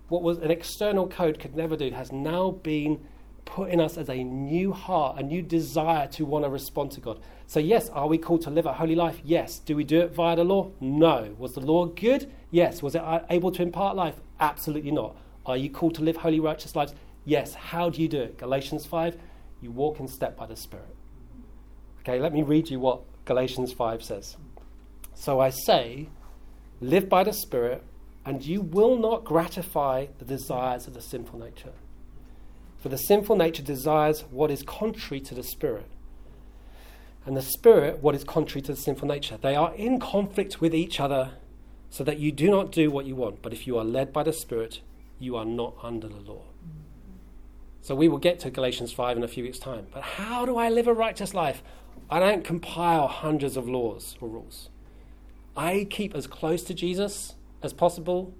What 0.09 0.21
was 0.21 0.37
an 0.37 0.51
external 0.51 1.07
code 1.07 1.39
could 1.39 1.55
never 1.55 1.75
do 1.75 1.89
has 1.91 2.11
now 2.11 2.51
been 2.51 3.03
put 3.45 3.69
in 3.69 3.79
us 3.79 3.97
as 3.97 4.09
a 4.09 4.23
new 4.23 4.71
heart, 4.71 5.19
a 5.19 5.23
new 5.23 5.41
desire 5.41 6.07
to 6.07 6.25
want 6.25 6.45
to 6.45 6.49
respond 6.49 6.91
to 6.91 7.01
God. 7.01 7.19
So, 7.47 7.59
yes, 7.59 7.89
are 7.89 8.07
we 8.07 8.17
called 8.17 8.41
to 8.43 8.49
live 8.49 8.65
a 8.65 8.73
holy 8.73 8.95
life? 8.95 9.19
Yes. 9.23 9.59
Do 9.59 9.75
we 9.75 9.83
do 9.83 10.01
it 10.01 10.11
via 10.13 10.35
the 10.35 10.43
law? 10.43 10.71
No. 10.79 11.35
Was 11.37 11.53
the 11.53 11.61
law 11.61 11.85
good? 11.85 12.31
Yes. 12.51 12.83
Was 12.83 12.95
it 12.95 13.01
uh, 13.01 13.21
able 13.29 13.51
to 13.51 13.61
impart 13.61 13.95
life? 13.95 14.15
Absolutely 14.39 14.91
not. 14.91 15.15
Are 15.45 15.57
you 15.57 15.69
called 15.69 15.95
to 15.95 16.01
live 16.01 16.17
holy, 16.17 16.39
righteous 16.39 16.75
lives? 16.75 16.93
Yes. 17.23 17.53
How 17.53 17.89
do 17.89 18.01
you 18.01 18.07
do 18.07 18.21
it? 18.21 18.37
Galatians 18.37 18.85
5 18.85 19.17
You 19.61 19.71
walk 19.71 19.99
in 19.99 20.07
step 20.07 20.35
by 20.35 20.45
the 20.47 20.55
Spirit. 20.55 20.94
Okay, 22.07 22.19
let 22.19 22.33
me 22.33 22.43
read 22.43 22.69
you 22.69 22.79
what 22.79 23.01
Galatians 23.25 23.73
5 23.73 24.03
says. 24.03 24.37
So 25.15 25.39
I 25.39 25.49
say, 25.49 26.07
live 26.79 27.09
by 27.09 27.23
the 27.23 27.33
Spirit, 27.33 27.81
and 28.23 28.45
you 28.45 28.61
will 28.61 28.95
not 28.95 29.23
gratify 29.23 30.05
the 30.19 30.25
desires 30.25 30.85
of 30.85 30.93
the 30.93 31.01
sinful 31.01 31.39
nature. 31.39 31.73
For 32.77 32.89
the 32.89 32.97
sinful 32.97 33.37
nature 33.37 33.63
desires 33.63 34.23
what 34.29 34.51
is 34.51 34.61
contrary 34.61 35.19
to 35.21 35.33
the 35.33 35.41
Spirit, 35.41 35.87
and 37.25 37.35
the 37.35 37.41
Spirit 37.41 38.03
what 38.03 38.13
is 38.13 38.23
contrary 38.23 38.61
to 38.61 38.73
the 38.73 38.79
sinful 38.79 39.07
nature. 39.07 39.37
They 39.41 39.55
are 39.55 39.73
in 39.73 39.99
conflict 39.99 40.61
with 40.61 40.75
each 40.75 40.99
other, 40.99 41.31
so 41.89 42.03
that 42.03 42.19
you 42.19 42.31
do 42.31 42.51
not 42.51 42.71
do 42.71 42.91
what 42.91 43.07
you 43.07 43.15
want. 43.15 43.41
But 43.41 43.51
if 43.51 43.65
you 43.65 43.79
are 43.79 43.83
led 43.83 44.13
by 44.13 44.21
the 44.21 44.33
Spirit, 44.33 44.81
you 45.17 45.35
are 45.37 45.45
not 45.45 45.73
under 45.81 46.07
the 46.07 46.19
law. 46.19 46.43
So 47.81 47.95
we 47.95 48.07
will 48.07 48.19
get 48.19 48.39
to 48.41 48.51
Galatians 48.51 48.91
5 48.91 49.17
in 49.17 49.23
a 49.23 49.27
few 49.27 49.43
weeks' 49.43 49.57
time. 49.57 49.87
But 49.91 50.03
how 50.03 50.45
do 50.45 50.57
I 50.57 50.69
live 50.69 50.87
a 50.87 50.93
righteous 50.93 51.33
life? 51.33 51.63
I 52.09 52.19
don't 52.19 52.43
compile 52.43 53.07
hundreds 53.07 53.57
of 53.57 53.67
laws 53.67 54.15
or 54.21 54.27
rules. 54.27 54.69
I 55.57 55.87
keep 55.89 56.13
as 56.13 56.27
close 56.27 56.63
to 56.63 56.73
Jesus 56.73 57.35
as 57.63 57.73
possible. 57.73 58.33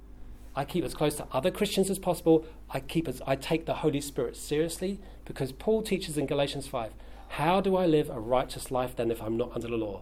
I 0.55 0.65
keep 0.65 0.83
as 0.83 0.93
close 0.93 1.15
to 1.15 1.27
other 1.31 1.51
Christians 1.51 1.89
as 1.89 1.99
possible. 1.99 2.45
I 2.69 2.79
keep 2.79 3.07
as 3.07 3.21
I 3.25 3.35
take 3.35 3.65
the 3.65 3.75
Holy 3.75 4.01
Spirit 4.01 4.35
seriously 4.35 4.99
because 5.25 5.51
Paul 5.51 5.81
teaches 5.81 6.17
in 6.17 6.27
Galatians 6.27 6.67
5, 6.67 6.93
how 7.29 7.59
do 7.59 7.75
I 7.75 7.85
live 7.85 8.09
a 8.09 8.19
righteous 8.19 8.69
life 8.71 8.95
then 8.95 9.11
if 9.11 9.21
I'm 9.21 9.37
not 9.37 9.51
under 9.55 9.67
the 9.67 9.77
law? 9.77 10.01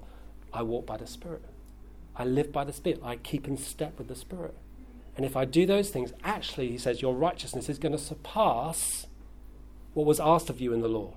I 0.53 0.61
walk 0.61 0.85
by 0.85 0.97
the 0.97 1.07
Spirit. 1.07 1.43
I 2.15 2.25
live 2.25 2.51
by 2.51 2.63
the 2.63 2.73
Spirit. 2.73 2.99
I 3.03 3.15
keep 3.15 3.47
in 3.47 3.57
step 3.57 3.97
with 3.97 4.07
the 4.07 4.15
Spirit. 4.15 4.55
And 5.15 5.25
if 5.25 5.35
I 5.35 5.45
do 5.45 5.65
those 5.65 5.89
things, 5.89 6.13
actually, 6.23 6.69
he 6.69 6.77
says, 6.77 7.01
your 7.01 7.15
righteousness 7.15 7.69
is 7.69 7.79
going 7.79 7.91
to 7.91 7.97
surpass 7.97 9.07
what 9.93 10.05
was 10.05 10.19
asked 10.19 10.49
of 10.49 10.59
you 10.59 10.73
in 10.73 10.81
the 10.81 10.87
law. 10.87 11.13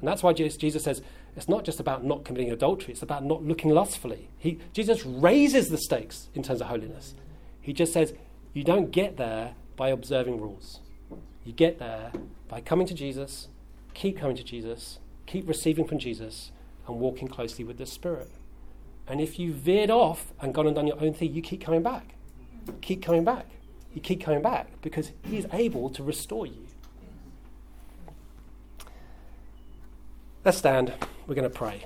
And 0.00 0.08
that's 0.08 0.22
why 0.22 0.32
Jesus 0.32 0.84
says 0.84 1.02
it's 1.36 1.48
not 1.48 1.64
just 1.64 1.78
about 1.78 2.02
not 2.02 2.24
committing 2.24 2.50
adultery, 2.50 2.92
it's 2.92 3.02
about 3.02 3.24
not 3.24 3.44
looking 3.44 3.70
lustfully. 3.70 4.28
He, 4.38 4.58
Jesus 4.72 5.04
raises 5.04 5.68
the 5.68 5.78
stakes 5.78 6.28
in 6.34 6.42
terms 6.42 6.62
of 6.62 6.68
holiness. 6.68 7.14
He 7.60 7.72
just 7.72 7.92
says, 7.92 8.14
you 8.54 8.64
don't 8.64 8.90
get 8.90 9.18
there 9.18 9.54
by 9.76 9.90
observing 9.90 10.40
rules. 10.40 10.80
You 11.44 11.52
get 11.52 11.78
there 11.78 12.10
by 12.48 12.60
coming 12.62 12.86
to 12.86 12.94
Jesus, 12.94 13.48
keep 13.92 14.18
coming 14.18 14.36
to 14.36 14.42
Jesus, 14.42 14.98
keep 15.26 15.46
receiving 15.46 15.86
from 15.86 15.98
Jesus, 15.98 16.52
and 16.86 16.98
walking 16.98 17.28
closely 17.28 17.64
with 17.64 17.76
the 17.76 17.86
Spirit. 17.86 18.30
And 19.06 19.20
if 19.20 19.38
you 19.38 19.52
veered 19.52 19.90
off 19.90 20.32
and 20.40 20.54
gone 20.54 20.66
and 20.66 20.74
done 20.74 20.86
your 20.86 21.00
own 21.02 21.12
thing, 21.12 21.34
you 21.34 21.42
keep 21.42 21.60
coming 21.60 21.82
back. 21.82 22.14
Keep 22.80 23.02
coming 23.02 23.24
back. 23.24 23.46
You 23.94 24.00
keep 24.00 24.20
coming 24.20 24.42
back 24.42 24.68
because 24.82 25.12
He's 25.22 25.46
able 25.52 25.90
to 25.90 26.02
restore 26.02 26.46
you. 26.46 26.66
Let's 30.44 30.58
stand. 30.58 30.94
We're 31.26 31.34
going 31.34 31.50
to 31.50 31.58
pray. 31.58 31.82